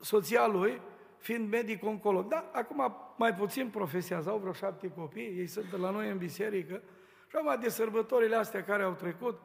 soția 0.00 0.46
lui, 0.46 0.80
fiind 1.18 1.50
medic 1.50 1.84
oncolog. 1.84 2.28
Da, 2.28 2.50
acum 2.52 2.96
mai 3.16 3.34
puțin 3.34 3.70
profesează, 3.70 4.30
au 4.30 4.38
vreo 4.38 4.52
șapte 4.52 4.90
copii, 4.90 5.38
ei 5.38 5.46
sunt 5.46 5.78
la 5.78 5.90
noi 5.90 6.10
în 6.10 6.18
biserică, 6.18 6.82
și 7.28 7.36
acum 7.36 7.60
de 7.60 7.68
sărbătorile 7.68 8.36
astea 8.36 8.64
care 8.64 8.82
au 8.82 8.92
trecut, 8.92 9.40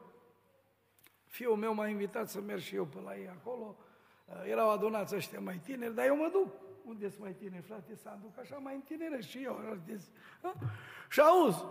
fiul 1.25 1.55
meu 1.55 1.73
m-a 1.73 1.87
invitat 1.87 2.29
să 2.29 2.41
merg 2.41 2.59
și 2.59 2.75
eu 2.75 2.85
pe 2.85 2.99
la 3.03 3.15
ei 3.15 3.29
acolo, 3.39 3.75
uh, 4.25 4.49
erau 4.49 4.69
adunați 4.69 5.15
ăștia 5.15 5.39
mai 5.39 5.61
tineri, 5.63 5.95
dar 5.95 6.05
eu 6.05 6.15
mă 6.15 6.29
duc. 6.31 6.53
Unde 6.85 7.09
sunt 7.09 7.21
mai 7.21 7.33
tineri, 7.33 7.63
frate, 7.63 7.95
să 7.95 8.17
duc 8.21 8.39
așa 8.39 8.55
mai 8.55 8.73
întinere 8.73 9.21
și 9.21 9.43
eu. 9.43 9.59
Și 11.09 11.19
auzi, 11.19 11.65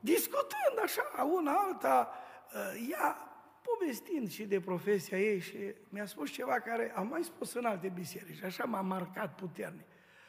discutând 0.00 0.78
așa, 0.82 1.02
una 1.22 1.52
alta, 1.52 2.10
uh, 2.54 2.88
ea 2.90 3.31
povestind 3.62 4.30
și 4.30 4.44
de 4.44 4.60
profesia 4.60 5.18
ei 5.18 5.38
și 5.40 5.56
mi-a 5.88 6.06
spus 6.06 6.30
ceva 6.30 6.60
care 6.60 6.92
am 6.94 7.06
mai 7.06 7.24
spus 7.24 7.52
în 7.52 7.64
alte 7.64 7.88
biserici 7.88 8.36
și 8.36 8.44
așa 8.44 8.64
m-a 8.64 8.80
marcat 8.80 9.34
puternic. 9.34 9.86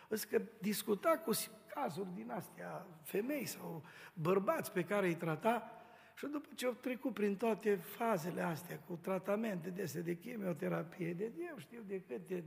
Însă 0.07 0.27
că 0.29 0.41
discuta 0.61 1.21
cu 1.25 1.31
cazuri 1.73 2.13
din 2.13 2.31
astea, 2.31 2.87
femei 3.03 3.45
sau 3.45 3.83
bărbați 4.13 4.71
pe 4.71 4.83
care 4.83 5.07
îi 5.07 5.15
trata 5.15 5.71
și 6.15 6.27
după 6.27 6.47
ce 6.55 6.65
au 6.65 6.73
trecut 6.73 7.13
prin 7.13 7.35
toate 7.35 7.75
fazele 7.75 8.41
astea, 8.41 8.79
cu 8.79 8.99
tratamente 9.01 9.69
de 9.69 10.01
de 10.03 10.15
chimioterapie, 10.15 11.13
de 11.13 11.31
eu 11.49 11.57
știu 11.57 11.81
de 11.87 12.01
câte... 12.01 12.43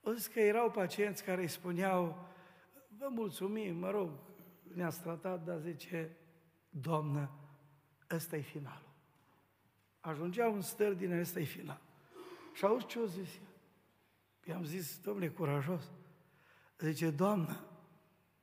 O 0.00 0.12
zis 0.12 0.26
că 0.26 0.40
erau 0.40 0.70
pacienți 0.70 1.24
care 1.24 1.40
îi 1.40 1.48
spuneau, 1.48 2.28
vă 2.98 3.08
mulțumim, 3.10 3.76
mă 3.76 3.90
rog, 3.90 4.10
ne-ați 4.74 5.02
tratat, 5.02 5.44
dar 5.44 5.58
zice, 5.58 6.16
Doamnă, 6.70 7.30
ăsta 8.10 8.36
e 8.36 8.40
finalul. 8.40 8.88
Ajungeau 10.00 10.54
în 10.54 10.60
stări 10.60 10.96
din 10.96 11.12
ăsta 11.12 11.40
e 11.40 11.44
final. 11.44 11.80
Și 12.52 12.64
auzi 12.64 12.86
ce 12.86 12.98
o 12.98 13.06
zis 13.06 13.34
ea? 13.34 13.48
I-am 14.44 14.64
zis, 14.64 15.00
domnule, 15.00 15.28
curajos. 15.28 15.90
Zice, 16.78 17.10
Doamnă, 17.10 17.64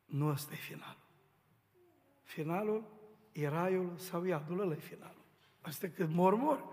nu 0.06 0.28
ăsta 0.28 0.54
e 0.54 0.58
finalul. 0.58 1.04
Finalul 2.24 2.84
e 3.32 3.48
raiul 3.48 3.98
sau 3.98 4.24
iadul, 4.24 4.60
ăla 4.60 4.74
e 4.74 4.80
finalul. 4.80 5.24
Asta 5.62 5.88
cât 5.88 6.10
mor, 6.10 6.36
mor. 6.36 6.64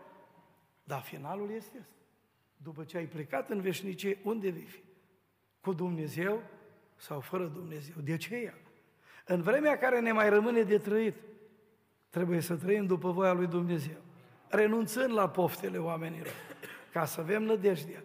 Dar 0.84 1.02
finalul 1.02 1.50
este 1.50 1.78
ăsta. 1.80 1.92
După 2.56 2.84
ce 2.84 2.96
ai 2.96 3.06
plecat 3.06 3.50
în 3.50 3.60
veșnicie, 3.60 4.18
unde 4.22 4.50
vei 4.50 4.64
fi? 4.64 4.82
Cu 5.60 5.72
Dumnezeu 5.72 6.42
sau 6.96 7.20
fără 7.20 7.46
Dumnezeu? 7.46 7.94
De 8.02 8.16
ce 8.16 8.34
ea? 8.34 8.54
În 9.26 9.42
vremea 9.42 9.78
care 9.78 10.00
ne 10.00 10.12
mai 10.12 10.28
rămâne 10.28 10.62
de 10.62 10.78
trăit, 10.78 11.14
Trebuie 12.12 12.40
să 12.40 12.54
trăim 12.54 12.86
după 12.86 13.10
voia 13.10 13.32
lui 13.32 13.46
Dumnezeu, 13.46 13.96
renunțând 14.48 15.12
la 15.12 15.28
poftele 15.28 15.78
oamenilor, 15.78 16.32
ca 16.92 17.04
să 17.04 17.20
avem 17.20 17.42
nădejdea 17.42 18.04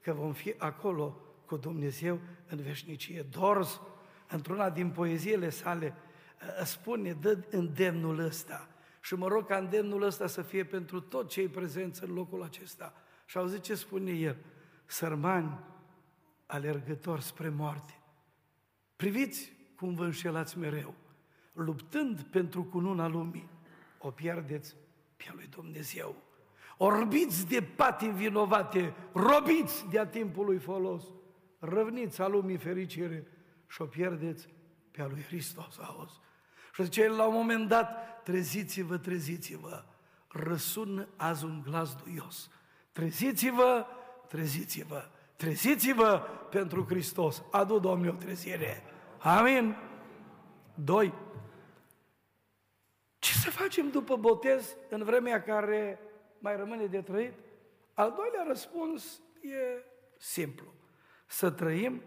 că 0.00 0.12
vom 0.12 0.32
fi 0.32 0.54
acolo 0.58 1.20
cu 1.46 1.56
Dumnezeu 1.56 2.20
în 2.48 2.62
veșnicie. 2.62 3.26
Dors, 3.30 3.80
într-una 4.28 4.70
din 4.70 4.90
poeziile 4.90 5.50
sale, 5.50 5.94
ă, 6.60 6.64
spune, 6.64 7.12
dă 7.12 7.38
îndemnul 7.50 8.18
ăsta. 8.18 8.68
Și 9.00 9.14
mă 9.14 9.28
rog 9.28 9.46
ca 9.46 9.56
îndemnul 9.56 10.02
ăsta 10.02 10.26
să 10.26 10.42
fie 10.42 10.64
pentru 10.64 11.00
toți 11.00 11.28
cei 11.28 11.48
prezenți 11.48 12.04
în 12.04 12.14
locul 12.14 12.42
acesta. 12.42 12.92
Și 13.26 13.36
auzi 13.36 13.60
ce 13.60 13.74
spune 13.74 14.10
el? 14.10 14.36
Sărmani 14.86 15.58
alergători 16.46 17.22
spre 17.22 17.48
moarte. 17.48 17.98
Priviți 18.96 19.52
cum 19.76 19.94
vă 19.94 20.04
înșelați 20.04 20.58
mereu 20.58 20.94
luptând 21.58 22.22
pentru 22.22 22.64
cununa 22.64 23.08
lumii, 23.08 23.48
o 23.98 24.10
pierdeți 24.10 24.76
pe 25.16 25.24
a 25.30 25.32
lui 25.34 25.46
Dumnezeu. 25.50 26.14
Orbiți 26.76 27.46
de 27.46 27.62
pati 27.62 28.06
vinovate, 28.06 28.94
robiți 29.12 29.86
de-a 29.90 30.06
timpului 30.06 30.58
folos, 30.58 31.02
răvniți 31.58 32.20
a 32.20 32.26
lumii 32.26 32.56
fericire 32.56 33.26
și 33.66 33.82
o 33.82 33.84
pierdeți 33.84 34.48
pe 34.90 35.02
a 35.02 35.06
lui 35.06 35.22
Hristos, 35.22 35.78
auzi. 35.78 36.20
Și 36.74 36.82
zice 36.82 37.08
la 37.08 37.26
un 37.26 37.34
moment 37.34 37.68
dat, 37.68 38.22
treziți-vă, 38.22 38.96
treziți-vă, 38.96 39.84
răsună 40.28 41.08
azi 41.16 41.44
un 41.44 41.62
glas 41.64 41.94
duios. 41.94 42.50
Treziți-vă, 42.92 43.86
treziți-vă, 44.28 45.10
treziți-vă 45.36 46.22
pentru 46.50 46.84
Hristos. 46.88 47.42
Adu, 47.50 47.78
Domnule, 47.78 48.10
o 48.10 48.12
trezire. 48.12 48.82
Amin. 49.18 49.76
Doi, 50.74 51.12
ce 53.18 53.32
să 53.32 53.50
facem 53.50 53.90
după 53.90 54.16
botez 54.16 54.76
în 54.88 55.04
vremea 55.04 55.42
care 55.42 55.98
mai 56.38 56.56
rămâne 56.56 56.86
de 56.86 57.02
trăit? 57.02 57.32
Al 57.94 58.12
doilea 58.16 58.44
răspuns 58.46 59.20
e 59.40 59.84
simplu. 60.16 60.66
Să 61.26 61.50
trăim 61.50 62.02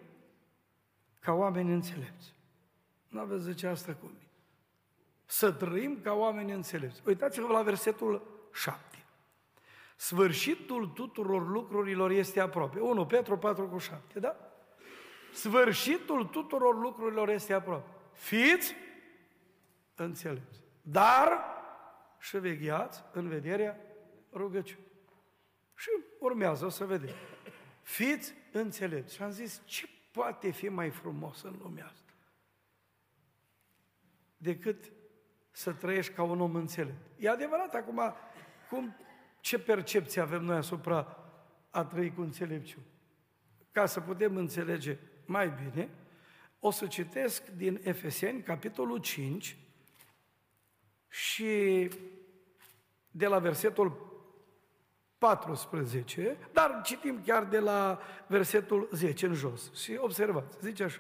ca 1.20 1.34
oameni 1.34 1.74
înțelepți. 1.74 2.34
Nu 3.08 3.20
aveți 3.20 3.44
zice 3.44 3.68
asta 3.68 3.94
cu 3.94 4.06
mine. 4.06 4.30
Să 5.26 5.52
trăim 5.52 6.00
ca 6.04 6.14
oameni 6.14 6.52
înțelepți. 6.52 7.02
Uitați-vă 7.06 7.48
la 7.48 7.62
versetul 7.62 8.48
7. 8.54 9.06
Sfârșitul 9.96 10.88
tuturor 10.88 11.48
lucrurilor 11.48 12.12
este 12.12 12.40
aproape. 12.40 12.80
1 12.80 13.06
Petru 13.06 13.38
4 13.38 13.68
cu 13.68 13.78
7, 13.78 14.20
da? 14.20 14.36
Sfârșitul 15.34 16.26
tuturor 16.26 16.80
lucrurilor 16.80 17.30
este 17.30 17.54
aproape. 17.54 17.90
Fiți 18.14 18.76
înțelepți. 19.96 20.60
Dar 20.82 21.30
și 22.20 22.38
vegheați 22.38 23.04
în 23.12 23.28
vederea 23.28 23.80
rugăciunii. 24.34 24.92
Și 25.76 25.90
urmează, 26.20 26.66
o 26.66 26.70
să 26.70 26.86
vedem. 26.86 27.16
Fiți 27.82 28.34
înțelepți. 28.52 29.16
Și 29.16 29.22
am 29.22 29.32
zis, 29.32 29.62
ce 29.66 29.88
poate 30.12 30.52
fi 30.52 30.70
mai 30.70 30.90
frumos 30.90 31.42
în 31.42 31.56
lumea 31.62 31.86
asta? 31.86 32.12
Decât 34.38 34.92
să 35.52 35.74
trăiești 35.74 36.14
ca 36.14 36.24
un 36.24 36.42
om 36.42 36.56
înțelept. 36.56 37.08
E 37.18 37.30
adevărat, 37.30 37.74
acum, 37.74 38.02
cum, 38.70 38.96
ce 39.40 39.60
percepție 39.60 40.22
avem 40.22 40.44
noi 40.44 40.56
asupra 40.56 41.18
a 41.70 41.86
trăi 41.86 42.14
cu 42.14 42.22
înțelepciune? 42.22 42.86
Ca 43.72 43.86
să 43.86 44.02
putem 44.02 44.36
înțelege 44.36 44.98
mai 45.26 45.50
bine, 45.50 45.90
o 46.60 46.72
să 46.72 46.88
citesc 46.88 47.48
din 47.48 47.80
Efeseni, 47.84 48.42
capitolul 48.42 48.98
5, 48.98 49.58
și 51.12 51.90
de 53.12 53.28
la 53.28 53.40
versetul 53.40 54.10
14, 55.18 56.38
dar 56.54 56.82
citim 56.84 57.22
chiar 57.26 57.44
de 57.44 57.60
la 57.60 58.00
versetul 58.28 58.90
10 58.92 59.26
în 59.26 59.34
jos. 59.34 59.74
Și 59.74 59.98
observați, 60.00 60.58
zice 60.62 60.84
așa. 60.84 61.00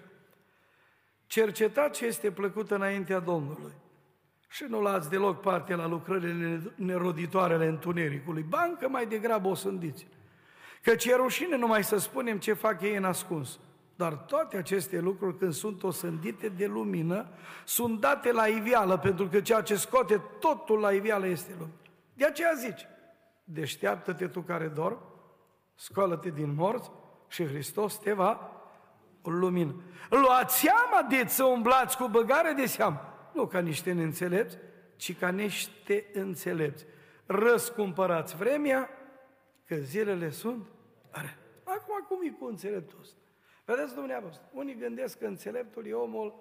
Cercetați 1.25 1.99
ce 1.99 2.05
este 2.05 2.31
plăcut 2.31 2.71
înaintea 2.71 3.19
Domnului 3.19 3.71
și 4.49 4.63
nu 4.63 4.79
luați 4.79 5.09
deloc 5.09 5.41
parte 5.41 5.75
la 5.75 5.87
lucrările 5.87 6.73
neroditoare 6.75 7.53
ale 7.53 7.67
întunericului. 7.67 8.41
Bancă 8.41 8.87
mai 8.87 9.05
degrabă 9.05 9.47
o 9.47 9.53
sândiți. 9.53 10.07
Că 10.81 10.95
ce 10.95 11.15
rușine 11.15 11.57
numai 11.57 11.83
să 11.83 11.97
spunem 11.97 12.37
ce 12.37 12.53
fac 12.53 12.81
ei 12.81 12.95
în 12.95 13.03
ascuns. 13.03 13.59
Dar 14.01 14.13
toate 14.13 14.57
aceste 14.57 14.99
lucruri, 14.99 15.37
când 15.37 15.53
sunt 15.53 15.83
osândite 15.83 16.47
de 16.49 16.65
lumină, 16.65 17.29
sunt 17.65 17.99
date 17.99 18.31
la 18.31 18.47
ivială, 18.47 18.97
pentru 18.97 19.27
că 19.27 19.41
ceea 19.41 19.61
ce 19.61 19.75
scoate 19.75 20.21
totul 20.39 20.79
la 20.79 20.91
ivială 20.91 21.27
este 21.27 21.51
lumină. 21.57 21.79
De 22.13 22.25
aceea 22.25 22.53
zice, 22.53 22.89
deșteaptă-te 23.43 24.27
tu 24.27 24.41
care 24.41 24.67
dormi, 24.67 24.97
scoală-te 25.75 26.29
din 26.29 26.53
morți 26.53 26.91
și 27.27 27.45
Hristos 27.45 27.97
te 27.97 28.13
va 28.13 28.51
o 29.21 29.29
lumină. 29.29 29.75
Luați 30.09 30.59
seama 30.59 31.07
de 31.09 31.27
să 31.27 31.43
umblați 31.43 31.97
cu 31.97 32.07
băgare 32.07 32.51
de 32.51 32.65
seamă. 32.65 33.01
Nu 33.33 33.47
ca 33.47 33.59
niște 33.59 33.91
neînțelepți, 33.91 34.57
ci 34.95 35.17
ca 35.17 35.29
niște 35.29 36.09
înțelepți. 36.13 36.85
Răscumpărați 37.25 38.35
vremea, 38.35 38.89
că 39.65 39.75
zilele 39.75 40.29
sunt 40.29 40.67
are. 41.11 41.37
Acum, 41.63 42.05
cum 42.07 42.19
e 42.23 42.29
cu 42.39 42.45
înțeleptul 42.45 42.99
ăsta? 43.01 43.20
Vedeți 43.75 43.93
dumneavoastră, 43.93 44.43
unii 44.53 44.75
gândesc 44.75 45.17
că 45.17 45.25
înțeleptul 45.25 45.87
e 45.87 45.93
omul 45.93 46.33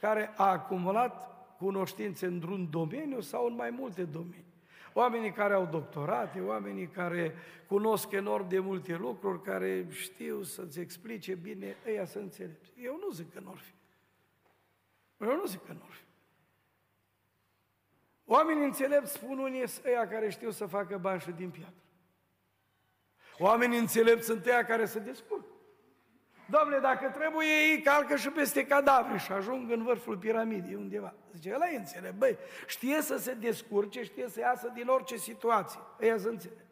care 0.00 0.32
a 0.36 0.50
acumulat 0.50 1.30
cunoștințe 1.56 2.26
într-un 2.26 2.70
domeniu 2.70 3.20
sau 3.20 3.46
în 3.46 3.54
mai 3.54 3.70
multe 3.70 4.04
domenii. 4.04 4.44
Oamenii 4.92 5.32
care 5.32 5.54
au 5.54 5.66
doctorate, 5.66 6.40
oamenii 6.40 6.86
care 6.86 7.34
cunosc 7.68 8.12
enorm 8.12 8.48
de 8.48 8.58
multe 8.58 8.96
lucruri, 8.96 9.42
care 9.42 9.86
știu 9.90 10.42
să-ți 10.42 10.80
explice 10.80 11.34
bine, 11.34 11.76
ăia 11.86 12.04
să 12.04 12.18
înțelepți. 12.18 12.72
Eu 12.76 12.98
nu 13.00 13.10
zic 13.10 13.32
că 13.32 13.40
nu 13.40 13.52
fi. 13.52 13.72
Eu 15.24 15.36
nu 15.36 15.46
zic 15.46 15.64
că 15.66 15.72
nu 15.72 15.86
fi. 15.88 16.02
Oamenii 18.24 18.64
înțelepți 18.64 19.12
spun 19.12 19.38
unii 19.38 19.64
ăia 19.86 20.08
care 20.08 20.30
știu 20.30 20.50
să 20.50 20.66
facă 20.66 20.98
bani 20.98 21.20
și 21.20 21.30
din 21.30 21.50
piatră. 21.50 21.74
Oamenii 23.38 23.78
înțelepți 23.78 24.26
sunt 24.26 24.46
ăia 24.46 24.64
care 24.64 24.84
se 24.84 24.98
descurcă. 24.98 25.49
Domnule, 26.50 26.78
dacă 26.78 27.08
trebuie, 27.08 27.46
ei 27.46 27.82
calcă 27.82 28.16
și 28.16 28.28
peste 28.28 28.66
cadavre 28.66 29.18
și 29.18 29.32
ajung 29.32 29.70
în 29.70 29.82
vârful 29.82 30.16
piramidei 30.16 30.74
undeva. 30.74 31.14
Zice, 31.32 31.52
ăla 31.54 31.68
e 31.68 31.76
înțelept. 31.76 32.14
Băi, 32.14 32.36
știe 32.66 33.02
să 33.02 33.16
se 33.16 33.34
descurce, 33.34 34.02
știe 34.02 34.28
să 34.28 34.40
iasă 34.40 34.70
din 34.74 34.88
orice 34.88 35.16
situație. 35.16 35.80
Ăia 36.00 36.18
să 36.18 36.28
înțelept. 36.28 36.66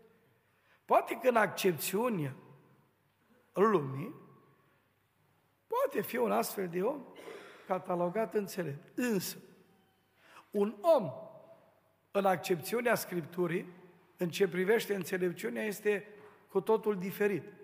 Poate 0.85 1.19
că 1.23 1.29
în 1.29 1.37
accepțiunea 1.37 2.35
lumii, 3.53 4.15
poate 5.67 6.01
fi 6.01 6.17
un 6.17 6.33
astfel 6.33 6.69
de 6.69 6.83
om 6.83 7.05
catalogat 7.67 8.35
înțelept. 8.35 8.99
Însă, 8.99 9.37
un 10.51 10.75
om 10.81 11.13
în 12.11 12.25
accepțiunea 12.25 12.95
Scripturii, 12.95 13.73
în 14.17 14.29
ce 14.29 14.49
privește 14.49 14.95
înțelepciunea, 14.95 15.65
este 15.65 16.07
cu 16.49 16.61
totul 16.61 16.99
diferit. 16.99 17.58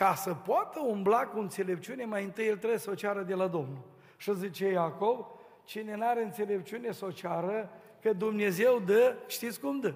Ca 0.00 0.14
să 0.14 0.34
poată 0.34 0.80
umbla 0.82 1.26
cu 1.26 1.38
înțelepciune, 1.38 2.04
mai 2.04 2.24
întâi 2.24 2.46
el 2.46 2.56
trebuie 2.56 2.78
să 2.78 2.90
o 2.90 2.94
ceară 2.94 3.22
de 3.22 3.34
la 3.34 3.46
Domnul. 3.46 3.84
Și 4.16 4.34
zice 4.34 4.70
Iacov, 4.70 5.26
cine 5.64 5.96
nu 5.96 6.06
are 6.06 6.22
înțelepciune 6.22 6.92
să 6.92 7.04
o 7.04 7.10
ceară, 7.10 7.70
că 8.02 8.12
Dumnezeu 8.12 8.82
dă, 8.86 9.14
știți 9.26 9.60
cum 9.60 9.80
dă? 9.80 9.94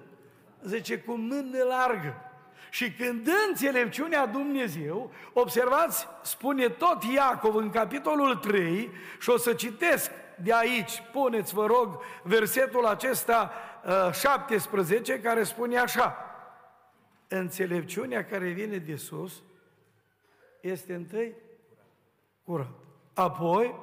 Zice, 0.63 0.99
cum 0.99 1.19
mână 1.19 1.63
largă. 1.63 2.15
Și 2.69 2.91
când 2.91 3.23
dă 3.23 3.31
înțelepciunea 3.49 4.25
Dumnezeu, 4.25 5.11
observați, 5.33 6.07
spune 6.23 6.69
tot 6.69 7.03
Iacov 7.03 7.55
în 7.55 7.69
capitolul 7.69 8.35
3, 8.35 8.89
și 9.19 9.29
o 9.29 9.37
să 9.37 9.53
citesc 9.53 10.11
de 10.41 10.53
aici, 10.53 11.03
puneți, 11.11 11.53
vă 11.53 11.65
rog, 11.65 12.01
versetul 12.23 12.85
acesta 12.85 13.51
17, 14.11 15.13
uh, 15.13 15.19
care 15.21 15.43
spune 15.43 15.77
așa, 15.77 16.15
înțelepciunea 17.27 18.25
care 18.25 18.47
vine 18.47 18.77
de 18.77 18.95
sus 18.95 19.43
este 20.67 20.93
întâi 20.93 21.35
curat, 22.43 22.73
apoi 23.13 23.75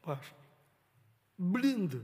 pașnic, 0.00 0.38
blândă, 1.34 2.02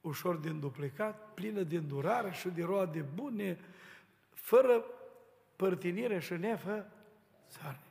ușor 0.00 0.36
de 0.36 0.48
înduplecat, 0.48 1.34
plină 1.34 1.62
de 1.62 1.76
îndurare 1.76 2.30
și 2.30 2.48
de 2.48 2.62
roade 2.62 3.00
bune, 3.14 3.58
fără 4.30 4.84
părtinire 5.56 6.18
și 6.18 6.32
nefă 6.32 6.86
țară. 7.48 7.82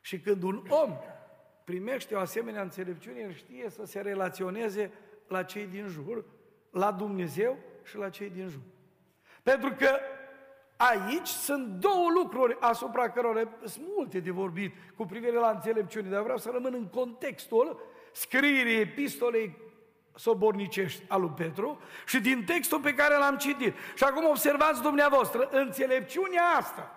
Și 0.00 0.20
când 0.20 0.42
un 0.42 0.66
om 0.68 0.98
primește 1.64 2.14
o 2.14 2.18
asemenea 2.18 2.62
înțelepciune, 2.62 3.20
el 3.20 3.32
știe 3.32 3.70
să 3.70 3.84
se 3.84 4.00
relaționeze 4.00 4.92
la 5.28 5.42
cei 5.42 5.66
din 5.66 5.86
jur, 5.86 6.24
la 6.70 6.92
Dumnezeu 6.92 7.58
și 7.82 7.96
la 7.96 8.10
cei 8.10 8.30
din 8.30 8.48
jur. 8.48 8.62
Pentru 9.42 9.70
că 9.70 9.98
aici 10.90 11.26
sunt 11.26 11.66
două 11.66 12.06
lucruri 12.14 12.56
asupra 12.60 13.10
cărora 13.10 13.40
sunt 13.64 13.84
multe 13.96 14.20
de 14.20 14.30
vorbit 14.30 14.74
cu 14.96 15.06
privire 15.06 15.36
la 15.36 15.50
înțelepciune, 15.50 16.08
dar 16.08 16.22
vreau 16.22 16.38
să 16.38 16.50
rămân 16.52 16.74
în 16.74 16.86
contextul 16.86 17.80
scrierii 18.12 18.80
epistolei 18.80 19.56
sobornicești 20.14 21.02
al 21.08 21.20
lui 21.20 21.32
Petru 21.36 21.80
și 22.06 22.20
din 22.20 22.44
textul 22.44 22.80
pe 22.80 22.94
care 22.94 23.16
l-am 23.16 23.36
citit. 23.36 23.74
Și 23.94 24.04
acum 24.04 24.24
observați 24.24 24.82
dumneavoastră, 24.82 25.48
înțelepciunea 25.50 26.42
asta, 26.58 26.90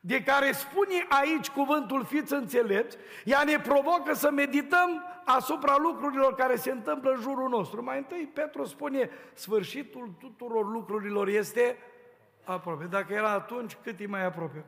de 0.00 0.22
care 0.22 0.52
spune 0.52 1.06
aici 1.08 1.48
cuvântul 1.48 2.04
fiți 2.04 2.32
înțelepți, 2.32 2.96
ea 3.24 3.42
ne 3.42 3.60
provocă 3.60 4.14
să 4.14 4.30
medităm 4.30 5.04
asupra 5.24 5.76
lucrurilor 5.78 6.34
care 6.34 6.56
se 6.56 6.70
întâmplă 6.70 7.10
în 7.10 7.20
jurul 7.20 7.48
nostru. 7.48 7.82
Mai 7.82 7.98
întâi 7.98 8.30
Petru 8.34 8.64
spune, 8.64 9.10
sfârșitul 9.34 10.14
tuturor 10.20 10.70
lucrurilor 10.70 11.28
este 11.28 11.76
aproape. 12.52 12.84
Dacă 12.84 13.12
era 13.12 13.30
atunci, 13.30 13.76
cât 13.82 14.00
e 14.00 14.06
mai 14.06 14.24
aproape? 14.24 14.64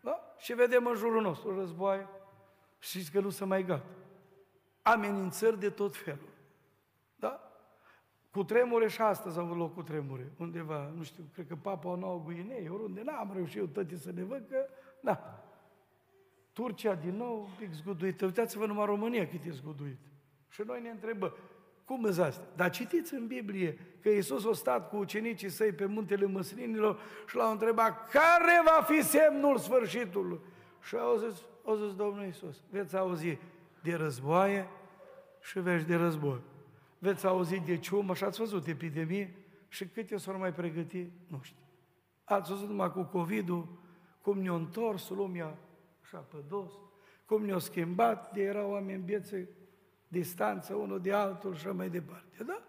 Da? 0.00 0.34
Și 0.38 0.54
vedem 0.54 0.86
în 0.86 0.94
jurul 0.94 1.22
nostru 1.22 1.58
război. 1.58 2.06
Știți 2.78 3.10
că 3.10 3.20
nu 3.20 3.30
se 3.30 3.44
mai 3.44 3.64
gata. 3.64 3.86
Amenințări 4.82 5.58
de 5.58 5.70
tot 5.70 5.96
felul. 5.96 6.28
Da? 7.16 7.40
Cu 8.30 8.44
tremure 8.44 8.88
și 8.88 9.00
astăzi 9.00 9.38
au 9.38 9.44
avut 9.44 9.56
loc 9.56 9.74
cu 9.74 9.82
tremure. 9.82 10.32
Undeva, 10.36 10.92
nu 10.96 11.02
știu, 11.02 11.24
cred 11.32 11.46
că 11.46 11.56
Papa 11.56 11.94
Noua 11.94 12.22
Guinei, 12.24 12.68
oriunde 12.68 13.02
n-am 13.02 13.30
reușit 13.34 13.58
eu 13.58 13.66
tăti 13.66 13.96
să 13.96 14.12
ne 14.12 14.22
văd 14.22 14.46
că, 14.48 14.66
da. 15.00 15.42
Turcia 16.52 16.94
din 16.94 17.16
nou, 17.16 17.40
un 17.40 17.50
pic 17.58 17.72
zguduită. 17.72 18.24
Uitați-vă 18.24 18.66
numai 18.66 18.86
România 18.86 19.28
cât 19.28 19.44
e 19.44 19.50
zguduit. 19.50 19.98
Și 20.48 20.62
noi 20.66 20.80
ne 20.80 20.90
întrebăm, 20.90 21.36
cum 21.88 22.04
îți 22.04 22.20
asta? 22.20 22.44
Dar 22.56 22.70
citiți 22.70 23.14
în 23.14 23.26
Biblie 23.26 23.78
că 24.00 24.08
Iisus 24.08 24.46
a 24.46 24.52
stat 24.52 24.88
cu 24.88 24.96
ucenicii 24.96 25.48
săi 25.48 25.72
pe 25.72 25.84
muntele 25.84 26.26
măslinilor 26.26 27.00
și 27.28 27.36
l-au 27.36 27.50
întrebat 27.50 28.08
care 28.10 28.62
va 28.64 28.82
fi 28.82 29.02
semnul 29.02 29.58
sfârșitului? 29.58 30.40
Și 30.82 30.96
au 30.96 31.16
zis, 31.16 31.42
au 31.64 31.76
zis 31.76 31.94
Domnul 31.94 32.24
Iisus, 32.24 32.62
veți 32.70 32.96
auzi 32.96 33.38
de 33.82 33.94
războaie 33.94 34.68
și 35.40 35.60
veți 35.60 35.86
de 35.86 35.94
război. 35.94 36.40
Veți 36.98 37.26
auzi 37.26 37.60
de 37.60 37.78
ciumă 37.78 38.14
și 38.14 38.24
ați 38.24 38.38
văzut 38.38 38.66
epidemie 38.66 39.34
și 39.68 39.86
câte 39.86 40.16
s-au 40.16 40.38
mai 40.38 40.52
pregăti, 40.52 41.10
nu 41.26 41.40
știu. 41.42 41.62
Ați 42.24 42.50
văzut 42.50 42.68
numai 42.68 42.92
cu 42.92 43.02
COVID-ul, 43.02 43.68
cum 44.22 44.38
ne-a 44.38 44.54
întors 44.54 45.08
lumea 45.08 45.58
așa 46.02 46.18
pe 46.18 46.36
dos, 46.48 46.72
cum 47.26 47.44
ne-a 47.44 47.58
schimbat, 47.58 48.32
de 48.32 48.42
erau 48.42 48.70
oameni 48.70 49.02
viețe 49.04 49.48
distanță 50.08 50.74
unul 50.74 51.00
de 51.00 51.12
altul 51.12 51.56
și 51.56 51.66
mai 51.66 51.88
departe. 51.88 52.44
Da? 52.46 52.62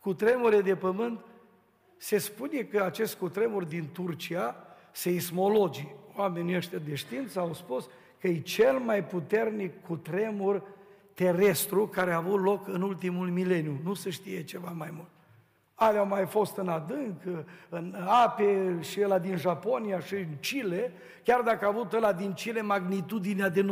Cu 0.00 0.14
tremure 0.14 0.60
de 0.60 0.76
pământ, 0.76 1.20
se 1.96 2.18
spune 2.18 2.62
că 2.62 2.82
acest 2.82 3.14
cutremur 3.14 3.64
din 3.64 3.88
Turcia, 3.92 4.56
seismologii, 4.92 5.94
oamenii 6.16 6.56
ăștia 6.56 6.78
de 6.78 6.94
știință 6.94 7.40
au 7.40 7.54
spus 7.54 7.88
că 8.20 8.28
e 8.28 8.40
cel 8.40 8.78
mai 8.78 9.04
puternic 9.04 9.82
cutremur 9.82 10.62
terestru 11.14 11.86
care 11.86 12.12
a 12.12 12.16
avut 12.16 12.42
loc 12.42 12.68
în 12.68 12.82
ultimul 12.82 13.28
mileniu. 13.28 13.80
Nu 13.82 13.94
se 13.94 14.10
știe 14.10 14.44
ceva 14.44 14.70
mai 14.70 14.90
mult. 14.92 15.11
Ale 15.82 15.98
au 15.98 16.06
mai 16.06 16.26
fost 16.26 16.56
în 16.56 16.68
adânc, 16.68 17.22
în 17.68 17.94
ape 18.24 18.78
și 18.80 19.00
ăla 19.04 19.18
din 19.18 19.36
Japonia 19.36 20.00
și 20.00 20.14
în 20.14 20.38
Chile, 20.40 20.92
chiar 21.24 21.40
dacă 21.40 21.64
a 21.64 21.68
avut 21.68 21.92
ăla 21.92 22.12
din 22.12 22.32
Chile 22.32 22.62
magnitudinea 22.62 23.48
de 23.48 23.62
9,2. 23.62 23.68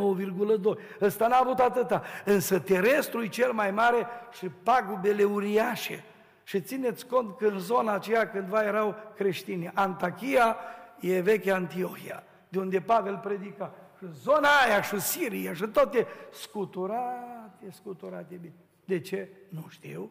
Ăsta 1.00 1.26
n-a 1.26 1.36
avut 1.36 1.58
atâta. 1.58 2.02
Însă 2.24 2.58
terestru 2.58 3.22
e 3.22 3.28
cel 3.28 3.52
mai 3.52 3.70
mare 3.70 4.06
și 4.32 4.48
pagubele 4.48 5.24
uriașe. 5.24 6.04
Și 6.44 6.60
țineți 6.60 7.06
cont 7.06 7.36
că 7.36 7.46
în 7.46 7.58
zona 7.58 7.92
aceea 7.92 8.30
cândva 8.30 8.62
erau 8.62 8.94
creștini. 9.16 9.70
Antachia 9.74 10.56
e 11.00 11.20
vechea 11.20 11.54
Antiohia, 11.54 12.22
de 12.48 12.58
unde 12.58 12.80
Pavel 12.80 13.16
predica. 13.16 13.74
Și 13.98 14.04
zona 14.22 14.48
aia 14.66 14.82
și 14.82 15.00
Siria 15.00 15.54
și 15.54 15.66
toate 15.66 16.06
scuturate, 16.32 17.70
scuturate 17.70 18.34
bine. 18.40 18.54
De 18.84 19.00
ce? 19.00 19.28
Nu 19.48 19.66
știu. 19.68 20.10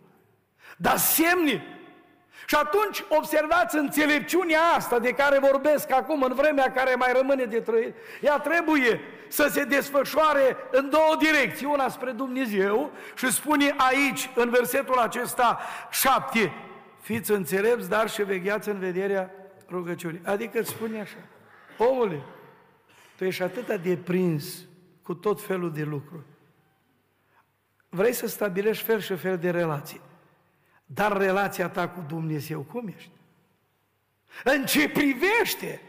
Dar 0.78 0.98
semne 0.98 1.64
și 2.46 2.56
atunci 2.56 3.04
observați 3.08 3.76
înțelepciunea 3.76 4.62
asta 4.76 5.00
de 5.00 5.12
care 5.12 5.40
vorbesc 5.40 5.92
acum 5.92 6.22
în 6.22 6.34
vremea 6.34 6.72
care 6.72 6.96
mai 6.96 7.12
rămâne 7.14 7.46
de 7.46 7.60
trăit. 7.60 7.96
Ea 8.22 8.38
trebuie 8.38 9.02
să 9.28 9.48
se 9.52 9.64
desfășoare 9.64 10.58
în 10.72 10.90
două 10.90 11.16
direcții, 11.20 11.66
una 11.66 11.90
spre 11.90 12.12
Dumnezeu 12.12 12.92
și 13.16 13.32
spune 13.32 13.76
aici, 13.78 14.30
în 14.36 14.50
versetul 14.50 14.98
acesta 14.98 15.60
șapte, 15.92 16.54
fiți 17.02 17.32
înțelepți, 17.32 17.90
dar 17.90 18.10
și 18.10 18.24
vegheați 18.24 18.70
în 18.70 18.80
vederea 18.80 19.32
rugăciunii. 19.70 20.22
Adică 20.24 20.60
îți 20.60 20.70
spune 20.70 21.02
așa, 21.02 21.18
omule, 21.78 22.22
tu 23.16 23.24
ești 23.24 23.44
atât 23.44 23.82
de 23.82 23.98
prins 23.98 24.56
cu 25.04 25.14
tot 25.14 25.42
felul 25.42 25.72
de 25.74 25.84
lucruri. 25.84 26.24
Vrei 27.90 28.14
să 28.14 28.28
stabilești 28.28 28.84
fel 28.84 29.00
și 29.00 29.16
fel 29.16 29.38
de 29.38 29.50
relații. 29.50 30.02
Dar 30.92 31.18
relația 31.18 31.70
ta 31.70 31.88
cu 31.88 32.04
Dumnezeu 32.08 32.60
cum 32.60 32.94
ești? 32.98 33.12
În 34.44 34.66
ce 34.66 34.90
privește 34.90 35.82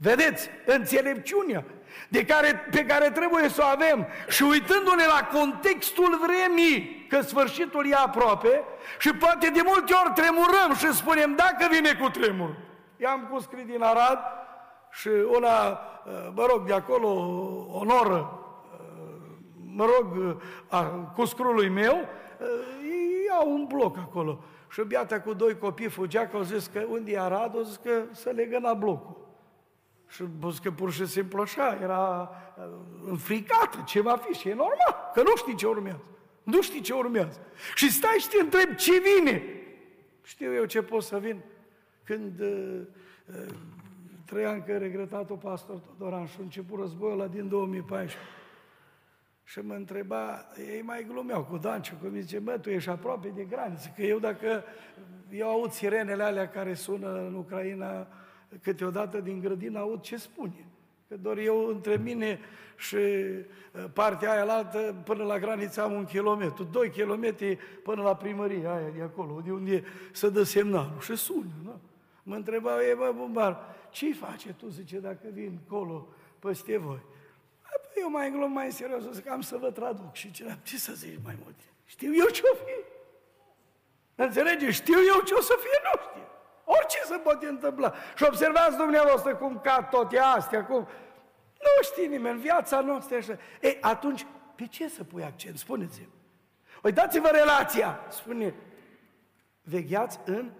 Vedeți, 0.00 0.48
înțelepciunea 0.64 1.64
de 2.08 2.24
care, 2.24 2.68
pe 2.70 2.84
care 2.84 3.10
trebuie 3.10 3.48
să 3.48 3.62
o 3.64 3.66
avem 3.66 4.06
și 4.28 4.42
uitându-ne 4.42 5.04
la 5.06 5.38
contextul 5.38 6.20
vremii, 6.26 7.06
că 7.08 7.20
sfârșitul 7.20 7.86
e 7.86 7.94
aproape 7.94 8.62
și 8.98 9.12
poate 9.12 9.50
de 9.50 9.60
multe 9.64 9.92
ori 9.92 10.12
tremurăm 10.14 10.74
și 10.76 10.92
spunem 10.92 11.34
dacă 11.34 11.68
vine 11.70 11.94
cu 11.94 12.08
tremur. 12.08 12.56
I-am 12.96 13.38
scris 13.40 13.64
din 13.64 13.82
Arad 13.82 14.18
și 14.90 15.08
una, 15.36 15.68
uh, 15.68 16.28
mă 16.34 16.46
rog, 16.50 16.66
de 16.66 16.72
acolo, 16.72 17.08
o 17.72 17.84
noră, 17.84 18.38
uh, 18.72 19.38
mă 19.74 19.84
rog, 19.84 20.36
a 20.68 20.82
cuscrului 21.14 21.68
meu, 21.68 22.08
iau 23.28 23.52
un 23.52 23.64
bloc 23.64 23.96
acolo. 23.96 24.44
Și 24.70 24.82
biata 24.86 25.20
cu 25.20 25.32
doi 25.32 25.58
copii 25.58 25.88
fugea, 25.88 26.26
că 26.28 26.36
au 26.36 26.42
zis 26.42 26.66
că 26.66 26.86
unde 26.88 27.10
e 27.10 27.20
Arad, 27.20 27.54
au 27.54 27.62
zis 27.62 27.76
că 27.76 28.02
să 28.12 28.30
legă 28.30 28.58
la 28.62 28.74
blocul. 28.74 29.26
Și 30.08 30.24
zis 30.48 30.58
că 30.58 30.70
pur 30.70 30.92
și 30.92 31.06
simplu 31.06 31.40
așa, 31.40 31.78
era 31.82 32.30
uh, 32.58 32.64
înfricată 33.08 33.82
ce 33.86 34.00
va 34.00 34.16
fi 34.16 34.38
și 34.38 34.48
e 34.48 34.54
normal, 34.54 35.10
că 35.14 35.22
nu 35.22 35.36
știi 35.36 35.54
ce 35.54 35.66
urmează. 35.66 36.04
Nu 36.42 36.62
știi 36.62 36.80
ce 36.80 36.92
urmează. 36.92 37.40
Și 37.74 37.92
stai 37.92 38.16
și 38.18 38.28
te 38.28 38.40
întrebi 38.40 38.74
ce 38.74 38.92
vine. 39.00 39.42
Știu 40.22 40.54
eu 40.54 40.64
ce 40.64 40.82
pot 40.82 41.02
să 41.02 41.18
vin. 41.18 41.40
Când 42.04 42.40
uh, 42.40 42.80
uh, 43.26 43.46
trei 44.24 44.44
ani 44.44 44.62
că 44.66 44.76
regretatul 44.76 45.36
pastor 45.36 45.76
Todoran 45.76 46.26
și 46.26 46.36
a 46.38 46.42
început 46.42 46.78
războiul 46.78 47.20
ăla 47.20 47.28
din 47.28 47.48
2014. 47.48 48.18
Și 49.50 49.58
mă 49.58 49.74
întreba, 49.74 50.46
ei 50.74 50.82
mai 50.82 51.06
glumeau 51.08 51.44
cu 51.44 51.56
Danciu, 51.56 51.94
că 52.02 52.08
mi 52.08 52.20
zice, 52.20 52.38
mă, 52.38 52.58
tu 52.58 52.70
ești 52.70 52.90
aproape 52.90 53.28
de 53.28 53.42
graniță, 53.42 53.92
că 53.96 54.02
eu 54.02 54.18
dacă, 54.18 54.64
eu 55.30 55.48
aud 55.48 55.70
sirenele 55.70 56.22
alea 56.22 56.48
care 56.48 56.74
sună 56.74 57.26
în 57.26 57.34
Ucraina, 57.34 58.06
câteodată 58.62 59.20
din 59.20 59.40
grădină 59.40 59.78
aud 59.78 60.00
ce 60.00 60.16
spune. 60.16 60.66
Că 61.08 61.16
doar 61.16 61.38
eu 61.38 61.66
între 61.66 61.96
mine 61.96 62.38
și 62.76 62.96
uh, 62.96 63.84
partea 63.92 64.32
aia 64.32 64.52
altă, 64.52 64.94
până 65.04 65.24
la 65.24 65.38
graniță 65.38 65.82
am 65.82 65.92
un 65.92 66.04
kilometru, 66.04 66.64
doi 66.64 66.90
kilometri 66.90 67.58
până 67.82 68.02
la 68.02 68.16
primăria 68.16 68.74
aia 68.74 68.90
de 68.96 69.02
acolo, 69.02 69.40
de 69.44 69.52
unde 69.52 69.84
se 70.12 70.28
dă 70.28 70.42
semnalul. 70.42 71.00
Și 71.00 71.16
sună, 71.16 71.52
nu? 71.64 71.80
Mă 72.22 72.34
întreba, 72.34 72.84
e, 72.84 72.94
bă, 72.94 73.12
bumbar, 73.16 73.58
ce 73.90 74.14
face 74.14 74.52
tu, 74.52 74.68
zice, 74.68 74.98
dacă 74.98 75.28
vin 75.32 75.58
colo 75.68 76.08
peste 76.38 76.78
voi? 76.78 77.00
Păi 77.70 78.02
eu 78.02 78.10
mai 78.10 78.30
glum, 78.30 78.52
mai 78.52 78.72
serios, 78.72 79.02
zic, 79.10 79.28
am 79.28 79.40
să 79.40 79.56
vă 79.56 79.70
traduc. 79.70 80.14
Și 80.14 80.30
ce, 80.30 80.56
ce 80.62 80.78
să 80.78 80.92
zici 80.92 81.18
mai 81.24 81.36
mult? 81.42 81.54
Știu 81.84 82.14
eu 82.14 82.26
ce-o 82.26 82.54
fi. 82.54 82.84
Înțelegeți? 84.14 84.72
Știu 84.72 84.98
eu 85.14 85.20
ce 85.20 85.34
o 85.34 85.40
să 85.40 85.54
fie, 85.60 85.80
nu 85.82 86.00
știu. 86.10 86.28
Orice 86.64 86.98
se 87.04 87.16
poate 87.16 87.46
întâmpla. 87.46 87.94
Și 88.16 88.24
observați 88.24 88.76
dumneavoastră 88.76 89.36
cum 89.36 89.60
ca 89.60 89.82
toate 89.82 90.18
astea, 90.18 90.64
cum... 90.64 90.88
Nu 91.58 91.82
știe 91.82 92.06
nimeni, 92.06 92.40
viața 92.40 92.80
noastră 92.80 93.14
e 93.14 93.18
așa. 93.18 93.38
Ei, 93.60 93.78
atunci, 93.80 94.26
pe 94.54 94.66
ce 94.66 94.88
să 94.88 95.04
pui 95.04 95.22
accent? 95.22 95.58
Spuneți-mi. 95.58 96.08
Uitați-vă 96.82 97.28
relația, 97.28 98.00
spune, 98.08 98.54
vegheați 99.62 100.20
în 100.24 100.50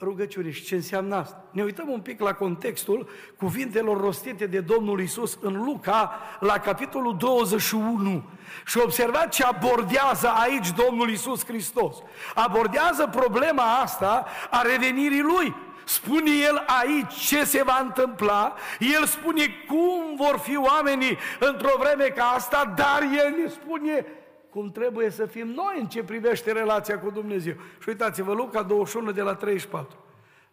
rugăciune. 0.00 0.50
Și 0.50 0.64
ce 0.64 0.74
înseamnă 0.74 1.16
asta? 1.16 1.44
Ne 1.50 1.62
uităm 1.62 1.88
un 1.88 2.00
pic 2.00 2.20
la 2.20 2.32
contextul 2.32 3.08
cuvintelor 3.38 4.00
rostite 4.00 4.46
de 4.46 4.60
Domnul 4.60 5.00
Isus 5.00 5.38
în 5.40 5.64
Luca, 5.64 6.18
la 6.40 6.58
capitolul 6.58 7.16
21. 7.16 8.22
Și 8.66 8.78
observați 8.78 9.36
ce 9.36 9.44
abordează 9.44 10.28
aici 10.28 10.70
Domnul 10.70 11.10
Isus 11.10 11.44
Hristos. 11.44 11.96
Abordează 12.34 13.06
problema 13.06 13.80
asta 13.82 14.26
a 14.50 14.62
revenirii 14.62 15.22
Lui. 15.22 15.54
Spune 15.84 16.30
El 16.30 16.64
aici 16.80 17.14
ce 17.14 17.44
se 17.44 17.62
va 17.62 17.78
întâmpla, 17.82 18.54
El 18.78 19.04
spune 19.04 19.46
cum 19.66 20.16
vor 20.16 20.38
fi 20.38 20.56
oamenii 20.56 21.18
într-o 21.38 21.76
vreme 21.78 22.04
ca 22.04 22.24
asta, 22.24 22.72
dar 22.76 23.02
El 23.02 23.34
ne 23.42 23.48
spune 23.48 24.06
cum 24.50 24.70
trebuie 24.70 25.10
să 25.10 25.26
fim 25.26 25.46
noi 25.46 25.76
în 25.80 25.86
ce 25.86 26.02
privește 26.02 26.52
relația 26.52 26.98
cu 26.98 27.10
Dumnezeu. 27.10 27.54
Și 27.82 27.88
uitați-vă, 27.88 28.32
Luca 28.32 28.62
21 28.62 29.12
de 29.12 29.22
la 29.22 29.34
34. 29.34 29.96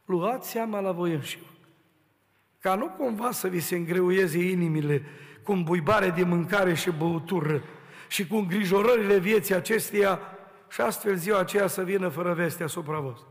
Luați 0.05 0.49
seama 0.49 0.79
la 0.79 0.91
voi 0.91 1.13
înșivă. 1.13 1.45
Ca 2.59 2.75
nu 2.75 2.87
cumva 2.87 3.31
să 3.31 3.47
vi 3.47 3.59
se 3.59 3.75
îngreuieze 3.75 4.37
inimile 4.37 5.03
cu 5.43 5.55
buibare 5.55 6.09
de 6.09 6.23
mâncare 6.23 6.73
și 6.73 6.91
băutură 6.91 7.63
și 8.07 8.27
cu 8.27 8.35
îngrijorările 8.35 9.17
vieții 9.17 9.55
acesteia 9.55 10.19
și 10.69 10.81
astfel 10.81 11.15
ziua 11.15 11.39
aceea 11.39 11.67
să 11.67 11.83
vină 11.83 12.07
fără 12.07 12.33
veste 12.33 12.63
asupra 12.63 12.99
voastră. 12.99 13.27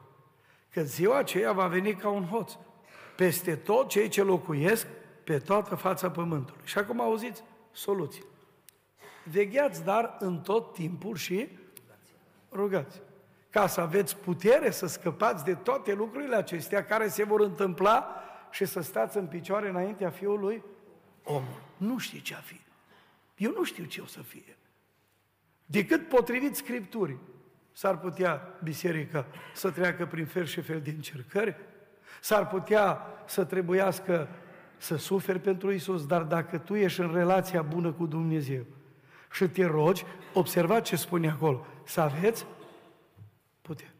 Că 0.72 0.82
ziua 0.82 1.18
aceea 1.18 1.52
va 1.52 1.66
veni 1.66 1.94
ca 1.94 2.08
un 2.08 2.24
hoț 2.24 2.52
peste 3.16 3.54
tot 3.54 3.88
cei 3.88 4.08
ce 4.08 4.22
locuiesc 4.22 4.86
pe 5.24 5.38
toată 5.38 5.74
fața 5.74 6.10
pământului. 6.10 6.60
Și 6.64 6.78
acum 6.78 7.00
auziți 7.00 7.42
soluții. 7.72 8.24
Vegheați, 9.30 9.84
dar 9.84 10.16
în 10.18 10.40
tot 10.40 10.72
timpul 10.72 11.16
și 11.16 11.48
rugați. 12.52 13.00
Ca 13.50 13.66
să 13.66 13.80
aveți 13.80 14.16
putere 14.16 14.70
să 14.70 14.86
scăpați 14.86 15.44
de 15.44 15.54
toate 15.54 15.94
lucrurile 15.94 16.36
acestea 16.36 16.84
care 16.84 17.08
se 17.08 17.24
vor 17.24 17.40
întâmpla 17.40 18.22
și 18.50 18.64
să 18.64 18.80
stați 18.80 19.16
în 19.16 19.26
picioare 19.26 19.68
înaintea 19.68 20.10
Fiului 20.10 20.62
omul. 21.22 21.62
Nu 21.76 21.98
știi 21.98 22.20
ce 22.20 22.34
a 22.34 22.38
fi. 22.38 22.60
Eu 23.36 23.52
nu 23.52 23.64
știu 23.64 23.84
ce 23.84 24.00
o 24.00 24.06
să 24.06 24.22
fie. 24.22 24.56
Decât 25.66 26.08
potrivit 26.08 26.56
Scripturii, 26.56 27.18
s-ar 27.72 27.98
putea 27.98 28.58
biserica 28.62 29.26
să 29.54 29.70
treacă 29.70 30.06
prin 30.06 30.26
fel 30.26 30.44
și 30.44 30.60
fel 30.60 30.80
de 30.80 30.90
încercări, 30.90 31.56
s-ar 32.20 32.48
putea 32.48 33.00
să 33.26 33.44
trebuiască 33.44 34.28
să 34.76 34.96
suferi 34.96 35.38
pentru 35.40 35.72
Isus, 35.72 36.06
dar 36.06 36.22
dacă 36.22 36.58
tu 36.58 36.74
ești 36.74 37.00
în 37.00 37.12
relația 37.12 37.62
bună 37.62 37.92
cu 37.92 38.06
Dumnezeu, 38.06 38.64
și 39.34 39.48
te 39.48 39.64
rogi, 39.64 40.04
observa 40.32 40.80
ce 40.80 40.96
spune 40.96 41.28
acolo, 41.28 41.66
să 41.84 42.00
aveți 42.00 42.46
putere. 43.62 43.92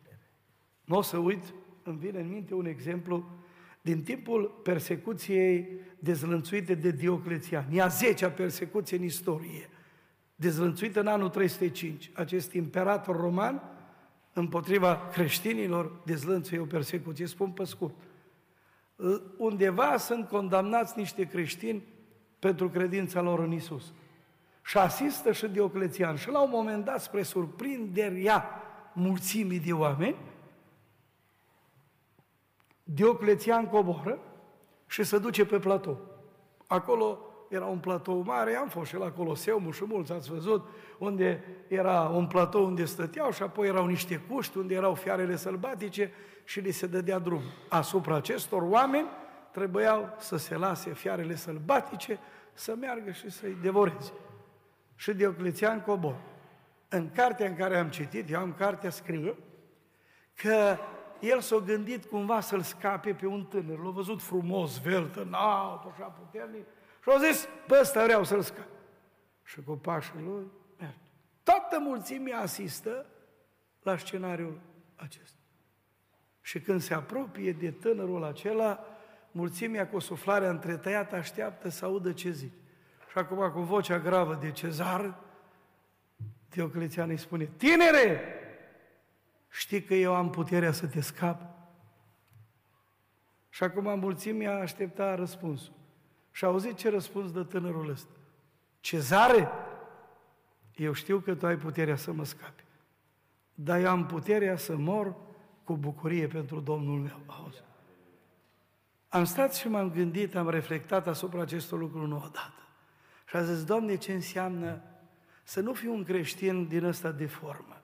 Nu 0.84 0.96
o 0.96 1.02
să 1.02 1.16
uit, 1.16 1.54
îmi 1.82 1.98
vine 1.98 2.20
în 2.20 2.28
minte 2.28 2.54
un 2.54 2.66
exemplu 2.66 3.24
din 3.80 4.02
timpul 4.02 4.60
persecuției 4.62 5.68
dezlănțuite 5.98 6.74
de 6.74 6.90
Dioclețian. 6.90 7.66
E 7.72 7.82
a 7.82 7.86
zecea 7.86 8.30
persecuție 8.30 8.96
în 8.96 9.02
istorie, 9.02 9.68
dezlănțuită 10.34 11.00
în 11.00 11.06
anul 11.06 11.28
305. 11.28 12.10
Acest 12.14 12.52
imperator 12.52 13.16
roman, 13.16 13.62
împotriva 14.32 15.08
creștinilor, 15.12 16.00
dezlănțuie 16.04 16.60
o 16.60 16.64
persecuție, 16.64 17.26
spun 17.26 17.50
pe 17.50 17.64
scurt. 17.64 17.94
Undeva 19.36 19.96
sunt 19.96 20.28
condamnați 20.28 20.98
niște 20.98 21.24
creștini 21.24 21.82
pentru 22.38 22.68
credința 22.68 23.20
lor 23.20 23.38
în 23.38 23.52
Isus 23.52 23.92
și 24.64 24.78
asistă 24.78 25.32
și 25.32 25.48
Dioclețian. 25.48 26.16
Și 26.16 26.30
la 26.30 26.42
un 26.42 26.50
moment 26.50 26.84
dat, 26.84 27.00
spre 27.00 27.22
surprinderea 27.22 28.62
mulțimii 28.92 29.60
de 29.60 29.72
oameni, 29.72 30.16
Dioclețian 32.82 33.66
coboară 33.66 34.18
și 34.86 35.02
se 35.02 35.18
duce 35.18 35.46
pe 35.46 35.58
platou. 35.58 36.00
Acolo 36.66 37.18
era 37.48 37.64
un 37.64 37.78
platou 37.78 38.20
mare, 38.20 38.56
am 38.56 38.68
fost 38.68 38.90
și 38.90 38.96
la 38.96 39.10
Coloseum 39.10 39.70
și 39.70 39.84
mulți 39.84 40.12
ați 40.12 40.30
văzut, 40.30 40.66
unde 40.98 41.44
era 41.68 42.00
un 42.00 42.26
platou 42.26 42.64
unde 42.64 42.84
stăteau 42.84 43.30
și 43.30 43.42
apoi 43.42 43.68
erau 43.68 43.86
niște 43.86 44.16
cuști 44.16 44.58
unde 44.58 44.74
erau 44.74 44.94
fiarele 44.94 45.36
sălbatice 45.36 46.12
și 46.44 46.60
li 46.60 46.70
se 46.70 46.86
dădea 46.86 47.18
drum. 47.18 47.42
Asupra 47.68 48.14
acestor 48.14 48.62
oameni 48.62 49.08
trebuiau 49.50 50.14
să 50.18 50.36
se 50.36 50.56
lase 50.56 50.92
fiarele 50.92 51.34
sălbatice 51.34 52.18
să 52.52 52.74
meargă 52.80 53.10
și 53.10 53.30
să-i 53.30 53.56
devoreze 53.62 54.12
și 54.94 55.12
Dioclețian 55.12 55.80
Cobor. 55.80 56.16
În 56.88 57.10
cartea 57.10 57.46
în 57.46 57.56
care 57.56 57.78
am 57.78 57.88
citit, 57.88 58.30
eu 58.30 58.40
am 58.40 58.54
cartea 58.54 58.90
scrie, 58.90 59.36
că 60.34 60.76
el 61.20 61.40
s-a 61.40 61.56
gândit 61.56 62.04
cumva 62.04 62.40
să-l 62.40 62.60
scape 62.60 63.14
pe 63.14 63.26
un 63.26 63.44
tânăr. 63.44 63.78
L-a 63.78 63.90
văzut 63.90 64.22
frumos, 64.22 64.80
velt, 64.80 65.16
înalt, 65.16 65.84
așa 65.92 66.04
puternic. 66.04 66.66
Și 67.02 67.08
a 67.08 67.18
zis, 67.18 67.48
pe 67.66 67.78
ăsta 67.80 68.04
vreau 68.04 68.24
să-l 68.24 68.42
scap. 68.42 68.66
Și 69.42 69.62
cu 69.62 69.72
pașul 69.72 70.22
lui 70.22 70.46
merge. 70.78 70.96
Toată 71.42 71.78
mulțimea 71.80 72.38
asistă 72.38 73.06
la 73.82 73.96
scenariul 73.96 74.60
acesta. 74.96 75.38
Și 76.40 76.60
când 76.60 76.80
se 76.80 76.94
apropie 76.94 77.52
de 77.52 77.70
tânărul 77.70 78.24
acela, 78.24 78.84
mulțimea 79.30 79.88
cu 79.88 79.98
suflarea 79.98 80.50
întretăiată 80.50 81.14
așteaptă 81.14 81.68
să 81.68 81.84
audă 81.84 82.12
ce 82.12 82.30
zice. 82.30 82.63
Și 83.14 83.20
acum 83.20 83.50
cu 83.50 83.60
vocea 83.60 83.98
gravă 83.98 84.34
de 84.34 84.50
cezar, 84.50 85.14
Dioclețian 86.48 87.08
îi 87.08 87.16
spune, 87.16 87.44
tinere, 87.44 88.20
știi 89.48 89.82
că 89.82 89.94
eu 89.94 90.14
am 90.14 90.30
puterea 90.30 90.72
să 90.72 90.86
te 90.86 91.00
scap? 91.00 91.42
Și 93.48 93.62
acum 93.62 93.98
mulțimea 93.98 94.56
aștepta 94.56 95.14
răspunsul. 95.14 95.72
Și 96.30 96.44
auzit 96.44 96.76
ce 96.76 96.90
răspuns 96.90 97.32
dă 97.32 97.42
tânărul 97.42 97.90
ăsta. 97.90 98.12
Cezare, 98.80 99.48
eu 100.76 100.92
știu 100.92 101.18
că 101.18 101.34
tu 101.34 101.46
ai 101.46 101.56
puterea 101.56 101.96
să 101.96 102.12
mă 102.12 102.24
scapi, 102.24 102.64
dar 103.54 103.80
eu 103.80 103.88
am 103.88 104.06
puterea 104.06 104.56
să 104.56 104.76
mor 104.76 105.16
cu 105.64 105.76
bucurie 105.76 106.26
pentru 106.26 106.60
Domnul 106.60 106.98
meu. 106.98 107.20
Auzi? 107.26 107.62
Am 109.08 109.24
stat 109.24 109.54
și 109.54 109.68
m-am 109.68 109.90
gândit, 109.90 110.36
am 110.36 110.48
reflectat 110.48 111.06
asupra 111.06 111.40
acestor 111.40 111.78
lucruri 111.78 112.08
nu 112.08 112.16
odată. 112.16 112.63
Și 113.24 113.36
am 113.36 113.44
zis, 113.44 113.64
Doamne, 113.64 113.96
ce 113.96 114.12
înseamnă 114.12 114.82
să 115.42 115.60
nu 115.60 115.72
fiu 115.72 115.92
un 115.92 116.04
creștin 116.04 116.66
din 116.66 116.84
ăsta 116.84 117.10
de 117.10 117.26
formă, 117.26 117.82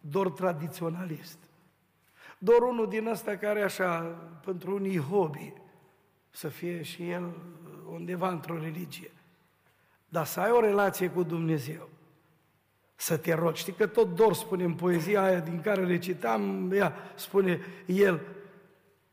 doar 0.00 0.28
tradiționalist, 0.28 1.38
doar 2.38 2.60
unul 2.60 2.88
din 2.88 3.06
ăsta 3.06 3.36
care 3.36 3.62
așa, 3.62 4.00
pentru 4.44 4.74
unii 4.74 4.98
hobby, 4.98 5.52
să 6.30 6.48
fie 6.48 6.82
și 6.82 7.10
el 7.10 7.34
undeva 7.90 8.30
într-o 8.30 8.58
religie. 8.58 9.10
Dar 10.08 10.26
să 10.26 10.40
ai 10.40 10.50
o 10.50 10.60
relație 10.60 11.10
cu 11.10 11.22
Dumnezeu, 11.22 11.88
să 12.94 13.16
te 13.16 13.34
rogi. 13.34 13.60
Știi 13.60 13.72
că 13.72 13.86
tot 13.86 14.14
dor 14.14 14.34
spune 14.34 14.64
în 14.64 14.74
poezia 14.74 15.22
aia 15.22 15.40
din 15.40 15.60
care 15.60 15.84
recitam, 15.84 16.72
ea 16.72 16.94
spune 17.14 17.60
el, 17.86 18.20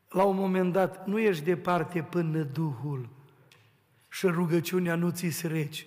la 0.08 0.24
un 0.24 0.36
moment 0.36 0.72
dat, 0.72 1.06
nu 1.06 1.18
ești 1.18 1.44
departe 1.44 2.02
până 2.02 2.42
Duhul 2.42 3.08
și 4.08 4.26
rugăciunea 4.26 4.94
nu 4.94 5.10
ți-s 5.10 5.42
reci. 5.42 5.86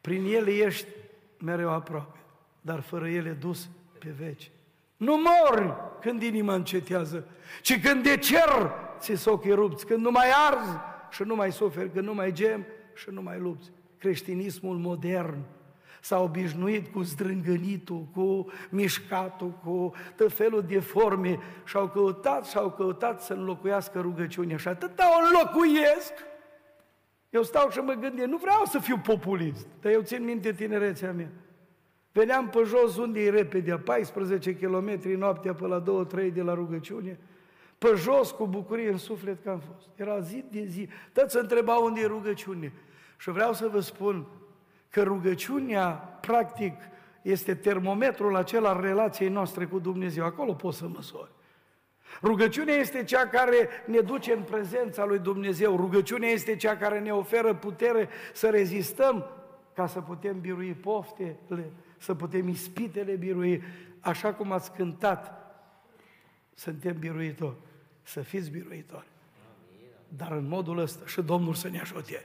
Prin 0.00 0.24
ele 0.24 0.50
ești 0.50 0.86
mereu 1.38 1.70
aproape, 1.70 2.18
dar 2.60 2.80
fără 2.80 3.08
ele 3.08 3.30
dus 3.30 3.68
pe 3.98 4.14
veci. 4.18 4.50
Nu 4.96 5.16
mori 5.16 5.74
când 6.00 6.22
inima 6.22 6.54
încetează, 6.54 7.28
ci 7.62 7.80
când 7.80 8.02
de 8.02 8.16
cer 8.16 8.72
ți 8.98 9.14
s 9.14 9.24
ochii 9.24 9.52
rupți, 9.52 9.86
când 9.86 10.00
nu 10.00 10.10
mai 10.10 10.26
arzi 10.48 10.78
și 11.10 11.22
nu 11.22 11.34
mai 11.34 11.52
suferi, 11.52 11.90
când 11.90 12.06
nu 12.06 12.14
mai 12.14 12.32
gem 12.32 12.66
și 12.94 13.08
nu 13.10 13.22
mai 13.22 13.38
lupți. 13.38 13.70
Creștinismul 13.98 14.76
modern 14.76 15.38
s-a 16.00 16.20
obișnuit 16.20 16.92
cu 16.92 17.02
zdrângănitul, 17.02 18.06
cu 18.14 18.46
mișcatul, 18.70 19.50
cu 19.64 19.92
tot 20.16 20.32
felul 20.32 20.62
de 20.62 20.78
forme 20.78 21.38
și 21.64 21.76
au 21.76 21.88
căutat 21.88 22.46
și 22.46 22.56
au 22.56 22.70
căutat 22.70 23.22
să 23.22 23.32
înlocuiască 23.32 24.00
rugăciunea 24.00 24.56
și 24.56 24.68
atâta 24.68 25.10
o 25.10 25.26
înlocuiesc. 25.26 26.12
Eu 27.36 27.42
stau 27.42 27.70
și 27.70 27.78
mă 27.78 27.92
gândesc, 27.92 28.28
nu 28.28 28.36
vreau 28.36 28.64
să 28.64 28.78
fiu 28.78 28.98
populist, 28.98 29.66
dar 29.80 29.92
eu 29.92 30.00
țin 30.00 30.24
minte 30.24 30.52
tinerețea 30.52 31.12
mea. 31.12 31.30
Veneam 32.12 32.48
pe 32.48 32.62
jos 32.64 32.96
unde 32.96 33.20
e 33.20 33.30
repede, 33.30 33.76
14 33.76 34.54
km 34.54 35.00
noaptea 35.18 35.54
pe 35.54 35.66
la 35.66 35.82
2-3 35.82 36.32
de 36.32 36.42
la 36.42 36.54
rugăciune, 36.54 37.18
pe 37.78 37.92
jos 37.96 38.30
cu 38.30 38.46
bucurie 38.46 38.90
în 38.90 38.98
suflet 38.98 39.42
că 39.42 39.50
am 39.50 39.62
fost. 39.74 39.88
Era 39.94 40.20
zi 40.20 40.44
de 40.50 40.64
zi. 40.64 40.88
Toți 41.12 41.32
se 41.32 41.38
întrebau 41.38 41.84
unde 41.84 42.00
e 42.00 42.06
rugăciune. 42.06 42.72
Și 43.18 43.30
vreau 43.30 43.52
să 43.52 43.68
vă 43.68 43.80
spun 43.80 44.26
că 44.90 45.02
rugăciunea, 45.02 45.88
practic, 46.20 46.74
este 47.22 47.54
termometrul 47.54 48.36
acela 48.36 48.68
al 48.68 48.80
relației 48.80 49.28
noastre 49.28 49.64
cu 49.64 49.78
Dumnezeu. 49.78 50.24
Acolo 50.24 50.52
poți 50.52 50.78
să 50.78 50.88
măsori. 50.88 51.30
Rugăciunea 52.22 52.74
este 52.74 53.04
cea 53.04 53.28
care 53.28 53.68
ne 53.86 53.98
duce 53.98 54.32
în 54.32 54.42
prezența 54.42 55.04
lui 55.04 55.18
Dumnezeu. 55.18 55.76
Rugăciunea 55.76 56.28
este 56.28 56.56
cea 56.56 56.76
care 56.76 57.00
ne 57.00 57.10
oferă 57.12 57.54
putere 57.54 58.08
să 58.32 58.50
rezistăm 58.50 59.26
ca 59.74 59.86
să 59.86 60.00
putem 60.00 60.40
birui 60.40 60.72
poftele, 60.72 61.70
să 61.98 62.14
putem 62.14 62.48
ispitele 62.48 63.12
birui, 63.12 63.62
așa 64.00 64.34
cum 64.34 64.52
ați 64.52 64.72
cântat, 64.72 65.46
suntem 66.54 66.98
biruitori, 66.98 67.56
să 68.02 68.20
fiți 68.20 68.50
biruitori. 68.50 69.06
Dar 70.08 70.32
în 70.32 70.48
modul 70.48 70.78
ăsta 70.78 71.06
și 71.06 71.22
Domnul 71.22 71.54
să 71.54 71.68
ne 71.68 71.80
ajute. 71.80 72.24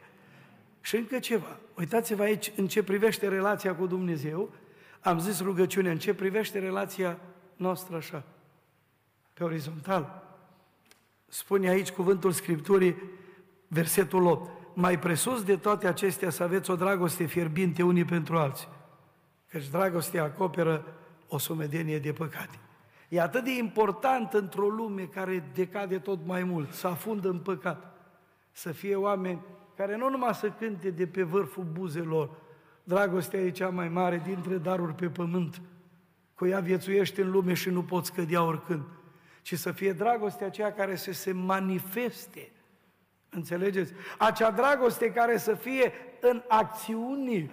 Și 0.81 0.95
încă 0.95 1.19
ceva, 1.19 1.59
uitați-vă 1.77 2.23
aici 2.23 2.51
în 2.55 2.67
ce 2.67 2.83
privește 2.83 3.27
relația 3.27 3.75
cu 3.75 3.87
Dumnezeu, 3.87 4.49
am 4.99 5.19
zis 5.19 5.41
rugăciunea, 5.41 5.91
în 5.91 5.97
ce 5.97 6.13
privește 6.13 6.59
relația 6.59 7.17
noastră 7.55 7.95
așa, 7.95 8.23
pe 9.33 9.43
orizontal. 9.43 10.23
Spune 11.27 11.69
aici 11.69 11.91
cuvântul 11.91 12.31
Scripturii, 12.31 12.95
versetul 13.67 14.25
8, 14.25 14.51
mai 14.73 14.99
presus 14.99 15.43
de 15.43 15.57
toate 15.57 15.87
acestea 15.87 16.29
să 16.29 16.43
aveți 16.43 16.71
o 16.71 16.75
dragoste 16.75 17.25
fierbinte 17.25 17.83
unii 17.83 18.05
pentru 18.05 18.37
alții, 18.37 18.67
căci 19.47 19.67
dragostea 19.67 20.23
acoperă 20.23 20.85
o 21.27 21.37
sumedenie 21.37 21.99
de 21.99 22.13
păcate. 22.13 22.59
E 23.09 23.21
atât 23.21 23.43
de 23.43 23.57
important 23.57 24.33
într-o 24.33 24.67
lume 24.67 25.03
care 25.03 25.51
decade 25.53 25.99
tot 25.99 26.19
mai 26.25 26.43
mult, 26.43 26.71
să 26.71 26.87
afundă 26.87 27.29
în 27.29 27.39
păcat, 27.39 27.95
să 28.51 28.71
fie 28.71 28.95
oameni 28.95 29.41
care 29.75 29.97
nu 29.97 30.09
numai 30.09 30.33
să 30.33 30.49
cânte 30.49 30.89
de 30.89 31.07
pe 31.07 31.23
vârful 31.23 31.63
buzelor, 31.63 32.29
dragostea 32.83 33.39
e 33.39 33.49
cea 33.49 33.69
mai 33.69 33.89
mare 33.89 34.21
dintre 34.25 34.57
daruri 34.57 34.93
pe 34.93 35.07
pământ, 35.07 35.61
cu 36.33 36.45
ea 36.45 36.59
viețuiești 36.59 37.21
în 37.21 37.31
lume 37.31 37.53
și 37.53 37.69
nu 37.69 37.83
poți 37.83 38.13
cădea 38.13 38.43
oricând, 38.43 38.83
ci 39.41 39.57
să 39.57 39.71
fie 39.71 39.91
dragostea 39.91 40.47
aceea 40.47 40.73
care 40.73 40.95
să 40.95 41.11
se 41.11 41.31
manifeste. 41.31 42.51
Înțelegeți? 43.29 43.93
Acea 44.17 44.51
dragoste 44.51 45.11
care 45.11 45.37
să 45.37 45.53
fie 45.53 45.93
în 46.19 46.43
acțiuni, 46.47 47.51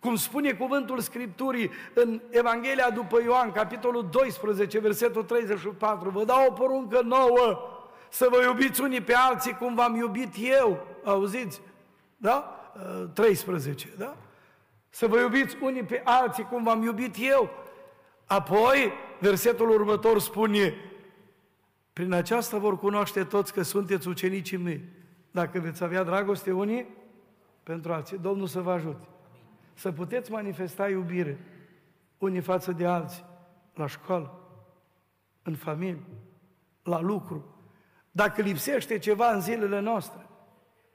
cum 0.00 0.16
spune 0.16 0.52
cuvântul 0.52 1.00
Scripturii 1.00 1.70
în 1.94 2.20
Evanghelia 2.30 2.90
după 2.90 3.22
Ioan, 3.22 3.52
capitolul 3.52 4.08
12, 4.10 4.78
versetul 4.78 5.22
34, 5.22 6.10
vă 6.10 6.24
dau 6.24 6.46
o 6.48 6.52
poruncă 6.52 7.00
nouă, 7.00 7.60
să 8.08 8.26
vă 8.30 8.42
iubiți 8.42 8.80
unii 8.80 9.00
pe 9.00 9.14
alții 9.14 9.52
cum 9.52 9.74
v-am 9.74 9.94
iubit 9.94 10.34
eu. 10.38 10.86
Auziți? 11.04 11.60
Da? 12.16 12.54
13, 13.14 13.88
da? 13.98 14.16
Să 14.88 15.06
vă 15.06 15.18
iubiți 15.18 15.56
unii 15.60 15.82
pe 15.82 16.00
alții 16.04 16.44
cum 16.44 16.62
v-am 16.62 16.82
iubit 16.82 17.14
eu. 17.18 17.50
Apoi, 18.26 18.92
versetul 19.18 19.70
următor 19.70 20.20
spune, 20.20 20.74
prin 22.00 22.12
aceasta 22.12 22.58
vor 22.58 22.78
cunoaște 22.78 23.24
toți 23.24 23.52
că 23.52 23.62
sunteți 23.62 24.08
ucenicii 24.08 24.56
mei. 24.56 24.84
Dacă 25.30 25.58
veți 25.60 25.84
avea 25.84 26.02
dragoste 26.02 26.52
unii 26.52 26.86
pentru 27.62 27.92
alții, 27.92 28.18
Domnul 28.18 28.46
să 28.46 28.60
vă 28.60 28.70
ajute. 28.70 29.08
Să 29.74 29.92
puteți 29.92 30.30
manifesta 30.30 30.88
iubire 30.88 31.38
unii 32.18 32.40
față 32.40 32.72
de 32.72 32.86
alții, 32.86 33.24
la 33.74 33.86
școală, 33.86 34.40
în 35.42 35.54
familie, 35.54 36.02
la 36.82 37.00
lucru. 37.00 37.54
Dacă 38.10 38.42
lipsește 38.42 38.98
ceva 38.98 39.32
în 39.32 39.40
zilele 39.40 39.80
noastre, 39.80 40.26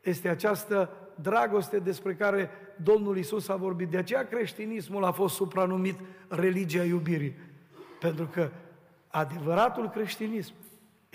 este 0.02 0.30
această 0.30 0.90
dragoste 1.22 1.80
despre 1.80 2.16
care 2.16 2.50
Domnul 2.84 3.18
Isus 3.18 3.48
a 3.48 3.56
vorbit. 3.56 3.90
De 3.90 3.98
aceea 3.98 4.28
creștinismul 4.28 5.04
a 5.04 5.12
fost 5.12 5.36
supranumit 5.36 6.00
religia 6.28 6.84
iubirii. 6.84 7.36
Pentru 8.00 8.26
că 8.26 8.50
adevăratul 9.08 9.90
creștinism 9.90 10.54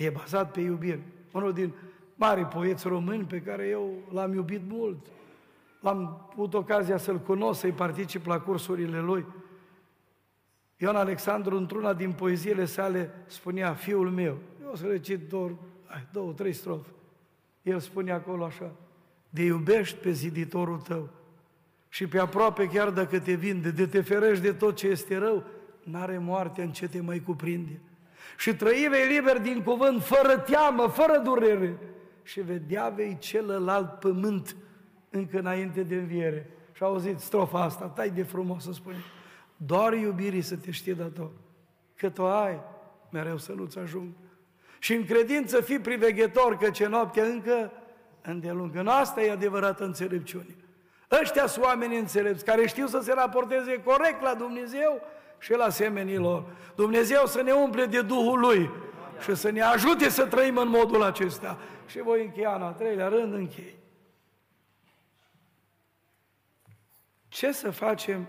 e 0.05 0.11
bazat 0.11 0.53
pe 0.53 0.61
iubire. 0.61 1.03
Unul 1.33 1.53
din 1.53 1.73
mari 2.15 2.47
poeți 2.47 2.89
români 2.89 3.25
pe 3.25 3.41
care 3.41 3.67
eu 3.67 3.93
l-am 4.13 4.33
iubit 4.35 4.63
mult, 4.69 5.07
l-am 5.81 6.29
avut 6.33 6.55
ocazia 6.55 6.97
să-l 6.97 7.19
cunosc, 7.19 7.61
să-i 7.61 7.73
particip 7.73 8.27
la 8.27 8.41
cursurile 8.41 9.01
lui. 9.01 9.27
Ioan 10.77 10.97
Alexandru, 10.97 11.57
într-una 11.57 11.95
din 11.95 12.13
poeziile 12.13 12.65
sale, 12.65 13.11
spunea, 13.27 13.75
fiul 13.75 14.11
meu, 14.11 14.37
eu 14.63 14.71
o 14.73 14.77
să 14.77 14.87
recit 14.87 15.29
doar 15.29 15.51
ai, 15.87 16.07
două, 16.13 16.33
trei 16.33 16.53
strofe. 16.53 16.89
El 17.63 17.79
spune 17.79 18.13
acolo 18.13 18.45
așa, 18.45 18.71
de 19.31 19.43
iubești 19.43 19.99
pe 19.99 20.11
ziditorul 20.11 20.81
tău 20.81 21.09
și 21.89 22.07
pe 22.07 22.19
aproape 22.19 22.69
chiar 22.69 22.91
dacă 22.91 23.21
te 23.21 23.35
vinde, 23.35 23.71
de 23.71 23.87
te 23.87 24.01
ferești 24.01 24.43
de 24.43 24.53
tot 24.53 24.77
ce 24.77 24.87
este 24.87 25.17
rău, 25.17 25.45
n-are 25.83 26.19
moartea 26.19 26.65
în 26.65 26.73
ce 26.73 26.89
te 26.89 27.01
mai 27.01 27.21
cuprinde. 27.21 27.81
Și 28.37 28.55
trăi 28.55 28.87
vei 28.91 29.07
liber 29.07 29.39
din 29.39 29.63
cuvânt, 29.63 30.03
fără 30.03 30.39
teamă, 30.39 30.87
fără 30.87 31.19
durere. 31.19 31.79
Și 32.23 32.41
vedea 32.41 32.89
vei 32.89 33.17
celălalt 33.19 33.99
pământ 33.99 34.57
încă 35.11 35.39
înainte 35.39 35.83
de 35.83 35.95
înviere. 35.95 36.51
Și 36.73 36.83
auzit 36.83 37.19
strofa 37.19 37.63
asta, 37.63 37.85
tai 37.85 38.11
de 38.11 38.23
frumos 38.23 38.63
să 38.63 38.73
spune. 38.73 38.97
Doar 39.57 39.93
iubirii 39.93 40.41
să 40.41 40.57
te 40.57 40.71
știe 40.71 40.93
dator. 40.93 41.31
Că 41.97 42.09
tu 42.09 42.27
ai, 42.27 42.61
mereu 43.11 43.39
să 43.39 43.53
nu-ți 43.53 43.79
ajung. 43.79 44.09
Și 44.79 44.95
în 44.95 45.05
credință 45.05 45.61
fii 45.61 45.79
priveghetor, 45.79 46.57
că 46.57 46.71
ce 46.71 46.87
noaptea 46.87 47.25
încă 47.25 47.73
îndelungă. 48.23 48.83
Nu 48.83 48.91
asta 48.91 49.23
e 49.23 49.31
adevărată 49.31 49.85
înțelepciune. 49.85 50.57
Ăștia 51.21 51.47
sunt 51.47 51.65
oameni 51.65 51.99
înțelepți, 51.99 52.45
care 52.45 52.67
știu 52.67 52.87
să 52.87 53.01
se 53.01 53.13
raporteze 53.13 53.83
corect 53.83 54.23
la 54.23 54.35
Dumnezeu 54.35 55.01
și 55.41 55.53
la 55.53 55.69
semenilor. 55.69 56.57
Dumnezeu 56.75 57.27
să 57.27 57.43
ne 57.43 57.53
umple 57.53 57.87
de 57.87 58.03
Duhul 58.03 58.39
Lui 58.39 58.71
și 59.23 59.35
să 59.35 59.51
ne 59.51 59.61
ajute 59.61 60.09
să 60.09 60.27
trăim 60.27 60.57
în 60.57 60.69
modul 60.69 61.03
acesta. 61.03 61.59
Și 61.87 62.01
voi 62.01 62.25
încheia 62.25 62.55
în 62.55 62.63
al 62.63 62.73
treilea 62.73 63.09
rând, 63.09 63.35
închei. 63.35 63.79
Ce 67.29 67.53
să 67.53 67.71
facem 67.71 68.29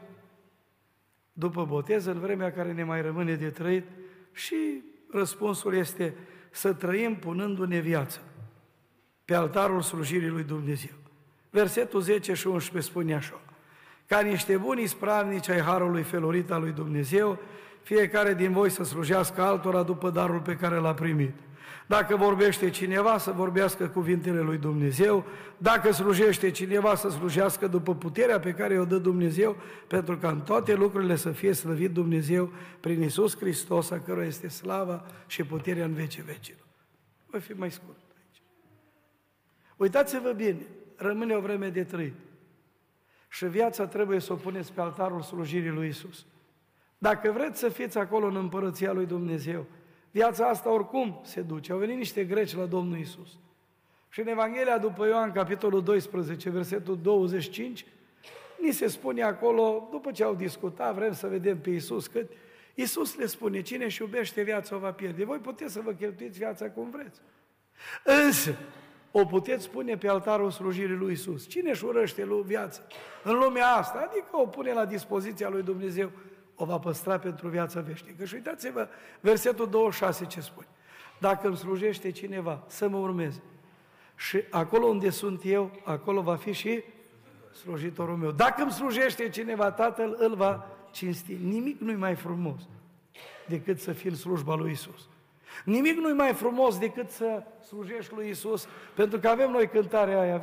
după 1.34 1.66
botez, 1.66 2.06
în 2.06 2.20
vremea 2.20 2.52
care 2.52 2.74
ne 2.74 2.84
mai 2.84 3.02
rămâne 3.02 3.36
de 3.36 3.50
trăit? 3.50 3.86
Și 4.32 4.84
răspunsul 5.12 5.76
este 5.76 6.16
să 6.52 6.74
trăim 6.74 7.16
punându-ne 7.16 7.80
viață 7.80 8.22
pe 9.26 9.36
altarul 9.36 9.82
slujirii 9.82 10.28
lui 10.28 10.44
Dumnezeu. 10.44 10.96
Versetul 11.50 12.02
10 12.02 12.34
și 12.34 12.48
11 12.48 12.92
spune 12.92 13.16
așa, 13.16 13.42
ca 14.12 14.20
niște 14.20 14.58
buni 14.58 14.86
spravnici 14.86 15.50
ai 15.50 15.62
Harului 15.62 16.04
felorit 16.04 16.52
al 16.52 16.62
lui 16.62 16.72
Dumnezeu, 16.72 17.38
fiecare 17.82 18.34
din 18.34 18.52
voi 18.52 18.70
să 18.70 18.84
slujească 18.84 19.42
altora 19.42 19.84
după 19.84 20.10
darul 20.10 20.40
pe 20.40 20.56
care 20.56 20.76
l-a 20.76 20.94
primit. 20.94 21.34
Dacă 21.88 22.16
vorbește 22.16 22.70
cineva, 22.70 23.18
să 23.18 23.32
vorbească 23.32 23.88
cuvintele 23.88 24.40
lui 24.40 24.58
Dumnezeu. 24.58 25.26
Dacă 25.58 25.92
slujește 25.92 26.52
cineva, 26.52 26.96
să 26.96 27.10
slujească 27.10 27.68
după 27.68 27.96
puterea 27.96 28.40
pe 28.40 28.52
care 28.52 28.80
o 28.80 28.86
dă 28.86 28.98
Dumnezeu, 28.98 29.56
pentru 29.88 30.18
ca 30.18 30.30
în 30.30 30.42
toate 30.42 30.74
lucrurile 30.74 31.16
să 31.16 31.30
fie 31.30 31.54
slăvit 31.54 31.92
Dumnezeu 31.92 32.50
prin 32.80 33.02
Isus 33.02 33.38
Hristos, 33.38 33.92
a 33.92 34.00
căruia 34.00 34.28
este 34.28 34.48
slava 34.48 35.06
și 35.28 35.44
puterea 35.44 35.86
în 35.86 35.94
vece 35.94 36.22
vecilor. 36.22 36.68
Voi 37.26 37.40
fi 37.40 37.52
mai 37.52 37.72
scurt 37.72 38.02
aici. 38.18 38.42
Uitați-vă 39.78 40.32
bine, 40.32 40.66
rămâne 40.96 41.36
o 41.36 41.40
vreme 41.40 41.70
de 41.70 41.84
trăit. 41.84 42.14
Și 43.34 43.46
viața 43.46 43.88
trebuie 43.88 44.20
să 44.20 44.34
o 44.34 44.36
puneți 44.36 44.74
pe 44.74 44.82
altarul 44.82 45.22
slujirii 45.22 45.70
lui 45.70 45.88
Isus. 45.88 46.26
Dacă 46.98 47.32
vreți 47.32 47.60
să 47.60 47.70
fiți 47.70 47.98
acolo 47.98 48.26
în 48.26 48.36
împărăția 48.36 48.92
lui 48.92 49.06
Dumnezeu, 49.06 49.66
viața 50.12 50.48
asta 50.48 50.70
oricum 50.70 51.20
se 51.24 51.42
duce. 51.42 51.72
Au 51.72 51.78
venit 51.78 51.98
niște 51.98 52.26
greci 52.26 52.56
la 52.56 52.66
Domnul 52.66 52.98
Isus. 52.98 53.38
Și 54.10 54.20
în 54.20 54.28
Evanghelia 54.28 54.78
după 54.78 55.06
Ioan, 55.08 55.32
capitolul 55.32 55.84
12, 55.84 56.50
versetul 56.50 57.00
25, 57.02 57.86
ni 58.60 58.72
se 58.72 58.88
spune 58.88 59.22
acolo, 59.22 59.88
după 59.92 60.12
ce 60.12 60.24
au 60.24 60.36
discutat, 60.36 60.96
vrem 60.96 61.14
să 61.14 61.28
vedem 61.28 61.60
pe 61.60 61.70
Isus 61.70 62.08
cât, 62.08 62.32
Isus 62.74 63.16
le 63.16 63.26
spune, 63.26 63.62
cine 63.62 63.86
își 63.86 64.02
iubește 64.02 64.42
viața 64.42 64.76
o 64.76 64.80
va 64.80 64.92
pierde. 64.92 65.26
Voi 65.26 65.38
puteți 65.38 65.74
să 65.74 65.82
vă 65.82 65.92
cheltuiți 65.92 66.38
viața 66.38 66.70
cum 66.70 66.90
vreți. 66.90 67.20
Însă, 68.04 68.56
o 69.12 69.26
puteți 69.26 69.70
pune 69.70 69.98
pe 69.98 70.08
altarul 70.08 70.52
slujirii 70.52 70.96
lui 70.96 71.12
Isus. 71.12 71.48
Cine 71.48 71.70
își 71.70 71.86
urăște 71.86 72.26
lui 72.26 72.44
viața 72.46 72.82
în 73.24 73.38
lumea 73.38 73.68
asta? 73.68 74.08
Adică 74.10 74.30
o 74.32 74.46
pune 74.46 74.74
la 74.74 74.86
dispoziția 74.86 75.50
lui 75.50 75.64
Dumnezeu, 75.64 76.12
o 76.56 76.66
va 76.66 76.80
păstra 76.80 77.20
pentru 77.20 77.48
viața 77.48 77.80
veșnică. 77.82 78.26
Și 78.26 78.34
uitați-vă 78.34 78.88
versetul 79.20 79.70
26 79.70 80.26
ce 80.26 80.42
spune. 80.42 80.68
Dacă 81.20 81.48
îmi 81.48 81.58
slujește 81.58 82.12
cineva 82.12 82.64
să 82.68 82.88
mă 82.88 82.98
urmeze 82.98 83.42
și 84.16 84.44
acolo 84.50 84.86
unde 84.86 85.10
sunt 85.10 85.42
eu, 85.44 85.72
acolo 85.84 86.22
va 86.22 86.36
fi 86.36 86.52
și 86.52 86.84
slujitorul 87.62 88.16
meu. 88.16 88.32
Dacă 88.32 88.62
îmi 88.62 88.72
slujește 88.72 89.30
cineva, 89.30 89.72
Tatăl 89.72 90.16
îl 90.20 90.36
va 90.36 90.68
cinsti. 90.92 91.38
Nimic 91.44 91.80
nu-i 91.80 91.96
mai 91.96 92.16
frumos 92.16 92.62
decât 93.48 93.80
să 93.80 93.92
fii 93.92 94.10
în 94.10 94.16
slujba 94.16 94.56
lui 94.56 94.72
Isus. 94.72 95.10
Nimic 95.66 95.98
nu-i 95.98 96.14
mai 96.14 96.34
frumos 96.34 96.78
decât 96.78 97.10
să 97.10 97.44
slujești 97.68 98.14
lui 98.14 98.30
Isus, 98.30 98.68
pentru 98.96 99.20
că 99.20 99.28
avem 99.28 99.52
noi 99.52 99.68
cântarea 99.68 100.20
aia. 100.20 100.42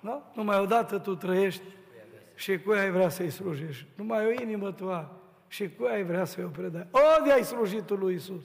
Da? 0.00 0.30
Numai 0.34 0.58
odată 0.58 0.98
tu 0.98 1.14
trăiești 1.14 1.62
și 2.34 2.58
cu 2.58 2.70
ai 2.70 2.90
vrea 2.90 3.08
să-i 3.08 3.30
slujești. 3.30 3.86
Numai 3.94 4.26
o 4.26 4.42
inimă 4.42 4.72
tu 4.72 4.90
ai 4.90 5.06
și 5.48 5.70
cu 5.78 5.84
ai 5.84 6.02
vrea 6.02 6.24
să-i 6.24 6.44
o 6.44 6.48
predai. 6.48 6.86
O, 6.90 7.24
de 7.24 7.32
ai 7.32 7.44
slujit 7.44 7.90
lui 7.90 8.14
Isus. 8.14 8.44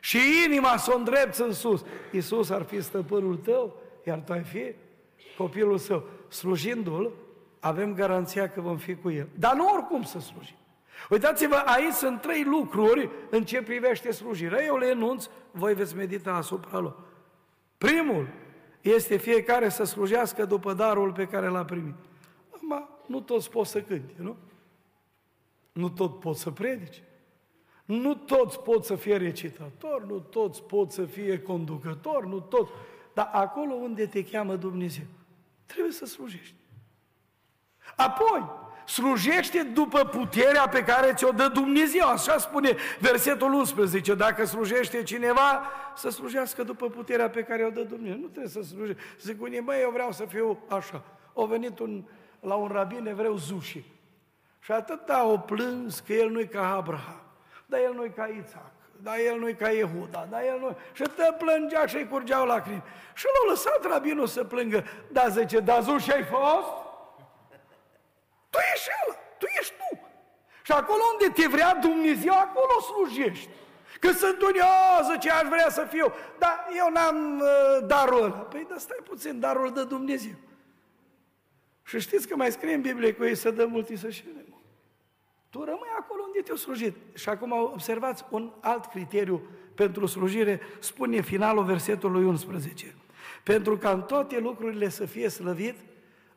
Și 0.00 0.18
inima 0.46 0.76
să 0.76 0.92
o 0.94 0.98
îndrepți 0.98 1.42
în 1.42 1.52
sus. 1.52 1.84
Isus 2.12 2.50
ar 2.50 2.62
fi 2.62 2.82
stăpânul 2.82 3.36
tău, 3.36 3.76
iar 4.04 4.18
tu 4.18 4.32
ai 4.32 4.42
fi 4.42 4.74
copilul 5.36 5.78
său. 5.78 6.04
Slujindu-l, 6.28 7.12
avem 7.60 7.94
garanția 7.94 8.48
că 8.48 8.60
vom 8.60 8.76
fi 8.76 8.94
cu 8.94 9.10
el. 9.10 9.28
Dar 9.34 9.54
nu 9.54 9.68
oricum 9.74 10.02
să 10.02 10.20
slujim. 10.20 10.56
Uitați-vă, 11.10 11.54
aici 11.54 11.92
sunt 11.92 12.20
trei 12.20 12.44
lucruri 12.44 13.10
în 13.30 13.44
ce 13.44 13.62
privește 13.62 14.10
slujirea. 14.10 14.64
Eu 14.64 14.76
le 14.76 14.86
enunț, 14.86 15.28
voi 15.50 15.74
veți 15.74 15.96
medita 15.96 16.32
asupra 16.32 16.78
lor. 16.78 16.96
Primul 17.78 18.28
este 18.80 19.16
fiecare 19.16 19.68
să 19.68 19.84
slujească 19.84 20.44
după 20.44 20.72
darul 20.72 21.12
pe 21.12 21.26
care 21.26 21.48
l-a 21.48 21.64
primit. 21.64 21.94
Acum, 22.54 22.88
nu 23.06 23.20
toți 23.20 23.50
pot 23.50 23.66
să 23.66 23.82
cânte, 23.82 24.14
nu? 24.16 24.36
Nu 25.72 25.88
tot 25.88 26.20
pot 26.20 26.36
să 26.36 26.50
predice. 26.50 27.02
Nu 27.84 28.14
toți 28.14 28.60
pot 28.60 28.84
să 28.84 28.94
fie 28.94 29.16
recitator, 29.16 30.04
nu 30.06 30.18
toți 30.18 30.62
pot 30.62 30.90
să 30.90 31.04
fie 31.04 31.42
conducător, 31.42 32.26
nu 32.26 32.40
toți. 32.40 32.70
Dar 33.14 33.30
acolo 33.32 33.74
unde 33.74 34.06
te 34.06 34.24
cheamă 34.24 34.56
Dumnezeu, 34.56 35.04
trebuie 35.66 35.92
să 35.92 36.06
slujești. 36.06 36.54
Apoi, 37.96 38.50
slujește 38.88 39.62
după 39.62 40.04
puterea 40.04 40.68
pe 40.68 40.84
care 40.84 41.12
ți-o 41.14 41.30
dă 41.30 41.48
Dumnezeu. 41.48 42.08
Așa 42.08 42.38
spune 42.38 42.76
versetul 43.00 43.52
11. 43.52 44.14
Dacă 44.14 44.44
slujește 44.44 45.02
cineva, 45.02 45.62
să 45.96 46.10
slujească 46.10 46.62
după 46.62 46.88
puterea 46.88 47.30
pe 47.30 47.42
care 47.42 47.64
o 47.64 47.70
dă 47.70 47.82
Dumnezeu. 47.82 48.18
Nu 48.18 48.26
trebuie 48.26 48.52
să 48.52 48.62
slujești. 48.62 49.02
Zic 49.20 49.42
unii, 49.42 49.60
măi, 49.60 49.80
eu 49.80 49.90
vreau 49.90 50.12
să 50.12 50.24
fiu 50.24 50.58
așa. 50.68 51.02
O 51.32 51.46
venit 51.46 51.78
un, 51.78 52.04
la 52.40 52.54
un 52.54 52.68
rabin 52.68 53.06
evreu 53.06 53.36
Zuși. 53.36 53.84
Și 54.60 54.72
atâta 54.72 55.24
o 55.24 55.36
plâns 55.36 56.00
că 56.00 56.12
el 56.12 56.30
nu-i 56.30 56.48
ca 56.48 56.74
Abraham, 56.74 57.22
dar 57.66 57.80
el 57.80 57.94
nu-i 57.94 58.12
ca 58.16 58.24
Isaac, 58.24 58.72
dar 59.02 59.14
el 59.26 59.38
nu-i 59.38 59.54
ca 59.54 59.68
Iehuda, 59.68 60.26
dar 60.30 60.40
el 60.46 60.58
nu 60.60 60.76
Și 60.92 61.02
te 61.02 61.32
plângea 61.38 61.86
și-i 61.86 62.08
curgeau 62.08 62.46
lacrimi. 62.46 62.82
Și 63.14 63.24
l-a 63.24 63.50
lăsat 63.50 63.92
rabinul 63.92 64.26
să 64.26 64.44
plângă. 64.44 64.84
Da, 65.12 65.28
zice, 65.28 65.60
da, 65.60 65.80
Zuși 65.80 66.12
ai 66.12 66.22
fost? 66.22 66.87
Tu 68.50 68.58
ești 68.74 68.88
el, 69.06 69.18
tu 69.38 69.46
ești 69.60 69.74
tu. 69.78 70.00
Și 70.62 70.72
acolo 70.72 71.02
unde 71.12 71.40
te 71.40 71.46
vrea 71.48 71.74
Dumnezeu, 71.74 72.32
acolo 72.32 72.80
slujești. 72.80 73.48
Că 74.00 74.10
sunt 74.12 74.42
unii, 74.42 74.60
o, 74.60 75.12
zice, 75.12 75.30
aș 75.30 75.48
vrea 75.48 75.70
să 75.70 75.86
fiu, 75.90 76.12
dar 76.38 76.66
eu 76.76 76.90
n-am 76.92 77.40
uh, 77.40 77.86
darul 77.86 78.22
ăla. 78.22 78.34
Păi, 78.34 78.66
dar 78.68 78.78
stai 78.78 78.98
puțin, 79.04 79.40
darul 79.40 79.72
de 79.72 79.84
Dumnezeu. 79.84 80.34
Și 81.82 82.00
știți 82.00 82.28
că 82.28 82.36
mai 82.36 82.52
scrie 82.52 82.74
în 82.74 82.80
Biblie 82.80 83.14
că 83.14 83.24
ei 83.24 83.34
să 83.34 83.50
dă 83.50 83.66
mult, 83.66 83.98
să 83.98 84.10
și 84.10 84.24
mult. 84.34 84.62
Tu 85.50 85.58
rămâi 85.64 85.88
acolo 85.98 86.22
unde 86.26 86.40
te-au 86.40 86.56
slujit. 86.56 86.96
Și 87.14 87.28
acum 87.28 87.52
observați 87.52 88.24
un 88.30 88.52
alt 88.60 88.86
criteriu 88.86 89.48
pentru 89.74 90.06
slujire, 90.06 90.60
spune 90.78 91.20
finalul 91.20 91.64
versetului 91.64 92.24
11. 92.24 92.94
Pentru 93.42 93.76
ca 93.76 93.90
în 93.90 94.02
toate 94.02 94.38
lucrurile 94.38 94.88
să 94.88 95.04
fie 95.06 95.28
slăvit 95.28 95.74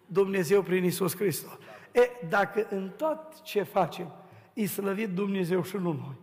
Dumnezeu 0.06 0.62
prin 0.62 0.84
Isus 0.84 1.16
Hristos. 1.16 1.58
E, 1.92 2.10
dacă 2.30 2.68
în 2.70 2.92
tot 2.98 3.42
ce 3.42 3.64
facem 3.64 4.12
e 4.54 4.66
slăvit 4.66 5.10
Dumnezeu 5.10 5.64
și 5.64 5.76
nu 5.76 5.82
noi, 5.82 6.16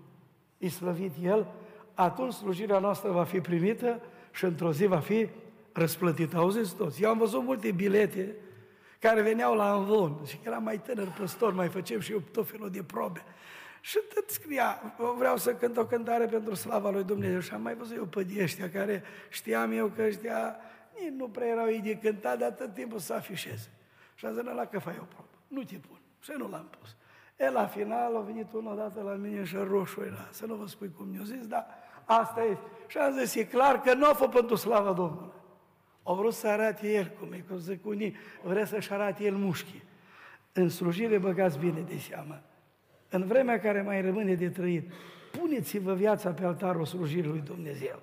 e 0.58 0.68
slăvit 0.68 1.12
El, 1.22 1.46
atunci 1.94 2.32
slujirea 2.32 2.78
noastră 2.78 3.10
va 3.10 3.24
fi 3.24 3.40
primită 3.40 4.00
și 4.32 4.44
într-o 4.44 4.72
zi 4.72 4.86
va 4.86 4.98
fi 4.98 5.28
răsplătită. 5.72 6.36
Auziți 6.36 6.76
toți? 6.76 7.02
Eu 7.02 7.10
am 7.10 7.18
văzut 7.18 7.42
multe 7.42 7.70
bilete 7.70 8.34
care 8.98 9.22
veneau 9.22 9.54
la 9.54 9.72
Anvon 9.72 10.18
și 10.26 10.38
eram 10.44 10.62
mai 10.62 10.80
tânăr 10.80 11.08
păstor, 11.18 11.52
mai 11.52 11.68
făceam 11.68 12.00
și 12.00 12.12
eu 12.12 12.22
tot 12.32 12.50
felul 12.50 12.70
de 12.70 12.82
probe. 12.82 13.22
Și 13.80 13.98
tot 14.14 14.30
scria, 14.30 14.94
vreau 15.18 15.36
să 15.36 15.54
cânt 15.54 15.76
o 15.76 15.86
cântare 15.86 16.26
pentru 16.26 16.54
slava 16.54 16.90
lui 16.90 17.04
Dumnezeu. 17.04 17.40
Și 17.40 17.52
am 17.52 17.62
mai 17.62 17.74
văzut 17.74 17.96
eu 17.96 18.04
pe 18.04 18.26
ăștia 18.42 18.70
care 18.70 19.02
știam 19.28 19.72
eu 19.72 19.86
că 19.86 20.02
ăștia 20.02 20.56
nici 21.00 21.12
nu 21.16 21.28
prea 21.28 21.46
erau 21.46 21.66
ei 21.66 21.80
de 21.80 21.94
cântat, 21.94 22.38
dar 22.38 22.50
tot 22.50 22.74
timpul 22.74 22.98
să 22.98 23.14
afișeze. 23.14 23.70
Și 24.14 24.26
am 24.26 24.32
zis, 24.32 24.42
la 24.42 24.64
că 24.64 24.78
fac 24.78 24.94
eu 24.94 25.06
probă. 25.14 25.27
Nu 25.48 25.62
te 25.62 25.76
pun. 25.76 25.98
Și 26.20 26.32
nu 26.38 26.48
l-am 26.48 26.68
pus. 26.78 26.96
E, 27.36 27.50
la 27.50 27.66
final 27.66 28.16
a 28.16 28.20
venit 28.20 28.52
unul 28.52 28.72
odată 28.72 29.00
la 29.00 29.12
mine 29.12 29.44
și 29.44 29.56
roșu 29.56 30.00
era. 30.00 30.28
Să 30.30 30.46
nu 30.46 30.54
vă 30.54 30.66
spui 30.66 30.90
cum 30.96 31.08
mi-a 31.08 31.22
zis, 31.24 31.46
dar 31.46 31.66
asta 32.04 32.42
este. 32.42 32.64
Și 32.86 32.98
am 32.98 33.12
zis, 33.18 33.34
e 33.34 33.44
clar 33.44 33.80
că 33.80 33.94
nu 33.94 34.04
a 34.04 34.12
fost 34.12 34.30
pentru 34.30 34.56
slava 34.56 34.92
Domnului. 34.92 35.32
Au 36.02 36.14
vrut 36.14 36.34
să 36.34 36.48
arate 36.48 36.92
el, 36.92 37.12
cum 37.18 37.32
e, 37.32 37.44
cum 37.48 37.58
zic 37.58 37.86
unii, 37.86 38.16
vrea 38.42 38.64
să-și 38.64 38.92
arate 38.92 39.24
el 39.24 39.34
mușchi. 39.34 39.82
În 40.52 40.68
slujire 40.68 41.18
băgați 41.18 41.58
bine 41.58 41.80
de 41.80 41.98
seamă. 41.98 42.42
În 43.10 43.26
vremea 43.26 43.60
care 43.60 43.82
mai 43.82 44.02
rămâne 44.02 44.34
de 44.34 44.48
trăit, 44.48 44.92
puneți-vă 45.40 45.94
viața 45.94 46.30
pe 46.30 46.44
altarul 46.44 46.84
slujirii 46.84 47.30
lui 47.30 47.40
Dumnezeu. 47.40 48.00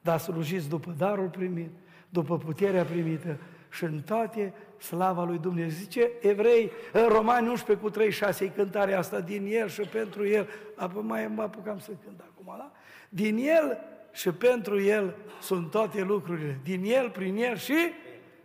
Dar 0.00 0.18
slujiți 0.18 0.68
după 0.68 0.94
darul 0.98 1.28
primit, 1.28 1.70
după 2.08 2.38
puterea 2.38 2.84
primită 2.84 3.38
și 3.70 3.84
în 3.84 4.00
toate 4.00 4.54
slava 4.84 5.24
lui 5.24 5.38
Dumnezeu. 5.38 5.68
Zice 5.68 6.10
evrei, 6.20 6.70
în 6.92 7.08
Romani 7.08 7.48
11 7.48 7.84
cu 7.84 7.90
36, 7.90 8.52
cântarea 8.56 8.98
asta, 8.98 9.20
din 9.20 9.46
el 9.50 9.68
și 9.68 9.80
pentru 9.80 10.26
el, 10.26 10.48
apoi 10.74 11.02
mai 11.02 11.30
mă 11.34 11.42
apucam 11.42 11.78
să 11.78 11.90
cânt 12.04 12.20
acum, 12.20 12.54
da? 12.56 12.72
Din 13.08 13.36
el 13.38 13.78
și 14.12 14.30
pentru 14.30 14.80
El 14.80 15.14
sunt 15.40 15.70
toate 15.70 16.02
lucrurile. 16.02 16.58
Din 16.62 16.84
El, 16.84 17.10
prin 17.10 17.36
El 17.36 17.56
și 17.56 17.92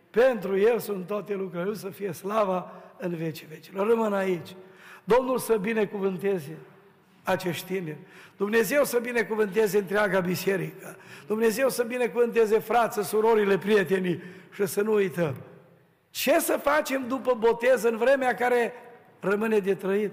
pentru 0.09 0.57
El 0.57 0.79
sunt 0.79 1.07
toate 1.07 1.33
lucrurile. 1.33 1.63
Lui 1.63 1.75
să 1.75 1.89
fie 1.89 2.11
slava 2.11 2.71
în 2.97 3.15
vecii 3.15 3.47
vecilor. 3.49 3.87
Rămân 3.87 4.13
aici. 4.13 4.55
Domnul 5.03 5.37
să 5.37 5.57
binecuvânteze 5.57 6.57
acești 7.23 7.65
tineri. 7.65 7.97
Dumnezeu 8.37 8.83
să 8.83 8.99
binecuvânteze 8.99 9.77
întreaga 9.77 10.19
biserică. 10.19 10.97
Dumnezeu 11.27 11.69
să 11.69 11.83
binecuvânteze 11.83 12.59
frață, 12.59 13.01
surorile, 13.01 13.57
prietenii 13.57 14.21
și 14.53 14.65
să 14.65 14.81
nu 14.81 14.93
uităm. 14.93 15.35
Ce 16.09 16.39
să 16.39 16.57
facem 16.57 17.07
după 17.07 17.33
botez 17.33 17.83
în 17.83 17.97
vremea 17.97 18.33
care 18.33 18.73
rămâne 19.19 19.59
de 19.59 19.75
trăit? 19.75 20.11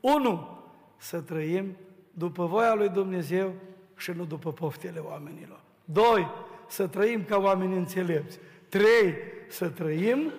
Unu, 0.00 0.58
să 0.96 1.20
trăim 1.20 1.76
după 2.10 2.46
voia 2.46 2.74
lui 2.74 2.88
Dumnezeu 2.88 3.52
și 3.96 4.10
nu 4.10 4.24
după 4.24 4.52
poftele 4.52 4.98
oamenilor. 4.98 5.60
Doi, 5.84 6.28
să 6.66 6.86
trăim 6.86 7.24
ca 7.24 7.36
oameni 7.36 7.76
înțelepți. 7.76 8.38
Trei, 8.68 9.14
să 9.48 9.68
trăim, 9.68 10.32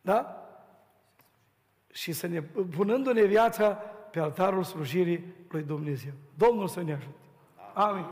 da? 0.00 0.48
Și 1.92 2.12
să 2.12 2.26
ne, 2.26 2.42
punându-ne 2.76 3.22
viața 3.22 3.68
pe 4.10 4.20
altarul 4.20 4.64
slujirii 4.64 5.34
lui 5.48 5.62
Dumnezeu. 5.62 6.12
Domnul 6.34 6.68
să 6.68 6.82
ne 6.82 6.92
ajute. 6.92 7.16
Amin. 7.74 8.06